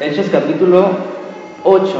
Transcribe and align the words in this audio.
Hechos 0.00 0.26
capítulo 0.30 0.90
8, 1.64 1.92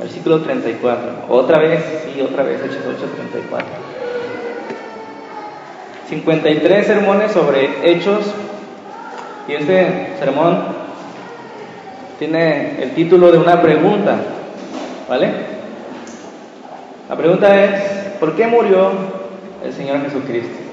versículo 0.00 0.40
34. 0.40 1.26
Otra 1.28 1.60
vez, 1.60 1.84
sí, 2.04 2.20
otra 2.20 2.42
vez, 2.42 2.60
Hechos 2.60 2.82
8, 2.84 2.96
34. 3.16 3.66
53 6.08 6.86
sermones 6.86 7.30
sobre 7.30 7.70
hechos 7.82 8.24
y 9.48 9.52
este 9.52 10.16
sermón 10.18 10.64
tiene 12.18 12.82
el 12.82 12.90
título 12.90 13.30
de 13.30 13.38
una 13.38 13.62
pregunta, 13.62 14.16
¿vale? 15.08 15.30
La 17.08 17.16
pregunta 17.16 17.64
es, 17.64 17.82
¿por 18.18 18.34
qué 18.34 18.46
murió 18.48 18.90
el 19.64 19.72
Señor 19.72 20.02
Jesucristo? 20.02 20.63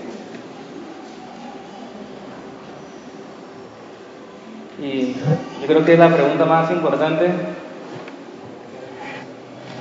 Y 4.82 5.14
yo 5.62 5.68
creo 5.68 5.86
que 5.86 5.94
es 5.94 6.00
la 6.00 6.10
pregunta 6.10 6.46
más 6.46 6.72
importante 6.72 7.30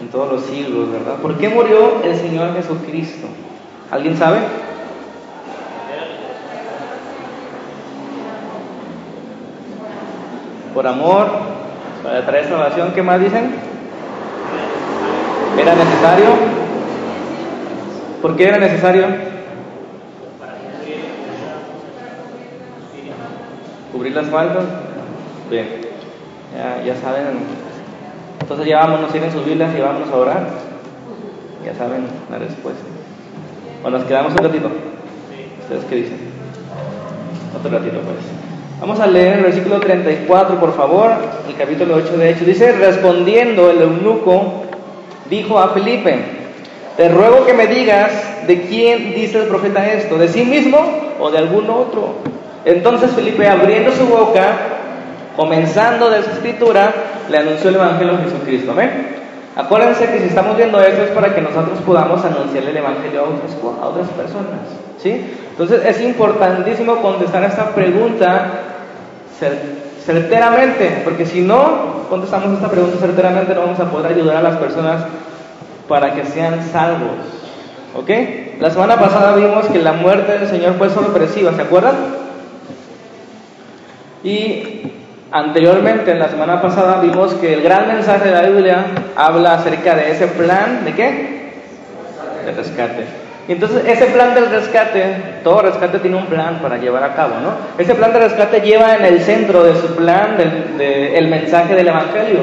en 0.01 0.09
todos 0.09 0.31
los 0.31 0.43
siglos, 0.43 0.93
¿verdad? 0.93 1.17
¿Por 1.23 1.39
qué 1.39 1.49
murió 1.49 2.03
el 2.05 2.15
Señor 2.17 2.55
Jesucristo? 2.55 3.27
¿Alguien 3.91 4.17
sabe? 4.19 4.41
Por 10.75 10.87
amor, 10.87 11.31
para 12.03 12.27
traer 12.27 12.49
salvación, 12.49 12.93
¿qué 12.95 13.03
más 13.03 13.21
dicen? 13.21 13.55
¿Era 15.59 15.75
necesario? 15.75 16.27
¿Por 18.21 18.37
qué 18.37 18.49
era 18.49 18.59
necesario? 18.59 19.07
¿Cubrir 23.93 24.15
las 24.15 24.27
faltas? 24.29 24.65
Bien, 25.51 25.67
ya, 26.57 26.85
ya 26.85 26.95
saben. 27.01 27.25
Entonces 28.41 28.67
ya 28.67 28.79
vámonos, 28.79 29.11
tienen 29.11 29.33
sus 29.33 29.45
Biblias 29.45 29.71
y 29.77 29.81
vámonos 29.81 30.09
a 30.09 30.17
orar. 30.17 30.47
Ya 31.65 31.75
saben 31.75 32.07
la 32.31 32.39
respuesta. 32.39 32.85
¿O 33.83 33.91
nos 33.91 34.05
quedamos 34.05 34.33
un 34.33 34.39
ratito? 34.39 34.71
¿Ustedes 35.63 35.85
qué 35.87 35.97
dicen? 35.97 36.19
Otro 37.59 37.71
ratito, 37.71 37.99
pues. 38.01 38.17
Vamos 38.81 39.01
a 39.01 39.09
leer 39.09 39.39
el 39.39 39.43
versículo 39.43 39.81
34, 39.81 40.61
por 40.61 40.75
favor, 40.75 41.11
el 41.49 41.55
capítulo 41.57 41.97
8 41.97 42.17
de 42.17 42.31
Hechos. 42.31 42.47
Dice, 42.47 42.73
respondiendo 42.73 43.71
el 43.71 43.83
eunuco, 43.83 44.63
dijo 45.29 45.59
a 45.59 45.71
Felipe, 45.71 46.17
te 46.97 47.09
ruego 47.09 47.45
que 47.45 47.55
me 47.55 47.67
digas 47.67 48.47
de 48.47 48.63
quién 48.63 49.15
dice 49.15 49.39
el 49.39 49.49
profeta 49.49 49.93
esto, 49.93 50.17
de 50.17 50.29
sí 50.29 50.45
mismo 50.45 50.79
o 51.19 51.31
de 51.31 51.39
algún 51.39 51.69
otro. 51.69 52.15
Entonces 52.65 53.11
Felipe, 53.11 53.47
abriendo 53.49 53.91
su 53.93 54.07
boca, 54.07 54.70
comenzando 55.41 56.11
de 56.11 56.23
su 56.23 56.33
escritura, 56.33 56.93
le 57.31 57.39
anunció 57.39 57.71
el 57.71 57.77
Evangelio 57.77 58.15
de 58.15 58.25
Jesucristo. 58.25 58.73
¿Amén? 58.73 59.17
Acuérdense 59.57 60.05
que 60.11 60.19
si 60.19 60.27
estamos 60.27 60.55
viendo 60.55 60.79
esto 60.83 61.03
es 61.03 61.11
para 61.13 61.35
que 61.35 61.41
nosotros 61.41 61.79
podamos 61.87 62.23
anunciar 62.23 62.65
el 62.65 62.77
Evangelio 62.77 63.21
a 63.21 63.23
otras, 63.23 63.53
a 63.81 63.87
otras 63.87 64.09
personas. 64.09 64.61
¿sí? 64.99 65.35
Entonces 65.53 65.83
es 65.87 66.03
importantísimo 66.03 66.97
contestar 66.97 67.45
esta 67.45 67.71
pregunta 67.71 68.49
certeramente, 70.05 71.01
porque 71.05 71.25
si 71.25 71.41
no 71.41 72.05
contestamos 72.11 72.53
esta 72.53 72.69
pregunta 72.69 72.99
certeramente 72.99 73.55
no 73.55 73.63
vamos 73.63 73.81
a 73.81 73.91
poder 73.91 74.13
ayudar 74.13 74.37
a 74.37 74.43
las 74.43 74.57
personas 74.59 75.05
para 75.89 76.13
que 76.13 76.27
sean 76.27 76.63
salvos. 76.71 77.17
¿Ok? 77.97 78.11
La 78.61 78.71
semana 78.71 78.97
pasada 79.01 79.37
vimos 79.37 79.65
que 79.69 79.79
la 79.79 79.95
muerte 79.95 80.39
del 80.39 80.49
Señor 80.49 80.75
fue 80.75 80.91
sorpresiva, 80.91 81.55
¿se 81.55 81.63
acuerdan? 81.63 81.95
Y 84.23 85.00
anteriormente, 85.33 86.11
en 86.13 86.19
la 86.19 86.29
semana 86.29 86.61
pasada, 86.61 87.01
vimos 87.01 87.35
que 87.35 87.53
el 87.55 87.63
gran 87.63 87.89
mensaje 87.89 88.29
de 88.29 88.35
la 88.35 88.43
Biblia 88.43 88.85
habla 89.17 89.55
acerca 89.55 89.95
de 89.95 90.11
ese 90.11 90.27
plan, 90.29 90.85
¿de 90.85 90.93
qué? 90.93 91.53
De 92.45 92.53
rescate. 92.53 93.05
Entonces, 93.49 93.83
ese 93.87 94.07
plan 94.07 94.35
del 94.35 94.49
rescate, 94.51 95.17
todo 95.43 95.63
rescate 95.63 95.99
tiene 95.99 96.17
un 96.17 96.27
plan 96.27 96.61
para 96.63 96.77
llevar 96.77 97.03
a 97.03 97.15
cabo, 97.15 97.35
¿no? 97.43 97.55
Ese 97.83 97.95
plan 97.95 98.13
de 98.13 98.21
rescate 98.21 98.61
lleva 98.61 98.95
en 98.95 99.05
el 99.05 99.21
centro 99.21 99.65
de 99.65 99.75
su 99.75 99.97
plan 99.97 100.37
el 100.79 101.29
mensaje 101.29 101.75
del 101.75 101.89
Evangelio, 101.89 102.41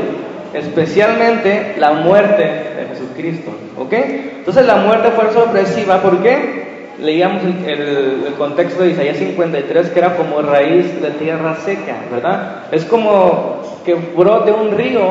especialmente 0.53 1.75
la 1.77 1.91
muerte 1.93 2.43
de 2.43 2.87
Jesucristo, 2.89 3.51
¿ok? 3.77 3.93
Entonces, 3.93 4.65
la 4.65 4.77
muerte 4.77 5.11
fue 5.11 5.31
sorpresiva, 5.31 6.01
¿por 6.01 6.21
qué? 6.21 6.66
Leíamos 7.01 7.43
el, 7.43 8.33
contexto 8.37 8.83
de 8.83 8.91
Isaías 8.91 9.17
53, 9.17 9.89
que 9.89 9.99
era 9.99 10.15
como 10.15 10.41
raíz 10.41 11.01
de 11.01 11.11
tierra 11.11 11.55
seca, 11.55 11.95
¿verdad? 12.11 12.63
Es 12.71 12.85
como 12.85 13.61
que 13.85 13.95
brote 13.95 14.51
un 14.51 14.71
río 14.71 15.01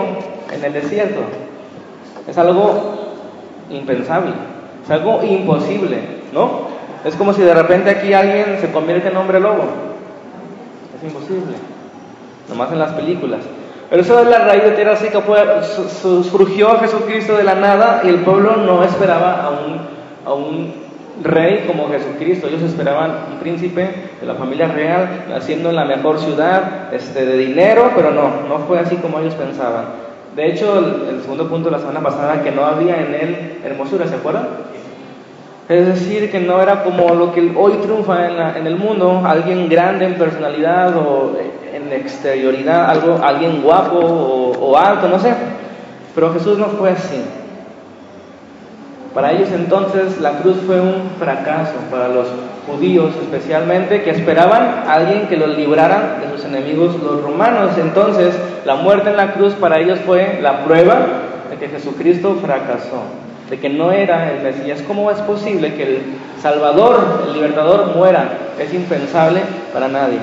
en 0.53 0.65
el 0.65 0.73
desierto. 0.73 1.21
Es 2.27 2.37
algo 2.39 3.15
impensable, 3.71 4.33
es 4.85 4.91
algo 4.91 5.23
imposible, 5.25 5.99
¿no? 6.33 6.67
Es 7.05 7.15
como 7.15 7.33
si 7.33 7.43
de 7.43 7.55
repente 7.55 7.91
aquí 7.91 8.13
alguien 8.13 8.59
se 8.61 8.71
convierte 8.73 9.09
en 9.09 9.17
hombre 9.17 9.39
lobo. 9.39 9.65
Es 10.97 11.05
imposible, 11.05 11.57
nomás 12.49 12.73
en 12.73 12.79
las 12.79 12.93
películas. 12.93 13.41
Pero 13.89 14.03
eso 14.03 14.19
es 14.21 14.27
la 14.27 14.39
raíz 14.39 14.65
de 14.65 14.73
tierra 14.73 14.97
seca, 14.97 15.21
fue, 15.21 15.39
surgió 15.63 16.79
Jesucristo 16.81 17.37
de 17.37 17.45
la 17.45 17.55
nada 17.55 18.01
y 18.03 18.09
el 18.09 18.17
pueblo 18.17 18.57
no 18.57 18.83
esperaba 18.83 19.45
a 19.45 19.51
un, 19.51 19.81
a 20.25 20.35
un 20.35 20.86
rey 21.23 21.65
como 21.67 21.89
Jesucristo. 21.89 22.49
Ellos 22.49 22.63
esperaban 22.63 23.33
un 23.33 23.39
príncipe 23.39 23.89
de 24.21 24.27
la 24.27 24.35
familia 24.35 24.69
real, 24.69 25.25
naciendo 25.29 25.71
en 25.71 25.77
la 25.77 25.85
mejor 25.85 26.19
ciudad, 26.19 26.93
este, 26.93 27.25
de 27.25 27.39
dinero, 27.39 27.91
pero 27.95 28.11
no, 28.11 28.49
no 28.49 28.59
fue 28.67 28.79
así 28.79 28.97
como 28.97 29.19
ellos 29.19 29.35
pensaban. 29.35 30.07
De 30.35 30.49
hecho, 30.49 30.79
el, 30.79 31.23
segundo 31.23 31.49
punto 31.49 31.71
de 31.71 31.77
la 31.77 31.79
semana 31.79 32.01
pasada, 32.01 32.43
que 32.43 32.51
no 32.51 32.65
había 32.65 33.01
en 33.01 33.15
él 33.15 33.61
hermosura, 33.65 34.07
¿se 34.07 34.17
acuerdan? 34.17 34.47
Es 35.69 35.87
decir, 35.87 36.31
que 36.31 36.39
no 36.39 36.61
era 36.61 36.85
como 36.85 37.15
lo 37.15 37.33
que 37.33 37.53
hoy 37.57 37.73
triunfa 37.83 38.55
en, 38.57 38.67
el 38.67 38.77
mundo, 38.77 39.23
alguien 39.25 39.69
grande 39.69 40.05
en 40.05 40.15
personalidad 40.15 40.97
o 40.97 41.37
en 41.73 41.93
exterioridad, 41.93 42.89
algo, 42.89 43.19
alguien 43.23 43.63
guapo 43.63 43.99
o, 43.99 44.51
o 44.53 44.77
alto, 44.77 45.09
no 45.09 45.19
sé. 45.19 45.35
Pero 46.15 46.33
Jesús 46.35 46.59
no 46.59 46.67
fue 46.67 46.91
así. 46.91 47.21
Para 49.17 49.33
ellos 49.33 49.49
entonces 49.51 50.21
la 50.21 50.33
cruz 50.41 50.59
fue 50.67 50.79
un 50.79 51.13
fracaso, 51.19 51.73
para 51.91 52.09
los 52.09 52.27
judíos 52.67 53.15
especialmente, 53.23 54.03
que 54.03 54.11
esperaban 54.11 54.85
a 54.87 54.93
alguien 54.93 55.27
que 55.27 55.39
los 55.39 55.57
librara 55.57 56.19
de 56.21 56.37
sus 56.37 56.45
enemigos 56.45 57.03
los 57.03 57.23
romanos. 57.23 57.71
Entonces 57.81 58.35
la 58.67 58.75
muerte 58.75 59.09
en 59.09 59.17
la 59.17 59.33
cruz 59.33 59.55
para 59.55 59.81
ellos 59.81 59.99
fue 60.05 60.39
la 60.43 60.67
prueba 60.67 60.99
de 61.49 61.57
que 61.57 61.67
Jesucristo 61.69 62.37
fracasó, 62.43 63.05
de 63.49 63.59
que 63.59 63.71
no 63.71 63.91
era 63.91 64.33
el 64.33 64.43
Mesías. 64.43 64.83
¿Cómo 64.87 65.11
es 65.11 65.17
posible 65.21 65.73
que 65.73 65.83
el 65.85 66.03
Salvador, 66.43 67.23
el 67.27 67.33
Libertador, 67.33 67.97
muera? 67.97 68.37
Es 68.59 68.75
impensable 68.75 69.41
para 69.73 69.89
nadie. 69.89 70.19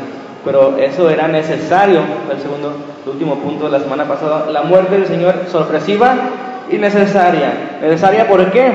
Pero 0.46 0.78
eso 0.78 1.10
era 1.10 1.28
necesario, 1.28 2.02
el 2.32 2.40
segundo, 2.40 2.76
último 3.08 3.38
punto 3.38 3.66
de 3.66 3.72
la 3.72 3.80
semana 3.80 4.04
pasada, 4.04 4.52
la 4.52 4.62
muerte 4.62 5.00
del 5.00 5.08
Señor 5.08 5.34
sorpresiva 5.52 6.14
y 6.74 6.78
necesaria. 6.78 7.54
¿Necesaria 7.82 8.28
por 8.28 8.52
qué? 8.52 8.72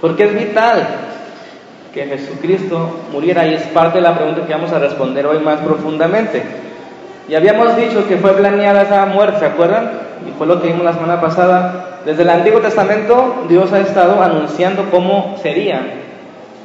Porque 0.00 0.24
es 0.24 0.34
vital 0.34 0.86
que 1.92 2.04
Jesucristo 2.04 3.00
muriera 3.12 3.46
y 3.46 3.54
es 3.54 3.62
parte 3.62 3.98
de 3.98 4.02
la 4.02 4.14
pregunta 4.14 4.46
que 4.46 4.52
vamos 4.52 4.72
a 4.72 4.78
responder 4.78 5.26
hoy 5.26 5.38
más 5.40 5.60
profundamente. 5.60 6.42
Y 7.28 7.34
habíamos 7.34 7.76
dicho 7.76 8.06
que 8.06 8.16
fue 8.16 8.32
planeada 8.32 8.82
esa 8.82 9.06
muerte, 9.06 9.40
¿se 9.40 9.46
acuerdan? 9.46 9.90
Y 10.28 10.36
fue 10.36 10.46
lo 10.46 10.60
que 10.60 10.68
vimos 10.68 10.84
la 10.84 10.92
semana 10.92 11.20
pasada. 11.20 12.00
Desde 12.04 12.22
el 12.22 12.30
Antiguo 12.30 12.60
Testamento 12.60 13.44
Dios 13.48 13.72
ha 13.72 13.80
estado 13.80 14.22
anunciando 14.22 14.84
cómo 14.90 15.36
sería 15.42 15.80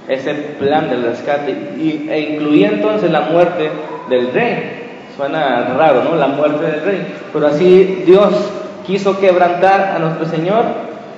ese 0.07 0.33
plan 0.33 0.89
del 0.89 1.03
rescate 1.03 1.51
y, 1.77 2.07
e 2.09 2.19
incluía 2.33 2.69
entonces 2.69 3.09
la 3.09 3.21
muerte 3.21 3.69
del 4.09 4.31
rey. 4.31 4.79
Suena 5.15 5.73
raro, 5.77 6.03
¿no? 6.03 6.15
La 6.15 6.27
muerte 6.27 6.65
del 6.65 6.81
rey. 6.81 7.13
Pero 7.31 7.47
así 7.47 8.03
Dios 8.05 8.51
quiso 8.85 9.19
quebrantar 9.19 9.93
a 9.95 9.99
nuestro 9.99 10.25
Señor, 10.25 10.63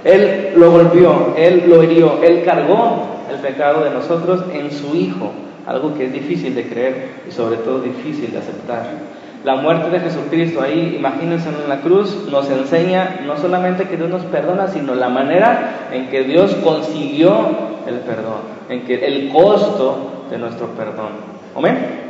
Él 0.04 0.54
lo 0.56 0.72
golpeó, 0.72 1.34
Él 1.38 1.66
lo 1.68 1.84
hirió, 1.84 2.24
Él 2.24 2.44
cargó 2.44 3.16
el 3.32 3.38
pecado 3.40 3.84
de 3.84 3.92
nosotros 3.92 4.44
en 4.54 4.72
su 4.72 4.96
Hijo, 4.96 5.32
algo 5.66 5.96
que 5.96 6.06
es 6.06 6.14
difícil 6.14 6.56
de 6.56 6.68
creer 6.68 7.10
y 7.28 7.32
sobre 7.32 7.58
todo 7.58 7.80
difícil 7.80 8.32
de 8.32 8.40
aceptar. 8.40 8.84
La 9.44 9.58
muerte 9.58 9.92
de 9.92 10.00
Jesucristo 10.00 10.62
ahí, 10.62 10.96
imagínense 10.98 11.50
en 11.50 11.70
la 11.70 11.82
cruz, 11.82 12.28
nos 12.32 12.50
enseña 12.50 13.22
no 13.28 13.38
solamente 13.38 13.88
que 13.88 13.96
Dios 13.96 14.10
nos 14.10 14.24
perdona, 14.24 14.68
sino 14.68 14.96
la 14.96 15.10
manera 15.10 15.90
en 15.92 16.08
que 16.10 16.24
Dios 16.24 16.56
consiguió 16.64 17.34
el 17.86 18.00
perdón, 18.00 18.42
en 18.70 18.86
que 18.86 19.06
el 19.06 19.30
costo 19.30 20.26
de 20.32 20.40
nuestro 20.40 20.68
perdón. 20.70 21.10
¿Amén? 21.56 22.05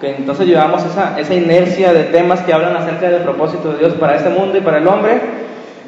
Que 0.00 0.16
entonces 0.16 0.46
llevamos 0.46 0.84
esa, 0.84 1.18
esa 1.18 1.34
inercia 1.34 1.92
de 1.92 2.04
temas 2.04 2.40
que 2.42 2.52
hablan 2.52 2.76
acerca 2.76 3.10
del 3.10 3.22
propósito 3.22 3.72
de 3.72 3.78
Dios 3.78 3.94
para 3.94 4.16
este 4.16 4.30
mundo 4.30 4.56
y 4.56 4.60
para 4.60 4.78
el 4.78 4.86
hombre, 4.86 5.20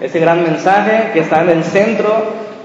ese 0.00 0.18
gran 0.18 0.42
mensaje 0.42 1.10
que 1.12 1.20
está 1.20 1.42
en 1.42 1.50
el 1.50 1.64
centro 1.64 2.10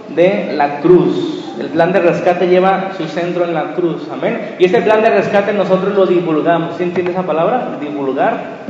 de 0.09 0.53
la 0.53 0.79
cruz. 0.79 1.43
el 1.59 1.67
plan 1.67 1.91
de 1.93 1.99
rescate 1.99 2.47
lleva 2.47 2.91
su 2.97 3.05
centro 3.05 3.45
en 3.45 3.53
la 3.53 3.73
cruz, 3.73 4.07
amén. 4.11 4.55
Y 4.59 4.65
ese 4.65 4.81
plan 4.81 5.01
de 5.01 5.09
rescate 5.09 5.53
nosotros 5.53 5.95
lo 5.95 6.05
divulgamos. 6.05 6.75
¿Sí 6.77 6.83
entiende 6.83 7.11
esa 7.11 7.23
palabra? 7.23 7.77
Divulgar. 7.79 8.65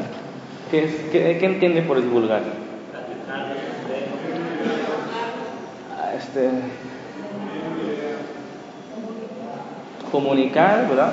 ¿Qué, 0.69 1.09
qué, 1.11 1.37
qué 1.39 1.45
entiende 1.45 1.81
por 1.81 2.01
divulgar? 2.01 2.41
Este, 6.17 6.49
comunicar, 10.11 10.87
¿verdad? 10.87 11.11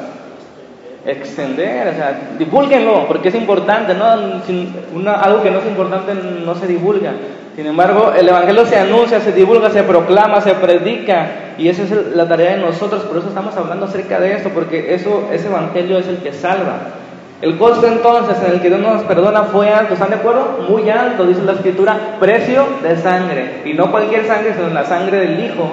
Extender, 1.04 1.88
o 1.88 1.94
sea, 1.94 2.20
divulguenlo, 2.38 3.08
porque 3.08 3.28
es 3.28 3.34
importante, 3.34 3.92
¿no? 3.94 4.04
algo 4.04 5.42
que 5.42 5.50
no 5.50 5.58
es 5.58 5.66
importante 5.66 6.14
no 6.14 6.54
se 6.54 6.68
divulga. 6.68 7.12
Sin 7.56 7.66
embargo, 7.66 8.12
el 8.16 8.28
Evangelio 8.28 8.64
se 8.64 8.78
anuncia, 8.78 9.20
se 9.20 9.32
divulga, 9.32 9.68
se 9.70 9.82
proclama, 9.82 10.40
se 10.40 10.54
predica, 10.54 11.54
y 11.58 11.68
esa 11.68 11.82
es 11.82 11.90
la 12.14 12.26
tarea 12.28 12.52
de 12.52 12.62
nosotros, 12.62 13.02
por 13.02 13.18
eso 13.18 13.28
estamos 13.28 13.56
hablando 13.56 13.86
acerca 13.86 14.20
de 14.20 14.34
esto, 14.34 14.50
porque 14.50 14.94
eso, 14.94 15.28
ese 15.32 15.48
Evangelio 15.48 15.98
es 15.98 16.06
el 16.06 16.18
que 16.18 16.32
salva. 16.32 16.78
El 17.42 17.58
costo 17.58 17.88
entonces 17.88 18.36
en 18.46 18.52
el 18.52 18.60
que 18.60 18.68
Dios 18.68 18.80
nos 18.80 19.02
perdona 19.02 19.42
fue 19.42 19.70
alto, 19.70 19.94
¿están 19.94 20.10
de 20.10 20.16
acuerdo? 20.16 20.64
Muy 20.68 20.88
alto, 20.88 21.26
dice 21.26 21.42
la 21.42 21.52
Escritura, 21.52 22.16
precio 22.20 22.64
de 22.82 22.96
sangre, 22.96 23.62
y 23.64 23.74
no 23.74 23.90
cualquier 23.90 24.24
sangre, 24.24 24.54
sino 24.54 24.68
la 24.68 24.84
sangre 24.84 25.18
del 25.18 25.44
Hijo 25.44 25.68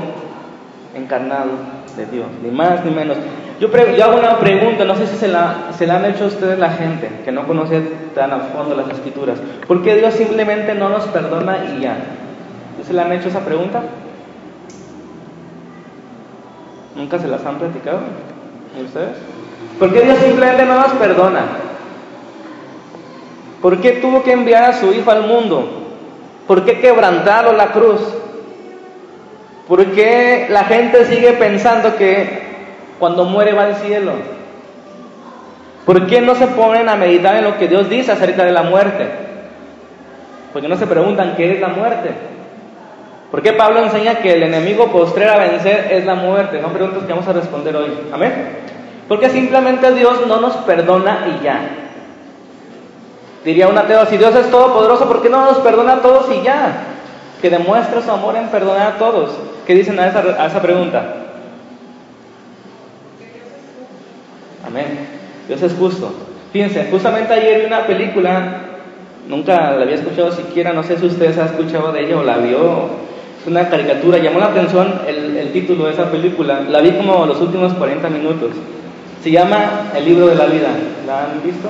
encarnado 0.95 1.78
de 1.95 2.05
Dios, 2.05 2.27
ni 2.43 2.51
más 2.51 2.83
ni 2.85 2.91
menos. 2.91 3.17
Yo, 3.59 3.69
hago 4.03 4.17
una 4.17 4.39
pregunta, 4.39 4.85
no 4.85 4.95
sé 4.95 5.07
si 5.07 5.17
se 5.17 5.27
la, 5.27 5.71
se 5.77 5.85
la 5.85 5.97
han 5.97 6.05
hecho 6.05 6.27
ustedes 6.27 6.57
la 6.57 6.71
gente 6.71 7.09
que 7.25 7.31
no 7.31 7.45
conoce 7.45 7.81
tan 8.15 8.31
a 8.31 8.39
fondo 8.39 8.75
las 8.75 8.89
escrituras. 8.89 9.37
¿Por 9.67 9.83
qué 9.83 9.95
Dios 9.95 10.13
simplemente 10.13 10.73
no 10.75 10.89
nos 10.89 11.03
perdona 11.05 11.65
y 11.65 11.81
ya? 11.81 11.97
¿Se 12.85 12.93
le 12.93 13.01
han 13.01 13.11
hecho 13.11 13.27
esa 13.27 13.41
pregunta? 13.41 13.83
¿Nunca 16.95 17.19
se 17.19 17.27
las 17.27 17.45
han 17.45 17.57
platicado? 17.57 17.99
¿Y 18.79 18.85
ustedes? 18.85 19.17
¿Por 19.77 19.93
qué 19.93 20.01
Dios 20.01 20.17
simplemente 20.19 20.65
no 20.65 20.75
nos 20.75 20.91
perdona? 20.93 21.41
¿Por 23.61 23.81
qué 23.81 23.93
tuvo 23.93 24.23
que 24.23 24.31
enviar 24.31 24.63
a 24.63 24.73
su 24.73 24.93
Hijo 24.93 25.11
al 25.11 25.27
mundo? 25.27 25.67
¿Por 26.47 26.63
qué 26.63 26.79
quebrantaron 26.79 27.57
la 27.57 27.67
cruz? 27.67 27.99
¿Por 29.69 29.85
qué 29.91 30.47
la 30.49 30.63
gente 30.63 31.05
sigue 31.05 31.33
pensando 31.33 31.95
que 31.95 32.41
cuando 32.97 33.25
muere 33.25 33.53
va 33.53 33.65
al 33.65 33.75
cielo? 33.75 34.13
¿Por 35.85 36.07
qué 36.07 36.21
no 36.21 36.33
se 36.33 36.47
ponen 36.47 36.89
a 36.89 36.95
meditar 36.95 37.35
en 37.35 37.43
lo 37.43 37.55
que 37.59 37.67
Dios 37.67 37.87
dice 37.87 38.11
acerca 38.11 38.45
de 38.45 38.51
la 38.51 38.63
muerte? 38.63 39.07
Porque 40.51 40.67
no 40.67 40.75
se 40.75 40.87
preguntan 40.87 41.35
qué 41.37 41.53
es 41.53 41.61
la 41.61 41.67
muerte. 41.67 42.09
¿Por 43.29 43.43
qué 43.43 43.53
Pablo 43.53 43.83
enseña 43.83 44.15
que 44.15 44.33
el 44.33 44.41
enemigo 44.41 44.91
postrer 44.91 45.29
a 45.29 45.37
vencer 45.37 45.89
es 45.91 46.03
la 46.03 46.15
muerte? 46.15 46.59
Son 46.59 46.73
preguntas 46.73 47.03
que 47.03 47.13
vamos 47.13 47.27
a 47.27 47.33
responder 47.33 47.75
hoy. 47.75 47.91
Amén. 48.11 48.33
Porque 49.07 49.29
simplemente 49.29 49.93
Dios 49.93 50.25
no 50.25 50.41
nos 50.41 50.55
perdona 50.57 51.27
y 51.27 51.43
ya. 51.43 51.61
Diría 53.45 53.67
un 53.67 53.77
ateo, 53.77 54.07
si 54.07 54.17
Dios 54.17 54.33
es 54.33 54.49
todopoderoso, 54.49 55.07
¿por 55.07 55.21
qué 55.21 55.29
no 55.29 55.45
nos 55.45 55.59
perdona 55.59 55.93
a 55.93 56.01
todos 56.01 56.25
y 56.35 56.41
ya? 56.41 56.85
Que 57.41 57.49
demuestre 57.49 58.01
su 58.01 58.11
amor 58.11 58.35
en 58.35 58.47
perdonar 58.49 58.93
a 58.93 58.97
todos. 58.97 59.31
¿Qué 59.65 59.73
dicen 59.73 59.99
a 59.99 60.07
esa, 60.07 60.19
a 60.19 60.47
esa 60.47 60.61
pregunta? 60.61 61.15
Amén. 64.65 65.07
Dios 65.47 65.61
es 65.61 65.73
justo. 65.73 66.13
Fíjense, 66.51 66.87
justamente 66.91 67.33
ayer 67.33 67.61
vi 67.61 67.65
una 67.67 67.85
película, 67.85 68.61
nunca 69.27 69.71
la 69.71 69.83
había 69.83 69.95
escuchado 69.95 70.31
siquiera, 70.31 70.73
no 70.73 70.83
sé 70.83 70.97
si 70.97 71.05
ustedes 71.05 71.37
han 71.37 71.47
escuchado 71.47 71.91
de 71.91 72.05
ella 72.05 72.17
o 72.17 72.23
la 72.23 72.37
vio. 72.37 73.09
Es 73.41 73.47
una 73.47 73.69
caricatura, 73.69 74.17
llamó 74.17 74.39
la 74.39 74.47
atención 74.47 75.01
el, 75.07 75.37
el 75.37 75.53
título 75.53 75.85
de 75.85 75.93
esa 75.93 76.11
película. 76.11 76.61
La 76.61 76.81
vi 76.81 76.91
como 76.91 77.25
los 77.25 77.39
últimos 77.39 77.73
40 77.73 78.09
minutos. 78.09 78.51
Se 79.23 79.31
llama 79.31 79.91
El 79.95 80.05
libro 80.05 80.27
de 80.27 80.35
la 80.35 80.45
vida. 80.45 80.69
¿La 81.07 81.25
han 81.25 81.43
visto? 81.43 81.69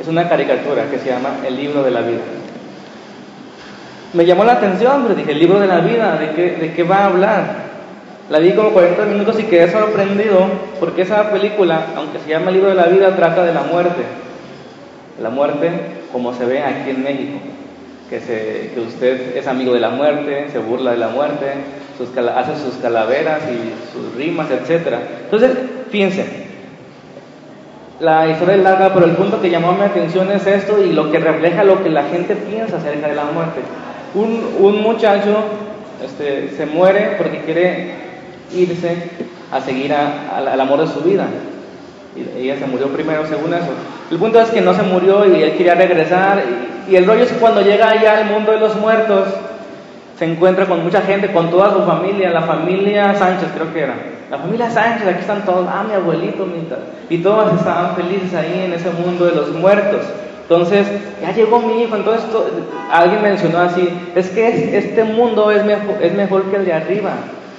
Es 0.00 0.08
una 0.08 0.28
caricatura 0.28 0.90
que 0.90 0.98
se 0.98 1.10
llama 1.10 1.36
El 1.46 1.56
libro 1.56 1.82
de 1.82 1.90
la 1.90 2.00
vida 2.00 2.20
me 4.12 4.26
llamó 4.26 4.44
la 4.44 4.52
atención, 4.52 5.02
pero 5.02 5.14
dije, 5.14 5.32
el 5.32 5.38
libro 5.38 5.60
de 5.60 5.66
la 5.66 5.80
vida, 5.80 6.16
¿de 6.16 6.30
qué, 6.32 6.50
¿de 6.56 6.72
qué 6.72 6.82
va 6.82 6.98
a 6.98 7.06
hablar? 7.06 7.70
La 8.28 8.38
vi 8.38 8.52
como 8.52 8.70
40 8.70 9.04
minutos 9.06 9.38
y 9.40 9.44
quedé 9.44 9.70
sorprendido 9.70 10.46
porque 10.78 11.02
esa 11.02 11.30
película, 11.30 11.86
aunque 11.96 12.20
se 12.20 12.30
llama 12.30 12.50
libro 12.50 12.68
de 12.68 12.76
la 12.76 12.86
vida, 12.86 13.16
trata 13.16 13.44
de 13.44 13.52
la 13.52 13.62
muerte. 13.62 14.02
La 15.20 15.30
muerte 15.30 15.70
como 16.12 16.34
se 16.34 16.44
ve 16.44 16.62
aquí 16.62 16.90
en 16.90 17.02
México, 17.02 17.38
que, 18.08 18.72
usted 18.86 19.36
es 19.36 19.46
amigo 19.46 19.74
de 19.74 19.80
la 19.80 19.90
muerte, 19.90 20.48
se 20.50 20.58
burla 20.58 20.92
de 20.92 20.98
la 20.98 21.08
muerte, 21.08 21.46
hace 22.34 22.56
sus 22.56 22.74
calaveras 22.76 23.42
y 23.50 23.92
sus 23.92 24.14
rimas, 24.16 24.48
etc. 24.50 24.94
Entonces, 25.24 25.50
fíjense, 25.90 26.24
la 28.00 28.28
historia 28.28 28.56
es 28.56 28.62
larga, 28.62 28.92
pero 28.94 29.06
el 29.06 29.12
punto 29.12 29.40
que 29.40 29.50
llamó 29.50 29.72
mi 29.72 29.82
atención 29.82 30.30
es 30.32 30.46
esto 30.46 30.82
y 30.82 30.92
lo 30.92 31.10
que 31.10 31.18
refleja 31.18 31.64
lo 31.64 31.82
que 31.82 31.90
la 31.90 32.04
gente 32.04 32.34
piensa 32.34 32.78
acerca 32.78 33.08
de 33.08 33.14
la 33.14 33.24
muerte. 33.24 33.60
Un, 34.14 34.56
un 34.58 34.82
muchacho 34.82 35.36
este, 36.04 36.50
se 36.56 36.66
muere 36.66 37.14
porque 37.18 37.42
quiere 37.42 37.94
irse 38.52 39.10
a 39.52 39.60
seguir 39.60 39.92
al 39.92 40.60
amor 40.60 40.80
de 40.80 40.86
su 40.86 41.00
vida. 41.00 41.26
Y 42.16 42.42
ella 42.42 42.58
se 42.58 42.66
murió 42.66 42.88
primero 42.88 43.26
según 43.26 43.54
eso. 43.54 43.68
El 44.10 44.18
punto 44.18 44.40
es 44.40 44.50
que 44.50 44.60
no 44.60 44.74
se 44.74 44.82
murió 44.82 45.24
y 45.26 45.42
él 45.42 45.56
quería 45.56 45.74
regresar. 45.74 46.42
Y, 46.88 46.92
y 46.92 46.96
el 46.96 47.06
rollo 47.06 47.22
es 47.22 47.32
que 47.32 47.38
cuando 47.38 47.60
llega 47.60 47.90
allá 47.90 48.18
al 48.18 48.26
mundo 48.26 48.50
de 48.52 48.58
los 48.58 48.74
muertos, 48.76 49.28
se 50.20 50.26
encuentra 50.26 50.66
con 50.66 50.82
mucha 50.82 51.00
gente, 51.00 51.32
con 51.32 51.50
toda 51.50 51.72
su 51.72 51.82
familia, 51.84 52.28
la 52.28 52.42
familia 52.42 53.14
Sánchez 53.14 53.48
creo 53.54 53.72
que 53.72 53.80
era. 53.80 53.94
La 54.30 54.36
familia 54.36 54.70
Sánchez, 54.70 55.08
aquí 55.08 55.20
están 55.20 55.46
todos, 55.46 55.66
ah, 55.66 55.82
mi 55.88 55.94
abuelito, 55.94 56.44
mi 56.44 56.58
y 57.08 57.22
todos 57.22 57.54
estaban 57.54 57.96
felices 57.96 58.34
ahí 58.34 58.64
en 58.66 58.74
ese 58.74 58.90
mundo 58.90 59.24
de 59.24 59.34
los 59.34 59.50
muertos. 59.54 60.02
Entonces, 60.50 60.88
ya 61.22 61.32
llegó 61.32 61.60
mi 61.60 61.80
hijo, 61.80 61.94
entonces 61.94 62.24
alguien 62.90 63.22
mencionó 63.22 63.60
así, 63.60 63.88
es 64.16 64.30
que 64.30 64.76
este 64.76 65.04
mundo 65.04 65.48
es 65.52 65.64
mejor, 65.64 66.42
que 66.50 66.56
el 66.56 66.64
de 66.64 66.72
arriba, 66.72 67.12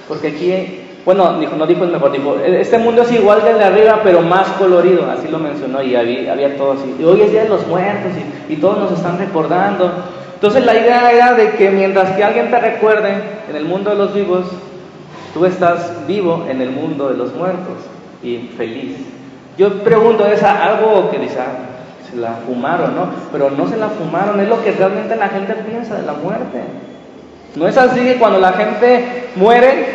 porque 0.06 0.28
aquí, 0.28 0.80
bueno, 1.02 1.38
dijo, 1.40 1.56
no 1.56 1.66
dijo 1.66 1.84
el 1.84 1.90
mejor, 1.90 2.12
dijo, 2.12 2.36
este 2.44 2.76
mundo 2.76 3.00
es 3.00 3.12
igual 3.12 3.42
que 3.42 3.48
el 3.48 3.56
de 3.56 3.64
arriba, 3.64 4.00
pero 4.04 4.20
más 4.20 4.46
colorido, 4.58 5.10
así 5.10 5.28
lo 5.28 5.38
mencionó, 5.38 5.82
y 5.82 5.96
había, 5.96 6.32
había 6.32 6.54
todo 6.58 6.72
así, 6.72 6.94
y 7.00 7.02
hoy 7.02 7.22
es 7.22 7.30
Día 7.30 7.44
de 7.44 7.48
los 7.48 7.66
Muertos, 7.66 8.12
y, 8.50 8.56
todos 8.56 8.76
nos 8.76 8.92
están 8.92 9.16
recordando. 9.16 9.90
Entonces 10.34 10.62
la 10.66 10.74
idea 10.74 11.10
era 11.12 11.32
de 11.32 11.52
que 11.52 11.70
mientras 11.70 12.10
que 12.10 12.22
alguien 12.22 12.50
te 12.50 12.60
recuerde 12.60 13.14
en 13.48 13.56
el 13.56 13.64
mundo 13.64 13.88
de 13.88 13.96
los 13.96 14.12
vivos, 14.12 14.44
tú 15.32 15.46
estás 15.46 16.06
vivo 16.06 16.44
en 16.46 16.60
el 16.60 16.68
mundo 16.68 17.08
de 17.08 17.16
los 17.16 17.34
muertos 17.34 17.78
y 18.22 18.50
feliz. 18.54 18.98
Yo 19.56 19.82
pregunto, 19.82 20.26
¿es 20.26 20.42
algo 20.42 21.10
que 21.10 21.16
ah, 21.38 21.71
se 22.12 22.18
la 22.18 22.34
fumaron, 22.46 22.94
¿no? 22.94 23.08
Pero 23.32 23.50
no 23.50 23.66
se 23.68 23.76
la 23.76 23.88
fumaron, 23.88 24.38
es 24.40 24.48
lo 24.48 24.62
que 24.62 24.72
realmente 24.72 25.16
la 25.16 25.28
gente 25.28 25.54
piensa 25.54 25.96
de 25.96 26.02
la 26.02 26.12
muerte. 26.12 26.62
No 27.56 27.66
es 27.66 27.76
así 27.76 28.00
que 28.00 28.16
cuando 28.16 28.38
la 28.38 28.52
gente 28.52 29.30
muere, 29.36 29.86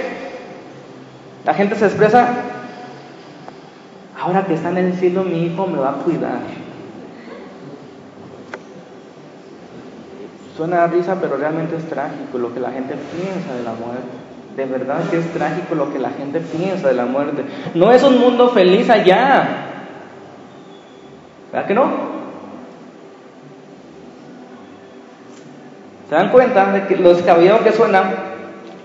la 1.46 1.54
gente 1.54 1.76
se 1.76 1.86
expresa, 1.86 2.28
ahora 4.20 4.46
que 4.46 4.56
está 4.56 4.70
en 4.70 4.78
el 4.78 4.94
cielo 4.94 5.24
mi 5.24 5.46
hijo 5.46 5.68
me 5.68 5.78
va 5.78 5.92
a 5.92 5.94
cuidar. 5.94 6.40
Suena 10.56 10.84
a 10.84 10.88
risa, 10.88 11.18
pero 11.22 11.38
realmente 11.38 11.76
es 11.76 11.88
trágico 11.88 12.40
lo 12.40 12.52
que 12.52 12.60
la 12.60 12.72
gente 12.72 12.96
piensa 12.96 13.54
de 13.54 13.64
la 13.64 13.74
muerte. 13.74 14.08
De 14.56 14.66
verdad 14.66 15.08
que 15.12 15.20
es 15.20 15.32
trágico 15.32 15.76
lo 15.76 15.94
que 15.94 16.00
la 16.00 16.10
gente 16.10 16.40
piensa 16.40 16.88
de 16.88 16.96
la 16.96 17.06
muerte. 17.06 17.46
No 17.76 17.92
es 17.92 18.02
un 18.02 18.20
mundo 18.20 18.50
feliz 18.50 18.90
allá. 18.90 19.77
¿Verdad 21.52 21.68
que 21.68 21.74
no? 21.74 21.86
¿Se 26.10 26.16
dan 26.16 26.30
cuenta 26.30 26.72
de 26.72 26.88
que 26.88 26.96
lo 26.96 27.14
descabellado 27.14 27.64
que 27.64 27.72
suena? 27.72 28.04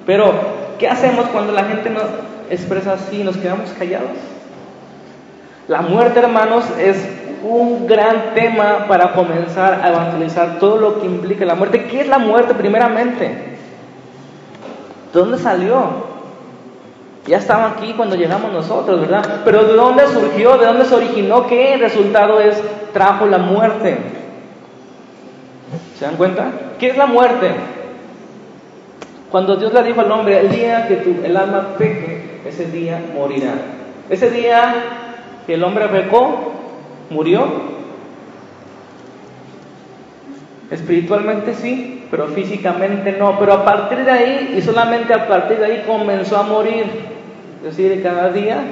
Pero, 0.07 0.33
¿qué 0.78 0.88
hacemos 0.88 1.26
cuando 1.26 1.52
la 1.52 1.64
gente 1.64 1.90
nos 1.90 2.04
expresa 2.50 2.95
así 2.95 3.21
y 3.21 3.25
nos 3.25 3.37
quedamos 3.37 3.71
callados? 3.78 4.11
La 5.69 5.83
muerte, 5.83 6.19
hermanos, 6.19 6.64
es 6.78 7.07
un 7.45 7.87
gran 7.87 8.35
tema 8.35 8.87
para 8.88 9.12
comenzar 9.12 9.81
a 9.83 9.88
evangelizar 9.88 10.59
todo 10.59 10.78
lo 10.78 11.00
que 11.00 11.07
implica 11.07 11.45
la 11.45 11.54
muerte. 11.54 11.87
¿Qué 11.87 12.00
es 12.00 12.09
la 12.09 12.19
muerte 12.19 12.54
primeramente? 12.54 13.26
¿De 15.12 15.21
dónde 15.21 15.38
salió? 15.38 16.12
Ya 17.26 17.38
estaba 17.38 17.69
aquí 17.69 17.95
cuando 17.97 18.17
llegamos 18.17 18.52
nosotros, 18.52 19.00
¿verdad? 19.00 19.43
Pero 19.45 19.64
¿de 19.64 19.75
dónde 19.75 20.09
surgió? 20.09 20.57
¿De 20.59 20.67
dónde 20.67 20.85
se 20.85 20.95
originó? 20.95 21.47
¿Qué 21.47 21.76
resultado 21.76 22.41
es? 22.41 22.61
Trajo 22.93 23.26
la 23.26 23.38
muerte. 23.38 23.97
¿Se 25.99 26.05
dan 26.05 26.17
cuenta? 26.17 26.50
¿Qué 26.81 26.88
es 26.88 26.97
la 26.97 27.07
muerte? 27.07 27.52
Cuando 29.31 29.57
Dios 29.57 29.73
le 29.73 29.85
dijo 29.85 30.00
al 30.00 30.11
hombre, 30.11 30.41
el 30.41 30.50
día 30.50 30.88
que 30.88 30.97
tu, 30.97 31.25
el 31.25 31.37
alma 31.37 31.76
peque, 31.79 32.41
ese 32.45 32.67
día 32.67 33.00
morirá. 33.14 33.55
Ese 34.11 34.29
día 34.31 34.75
que 35.47 35.55
el 35.55 35.62
hombre 35.62 35.87
pecó, 35.88 36.52
murió. 37.09 37.47
Espiritualmente 40.73 41.55
sí, 41.55 42.05
pero 42.11 42.26
físicamente 42.29 43.12
no. 43.12 43.38
Pero 43.38 43.52
a 43.52 43.64
partir 43.64 44.05
de 44.05 44.11
ahí, 44.11 44.55
y 44.59 44.61
solamente 44.61 45.14
a 45.14 45.29
partir 45.29 45.59
de 45.59 45.67
ahí 45.67 45.85
comenzó 45.87 46.37
a 46.37 46.43
morir. 46.43 47.12
Es 47.64 47.76
decir, 47.76 48.02
cada 48.02 48.31
día 48.31 48.64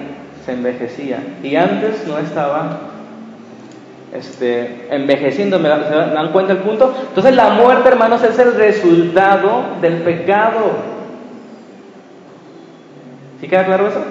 se 0.45 0.53
envejecía. 0.53 1.23
Y 1.43 1.55
antes 1.55 2.07
no 2.09 2.19
estaba 2.19 2.79
este, 4.13 4.89
envejeciendo, 4.91 5.61
¿me 5.61 5.69
dan, 5.69 6.33
cuenta 6.33 6.53
el 6.53 6.59
punto? 6.59 6.93
Entonces 7.09 7.35
la 7.37 7.51
muerte, 7.51 7.89
hermanos, 7.89 8.23
es 8.25 8.39
el 8.39 8.55
resultado 8.55 9.63
del 9.81 9.99
pecado. 9.99 10.73
¿Sí 13.41 13.47
queda 13.47 13.65
claro 13.65 13.89
eso? 13.89 14.03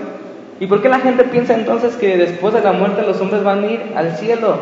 ¿Y 0.62 0.67
por 0.67 0.81
qué 0.81 0.89
la 0.89 1.00
gente 1.00 1.25
piensa 1.25 1.53
entonces 1.53 1.95
que 1.95 2.17
después 2.17 2.53
de 2.53 2.62
la 2.62 2.71
muerte 2.71 3.01
los 3.01 3.19
hombres 3.19 3.43
van 3.43 3.63
a 3.63 3.67
ir 3.67 3.93
al 3.95 4.15
cielo 4.15 4.57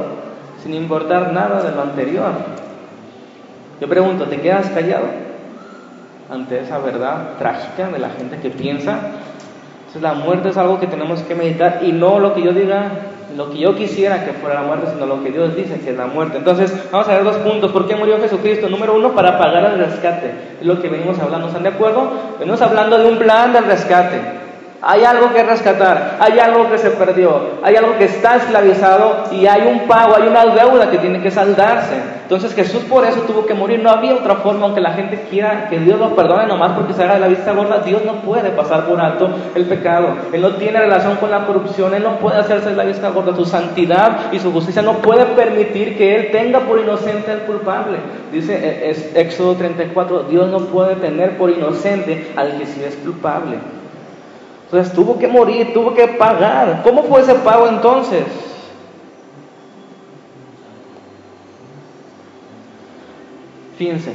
sin 0.63 0.73
importar 0.73 1.31
nada 1.31 1.61
de 1.61 1.75
lo 1.75 1.83
anterior? 1.83 2.31
Yo 3.79 3.87
pregunto, 3.87 4.25
¿te 4.25 4.41
quedas 4.41 4.69
callado 4.69 5.05
ante 6.31 6.59
esa 6.59 6.79
verdad 6.79 7.33
trágica 7.37 7.89
de 7.89 7.99
la 7.99 8.09
gente 8.09 8.37
que 8.37 8.49
piensa? 8.49 8.99
Entonces 9.87 10.01
la 10.01 10.13
muerte 10.13 10.49
es 10.49 10.57
algo 10.57 10.79
que 10.79 10.87
tenemos 10.87 11.21
que 11.21 11.33
meditar 11.35 11.79
y 11.81 11.91
no 11.91 12.19
lo 12.19 12.33
que 12.33 12.43
yo 12.43 12.51
diga 12.51 12.91
lo 13.37 13.51
que 13.51 13.59
yo 13.59 13.75
quisiera 13.75 14.25
que 14.25 14.33
fuera 14.33 14.61
la 14.61 14.67
muerte, 14.67 14.87
sino 14.91 15.05
lo 15.05 15.23
que 15.23 15.31
Dios 15.31 15.55
dice 15.55 15.79
que 15.79 15.91
es 15.91 15.97
la 15.97 16.07
muerte. 16.07 16.39
Entonces, 16.39 16.73
vamos 16.91 17.07
a 17.07 17.13
ver 17.13 17.23
dos 17.23 17.35
puntos. 17.37 17.71
¿Por 17.71 17.87
qué 17.87 17.95
murió 17.95 18.19
Jesucristo? 18.19 18.67
Número 18.67 18.95
uno, 18.95 19.13
para 19.13 19.37
pagar 19.37 19.65
el 19.65 19.79
rescate. 19.79 20.31
Es 20.59 20.65
lo 20.65 20.81
que 20.81 20.89
venimos 20.89 21.19
hablando. 21.19 21.47
¿Están 21.47 21.61
de 21.61 21.69
acuerdo? 21.69 22.11
Venimos 22.39 22.61
hablando 22.61 22.97
de 22.97 23.07
un 23.07 23.17
plan 23.19 23.53
del 23.53 23.65
rescate. 23.65 24.46
Hay 24.81 25.03
algo 25.03 25.33
que 25.33 25.41
rescatar, 25.41 26.17
hay 26.19 26.37
algo 26.37 26.69
que 26.69 26.77
se 26.77 26.91
perdió, 26.91 27.41
hay 27.63 27.75
algo 27.75 27.97
que 27.97 28.05
está 28.05 28.35
esclavizado 28.35 29.23
y 29.31 29.47
hay 29.47 29.67
un 29.67 29.87
pago, 29.87 30.15
hay 30.15 30.27
una 30.27 30.45
deuda 30.45 30.91
que 30.91 30.99
tiene 30.99 31.19
que 31.21 31.31
saldarse. 31.31 31.95
Entonces 32.21 32.53
Jesús 32.53 32.83
por 32.83 33.05
eso 33.05 33.21
tuvo 33.21 33.45
que 33.45 33.53
morir. 33.53 33.79
No 33.81 33.89
había 33.89 34.13
otra 34.13 34.35
forma, 34.35 34.65
aunque 34.65 34.81
la 34.81 34.91
gente 34.91 35.25
quiera 35.29 35.67
que 35.69 35.79
Dios 35.79 35.97
lo 35.97 36.13
perdone 36.13 36.45
nomás 36.45 36.73
porque 36.73 36.93
se 36.93 37.03
haga 37.03 37.15
de 37.15 37.21
la 37.21 37.27
vista 37.27 37.53
gorda. 37.53 37.79
Dios 37.79 38.03
no 38.05 38.21
puede 38.21 38.49
pasar 38.49 38.85
por 38.85 38.99
alto 38.99 39.29
el 39.55 39.65
pecado. 39.65 40.09
Él 40.31 40.41
no 40.41 40.55
tiene 40.55 40.79
relación 40.79 41.15
con 41.15 41.31
la 41.31 41.45
corrupción, 41.45 41.95
Él 41.95 42.03
no 42.03 42.19
puede 42.19 42.37
hacerse 42.37 42.69
de 42.69 42.75
la 42.75 42.83
vista 42.83 43.09
gorda. 43.09 43.33
Su 43.33 43.45
santidad 43.45 44.31
y 44.33 44.39
su 44.39 44.51
justicia 44.51 44.81
no 44.81 44.97
puede 44.97 45.25
permitir 45.25 45.97
que 45.97 46.17
Él 46.17 46.31
tenga 46.31 46.59
por 46.59 46.79
inocente 46.79 47.31
al 47.31 47.43
culpable. 47.43 47.97
Dice 48.31 48.55
eh, 48.55 48.89
es 48.89 49.15
Éxodo 49.15 49.55
34, 49.55 50.23
Dios 50.23 50.49
no 50.49 50.59
puede 50.67 50.95
tener 50.97 51.37
por 51.37 51.49
inocente 51.49 52.33
al 52.35 52.57
que 52.57 52.65
sí 52.65 52.83
es 52.83 52.95
culpable. 52.97 53.55
Entonces 54.67 54.93
tuvo 54.93 55.17
que 55.17 55.27
morir, 55.27 55.73
tuvo 55.73 55.93
que 55.93 56.07
pagar. 56.09 56.81
¿Cómo 56.83 57.03
fue 57.03 57.21
ese 57.21 57.35
pago 57.35 57.69
entonces? 57.69 58.25
Fíjense, 63.77 64.13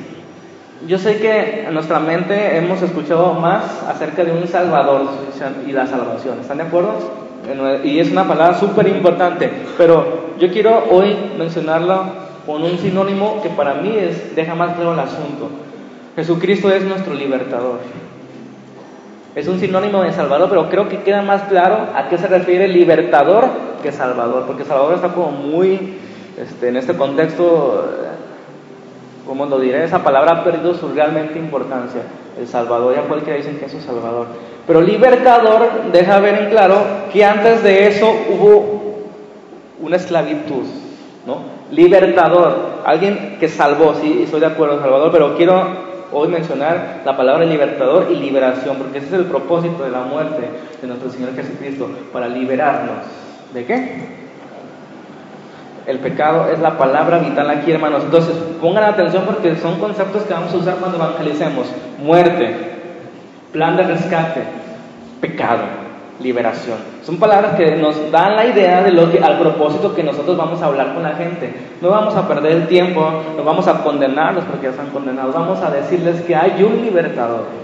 yo 0.86 0.98
sé 0.98 1.18
que 1.20 1.64
en 1.66 1.72
nuestra 1.72 2.00
mente 2.00 2.58
hemos 2.58 2.82
escuchado 2.82 3.32
más 3.34 3.82
acerca 3.88 4.24
de 4.24 4.32
un 4.32 4.46
Salvador 4.46 5.02
y 5.66 5.72
la 5.72 5.86
salvación. 5.86 6.40
¿Están 6.40 6.58
de 6.58 6.64
acuerdo? 6.64 6.96
Y 7.82 7.98
es 7.98 8.10
una 8.10 8.28
palabra 8.28 8.58
súper 8.58 8.88
importante, 8.88 9.50
pero 9.78 10.34
yo 10.38 10.50
quiero 10.52 10.84
hoy 10.90 11.16
mencionarla 11.38 12.12
con 12.44 12.62
un 12.62 12.76
sinónimo 12.78 13.40
que 13.42 13.48
para 13.48 13.74
mí 13.74 13.94
es, 13.96 14.34
deja 14.36 14.54
más 14.54 14.74
claro 14.74 14.92
el 14.92 15.00
asunto. 15.00 15.48
Jesucristo 16.14 16.70
es 16.70 16.84
nuestro 16.84 17.14
libertador. 17.14 17.78
Es 19.34 19.48
un 19.48 19.58
sinónimo 19.58 20.02
de 20.02 20.12
Salvador, 20.12 20.48
pero 20.50 20.68
creo 20.68 20.88
que 20.88 21.02
queda 21.02 21.22
más 21.22 21.42
claro 21.44 21.88
a 21.94 22.08
qué 22.08 22.18
se 22.18 22.28
refiere 22.28 22.68
libertador 22.68 23.46
que 23.82 23.90
Salvador, 23.90 24.44
porque 24.46 24.64
Salvador 24.64 24.94
está 24.94 25.08
como 25.08 25.30
muy, 25.30 25.94
este, 26.36 26.68
en 26.68 26.76
este 26.76 26.94
contexto, 26.94 27.82
como 29.26 29.46
lo 29.46 29.58
diré, 29.58 29.84
esa 29.84 30.04
palabra 30.04 30.32
ha 30.32 30.44
perdido 30.44 30.74
su 30.74 30.88
realmente 30.88 31.38
importancia. 31.38 32.02
El 32.38 32.46
Salvador, 32.46 32.94
ya 32.94 33.02
cualquiera 33.02 33.38
dice 33.38 33.56
que 33.58 33.66
es 33.66 33.72
su 33.72 33.80
Salvador. 33.80 34.26
Pero 34.66 34.82
libertador 34.82 35.90
deja 35.92 36.20
ver 36.20 36.34
en 36.42 36.50
claro 36.50 36.76
que 37.12 37.24
antes 37.24 37.62
de 37.62 37.88
eso 37.88 38.10
hubo 38.30 38.82
una 39.80 39.96
esclavitud, 39.96 40.64
¿no? 41.26 41.38
Libertador, 41.70 42.82
alguien 42.84 43.38
que 43.40 43.48
salvó, 43.48 43.94
sí, 43.94 44.20
estoy 44.24 44.40
de 44.40 44.46
acuerdo, 44.46 44.80
Salvador, 44.80 45.10
pero 45.10 45.36
quiero 45.36 45.91
hoy 46.12 46.28
mencionar 46.28 47.02
la 47.04 47.16
palabra 47.16 47.44
libertador 47.44 48.08
y 48.10 48.16
liberación, 48.16 48.76
porque 48.76 48.98
ese 48.98 49.08
es 49.08 49.12
el 49.14 49.24
propósito 49.26 49.84
de 49.84 49.90
la 49.90 50.02
muerte 50.02 50.48
de 50.80 50.88
nuestro 50.88 51.10
Señor 51.10 51.34
Jesucristo, 51.34 51.90
para 52.12 52.28
liberarnos. 52.28 52.96
¿De 53.52 53.64
qué? 53.64 54.22
El 55.86 55.98
pecado 55.98 56.50
es 56.50 56.60
la 56.60 56.78
palabra 56.78 57.18
vital 57.18 57.50
aquí, 57.50 57.72
hermanos. 57.72 58.04
Entonces, 58.04 58.36
pongan 58.60 58.84
atención 58.84 59.24
porque 59.24 59.56
son 59.56 59.80
conceptos 59.80 60.22
que 60.22 60.32
vamos 60.34 60.54
a 60.54 60.56
usar 60.56 60.76
cuando 60.76 60.96
evangelicemos. 60.96 61.66
Muerte, 61.98 62.54
plan 63.52 63.76
de 63.76 63.82
rescate, 63.82 64.42
pecado 65.20 65.81
liberación. 66.22 66.78
Son 67.04 67.16
palabras 67.18 67.56
que 67.56 67.76
nos 67.76 68.10
dan 68.10 68.36
la 68.36 68.46
idea 68.46 68.82
de 68.82 68.92
lo 68.92 69.10
que, 69.10 69.18
al 69.18 69.38
propósito 69.38 69.94
que 69.94 70.02
nosotros 70.02 70.36
vamos 70.36 70.62
a 70.62 70.66
hablar 70.66 70.94
con 70.94 71.02
la 71.02 71.14
gente. 71.14 71.52
No 71.80 71.90
vamos 71.90 72.14
a 72.14 72.26
perder 72.28 72.52
el 72.52 72.66
tiempo, 72.68 73.06
no 73.36 73.44
vamos 73.44 73.66
a 73.68 73.82
condenarlos 73.82 74.44
porque 74.44 74.64
ya 74.64 74.70
están 74.70 74.90
condenados, 74.90 75.34
vamos 75.34 75.60
a 75.60 75.70
decirles 75.70 76.22
que 76.22 76.34
hay 76.34 76.62
un 76.62 76.82
libertador. 76.82 77.62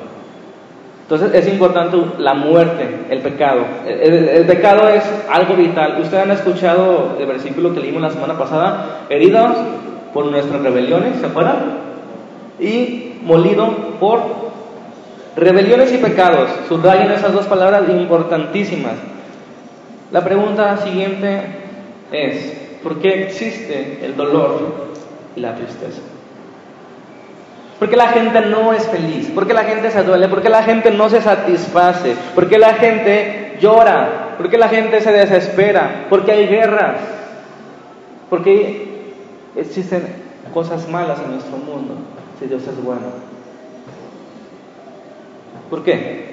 Entonces 1.03 1.33
es 1.33 1.51
importante 1.51 1.97
la 2.19 2.35
muerte, 2.35 3.07
el 3.09 3.21
pecado. 3.21 3.61
El, 3.87 4.45
pecado 4.45 4.91
es 4.91 5.03
algo 5.31 5.55
vital. 5.55 5.97
Ustedes 6.03 6.25
han 6.25 6.31
escuchado 6.33 7.17
el 7.19 7.27
versículo 7.27 7.73
que 7.73 7.81
leímos 7.81 8.03
la 8.03 8.11
semana 8.11 8.37
pasada, 8.37 9.05
heridos 9.09 9.57
por 10.13 10.27
nuestras 10.27 10.61
rebeliones, 10.61 11.19
¿se 11.19 11.25
acuerdan? 11.25 11.79
Y 12.61 13.15
molido 13.23 13.69
por 13.99 14.48
Rebeliones 15.39 15.93
y 15.93 15.99
pecados, 15.99 16.51
subrayen 16.69 17.13
esas 17.13 17.33
dos 17.33 17.47
palabras 17.47 17.89
importantísimas. 17.89 18.95
La 20.11 20.25
pregunta 20.25 20.79
siguiente 20.79 21.43
es, 22.11 22.55
¿por 22.83 22.99
qué 22.99 23.23
existe 23.23 24.01
el 24.03 24.17
dolor 24.17 24.89
y 25.37 25.41
la 25.41 25.55
tristeza? 25.55 26.01
¿Por 27.79 27.89
qué 27.89 27.97
la 27.97 28.09
gente 28.09 28.41
no 28.47 28.73
es 28.73 28.85
feliz? 28.89 29.31
¿Por 29.31 29.47
qué 29.47 29.55
la 29.55 29.63
gente 29.63 29.93
se 29.93 30.03
duele? 30.03 30.27
¿Por 30.27 30.43
qué 30.43 30.49
la 30.49 30.65
gente 30.65 30.91
no 30.91 31.09
se 31.09 31.21
satisface? 31.21 32.17
¿Por 32.35 32.49
qué 32.49 32.59
la 32.59 32.75
gente 32.75 33.59
llora? 33.61 34.35
¿Por 34.39 34.51
qué 34.51 34.59
la 34.59 34.69
gente 34.69 35.01
se 35.01 35.13
desespera? 35.13 36.07
¿Por 36.11 36.25
qué 36.25 36.33
hay 36.33 36.47
guerras? 36.49 36.97
¿Por 38.29 38.43
qué 38.43 39.13
existen 39.55 40.03
cosas 40.53 40.89
malas 40.89 41.21
en 41.25 41.31
nuestro 41.31 41.59
mundo 41.59 41.95
si 42.41 42.47
Dios 42.47 42.67
es 42.67 42.83
bueno? 42.83 43.38
¿Por 45.71 45.85
qué? 45.85 46.29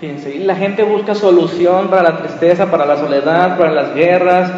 Fíjense, 0.00 0.38
la 0.38 0.54
gente 0.54 0.84
busca 0.84 1.14
solución 1.14 1.88
para 1.88 2.02
la 2.04 2.18
tristeza, 2.18 2.70
para 2.70 2.86
la 2.86 2.96
soledad, 2.96 3.58
para 3.58 3.72
las 3.72 3.94
guerras, 3.94 4.52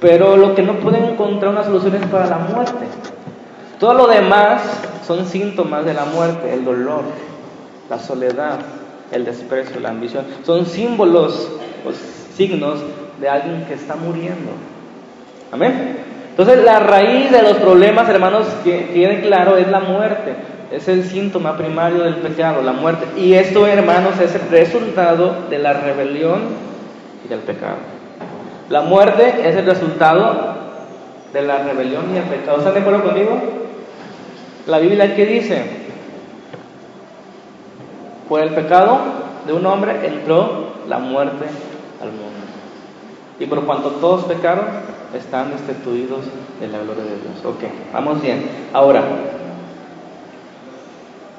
pero 0.00 0.36
lo 0.36 0.56
que 0.56 0.62
no 0.62 0.74
pueden 0.80 1.04
encontrar 1.04 1.52
una 1.52 1.62
solución 1.62 1.94
es 1.94 2.06
para 2.06 2.26
la 2.26 2.38
muerte. 2.38 2.86
Todo 3.78 3.94
lo 3.94 4.06
demás 4.08 4.62
son 5.06 5.26
síntomas 5.26 5.84
de 5.84 5.94
la 5.94 6.04
muerte, 6.06 6.52
el 6.52 6.64
dolor, 6.64 7.02
la 7.88 7.98
soledad, 8.00 8.58
el 9.12 9.24
desprecio, 9.24 9.78
la 9.78 9.90
ambición. 9.90 10.24
Son 10.44 10.66
símbolos 10.66 11.48
o 11.86 11.92
signos 12.36 12.80
de 13.20 13.28
alguien 13.28 13.64
que 13.66 13.74
está 13.74 13.94
muriendo. 13.94 14.50
Entonces 15.64 16.64
la 16.64 16.80
raíz 16.80 17.30
de 17.30 17.42
los 17.42 17.54
problemas, 17.54 18.08
hermanos, 18.08 18.46
que 18.62 18.90
quede 18.92 19.22
claro, 19.22 19.56
es 19.56 19.68
la 19.68 19.80
muerte. 19.80 20.34
Es 20.70 20.88
el 20.88 21.04
síntoma 21.04 21.56
primario 21.56 22.02
del 22.02 22.16
pecado, 22.16 22.60
la 22.62 22.72
muerte. 22.72 23.06
Y 23.16 23.34
esto, 23.34 23.66
hermanos, 23.66 24.20
es 24.20 24.34
el 24.34 24.48
resultado 24.50 25.48
de 25.48 25.58
la 25.58 25.72
rebelión 25.72 26.40
y 27.24 27.28
del 27.28 27.40
pecado. 27.40 27.76
La 28.68 28.82
muerte 28.82 29.48
es 29.48 29.56
el 29.56 29.64
resultado 29.64 30.56
de 31.32 31.42
la 31.42 31.58
rebelión 31.58 32.04
y 32.12 32.18
el 32.18 32.24
pecado. 32.24 32.58
¿Están 32.58 32.74
de 32.74 32.80
acuerdo 32.80 33.04
conmigo? 33.04 33.40
La 34.66 34.78
Biblia 34.78 35.14
qué 35.14 35.24
dice, 35.24 35.62
por 38.28 38.40
el 38.40 38.50
pecado 38.50 38.98
de 39.46 39.52
un 39.52 39.64
hombre 39.64 40.04
entró 40.04 40.72
la 40.88 40.98
muerte 40.98 41.46
al 42.02 42.08
mundo. 42.08 42.26
Y 43.38 43.46
por 43.46 43.64
cuanto 43.64 43.90
todos 43.92 44.24
pecaron, 44.24 44.66
están 45.16 45.50
destituidos 45.50 46.20
de 46.60 46.68
la 46.68 46.78
gloria 46.78 47.04
de 47.04 47.10
Dios. 47.10 47.44
Ok, 47.44 47.64
vamos 47.92 48.22
bien. 48.22 48.48
Ahora, 48.72 49.02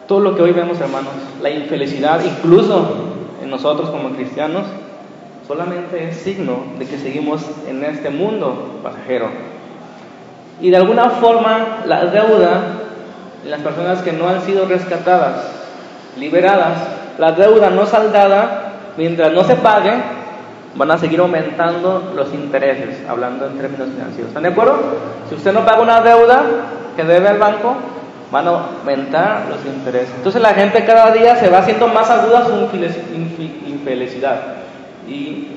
todo 0.08 0.20
lo 0.22 0.36
que 0.36 0.42
hoy 0.42 0.52
vemos, 0.52 0.80
hermanos, 0.80 1.14
la 1.42 1.50
infelicidad, 1.50 2.22
incluso 2.24 2.96
en 3.42 3.50
nosotros 3.50 3.90
como 3.90 4.12
cristianos, 4.12 4.64
solamente 5.48 6.10
es 6.10 6.18
signo 6.18 6.64
de 6.80 6.86
que 6.86 6.98
seguimos 6.98 7.44
en 7.68 7.84
este 7.84 8.10
mundo 8.10 8.80
pasajero. 8.84 9.30
Y 10.62 10.70
de 10.70 10.78
alguna 10.78 11.10
forma, 11.12 11.84
la 11.86 12.06
deuda 12.06 12.62
de 13.44 13.50
las 13.50 13.62
personas 13.62 14.02
que 14.02 14.12
no 14.12 14.28
han 14.28 14.42
sido 14.42 14.66
rescatadas, 14.66 15.52
liberadas, 16.18 16.80
la 17.18 17.32
deuda 17.34 17.70
no 17.70 17.86
saldada, 17.86 18.74
mientras 18.98 19.34
no 19.34 19.44
se 19.44 19.56
pague, 19.56 19.92
van 20.78 20.92
a 20.92 20.98
seguir 20.98 21.20
aumentando 21.20 22.14
los 22.16 22.34
intereses, 22.34 23.04
hablando 23.10 23.48
en 23.48 23.58
términos 23.58 23.90
financieros. 23.90 24.28
¿Están 24.28 24.44
de 24.44 24.50
acuerdo? 24.50 24.78
Si 25.28 25.36
usted 25.36 25.52
no 25.52 25.66
paga 25.66 25.82
una 25.82 26.02
deuda 26.02 26.44
que 26.96 27.04
debe 27.04 27.28
al 27.28 27.40
banco, 27.40 27.76
van 28.32 28.48
a 28.48 28.52
aumentar 28.52 29.48
los 29.50 29.66
intereses. 29.66 30.14
Entonces 30.16 30.42
la 30.42 30.54
gente 30.54 30.86
cada 30.86 31.12
día 31.12 31.36
se 31.36 31.50
va 31.50 31.60
haciendo 31.60 31.88
más 31.88 32.10
aguda 32.10 32.46
su 32.46 32.54
infelicidad 33.68 34.40
y 35.08 35.48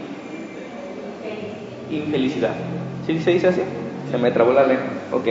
infelicidad. 1.91 2.53
¿Sí 3.07 3.21
se 3.21 3.33
dice 3.33 3.49
así? 3.49 3.63
Se 4.11 4.19
me 4.19 4.31
trabó 4.31 4.53
la 4.53 4.63
lengua. 4.63 4.87
Ok. 5.13 5.29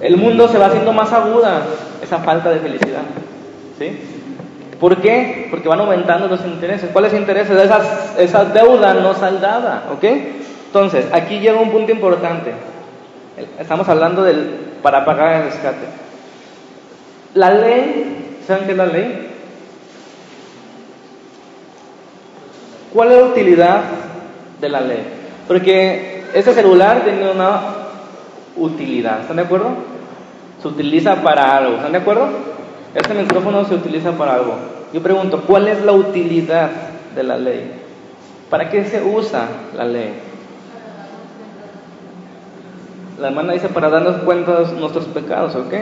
El 0.00 0.16
mundo 0.16 0.48
se 0.48 0.58
va 0.58 0.66
haciendo 0.66 0.92
más 0.92 1.12
aguda 1.12 1.62
esa 2.02 2.18
falta 2.18 2.50
de 2.50 2.58
felicidad. 2.58 3.02
¿Sí? 3.78 3.98
¿Por 4.80 5.00
qué? 5.00 5.48
Porque 5.50 5.68
van 5.68 5.80
aumentando 5.80 6.28
los 6.28 6.44
intereses. 6.44 6.90
¿Cuáles 6.92 7.14
intereses? 7.14 7.58
Esas, 7.58 8.18
esa 8.18 8.44
deuda 8.44 8.94
no 8.94 9.14
saldada. 9.14 9.84
¿Ok? 9.92 10.04
Entonces, 10.66 11.06
aquí 11.12 11.38
llega 11.38 11.60
un 11.60 11.70
punto 11.70 11.92
importante. 11.92 12.52
Estamos 13.58 13.88
hablando 13.88 14.22
del 14.22 14.66
para 14.82 15.04
pagar 15.04 15.36
el 15.36 15.44
rescate. 15.44 15.86
La 17.34 17.50
ley, 17.50 18.38
¿saben 18.46 18.66
qué 18.66 18.72
es 18.72 18.78
la 18.78 18.86
ley? 18.86 19.30
¿Cuál 22.94 23.12
es 23.12 23.18
la 23.18 23.24
utilidad 23.24 23.80
de 24.60 24.68
la 24.68 24.80
ley? 24.80 25.02
Porque 25.48 26.24
este 26.32 26.54
celular 26.54 27.02
tiene 27.02 27.30
una 27.30 27.60
utilidad, 28.56 29.20
¿están 29.20 29.36
de 29.36 29.42
acuerdo? 29.42 29.70
Se 30.62 30.68
utiliza 30.68 31.16
para 31.16 31.56
algo, 31.56 31.76
¿están 31.76 31.92
de 31.92 31.98
acuerdo? 31.98 32.28
Este 32.96 33.12
micrófono 33.12 33.62
se 33.66 33.74
utiliza 33.74 34.12
para 34.12 34.36
algo. 34.36 34.54
Yo 34.90 35.02
pregunto, 35.02 35.42
¿cuál 35.46 35.68
es 35.68 35.84
la 35.84 35.92
utilidad 35.92 36.70
de 37.14 37.22
la 37.22 37.36
ley? 37.36 37.72
¿Para 38.48 38.70
qué 38.70 38.86
se 38.86 39.02
usa 39.02 39.48
la 39.76 39.84
ley? 39.84 40.14
La 43.20 43.28
hermana 43.28 43.52
dice 43.52 43.68
para 43.68 43.90
darnos 43.90 44.16
cuenta 44.22 44.62
de 44.62 44.80
nuestros 44.80 45.04
pecados, 45.08 45.54
¿ok? 45.54 45.74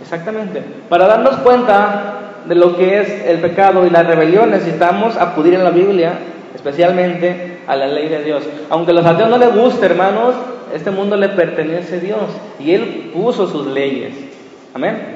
Exactamente. 0.00 0.62
Para 0.88 1.08
darnos 1.08 1.36
cuenta 1.40 2.20
de 2.48 2.54
lo 2.54 2.74
que 2.78 3.00
es 3.00 3.10
el 3.26 3.40
pecado 3.40 3.86
y 3.86 3.90
la 3.90 4.02
rebelión 4.02 4.52
necesitamos 4.52 5.18
acudir 5.18 5.56
a 5.56 5.62
la 5.62 5.70
Biblia, 5.70 6.14
especialmente 6.54 7.58
a 7.66 7.76
la 7.76 7.86
ley 7.86 8.08
de 8.08 8.24
Dios. 8.24 8.44
Aunque 8.70 8.92
a 8.92 8.94
los 8.94 9.04
ateos 9.04 9.28
no 9.28 9.36
les 9.36 9.54
guste, 9.54 9.84
hermanos, 9.84 10.36
este 10.74 10.90
mundo 10.90 11.16
le 11.16 11.28
pertenece 11.28 11.96
a 11.96 12.00
Dios 12.00 12.30
y 12.58 12.72
Él 12.72 13.10
puso 13.12 13.46
sus 13.46 13.66
leyes. 13.66 14.14
Amén. 14.72 15.15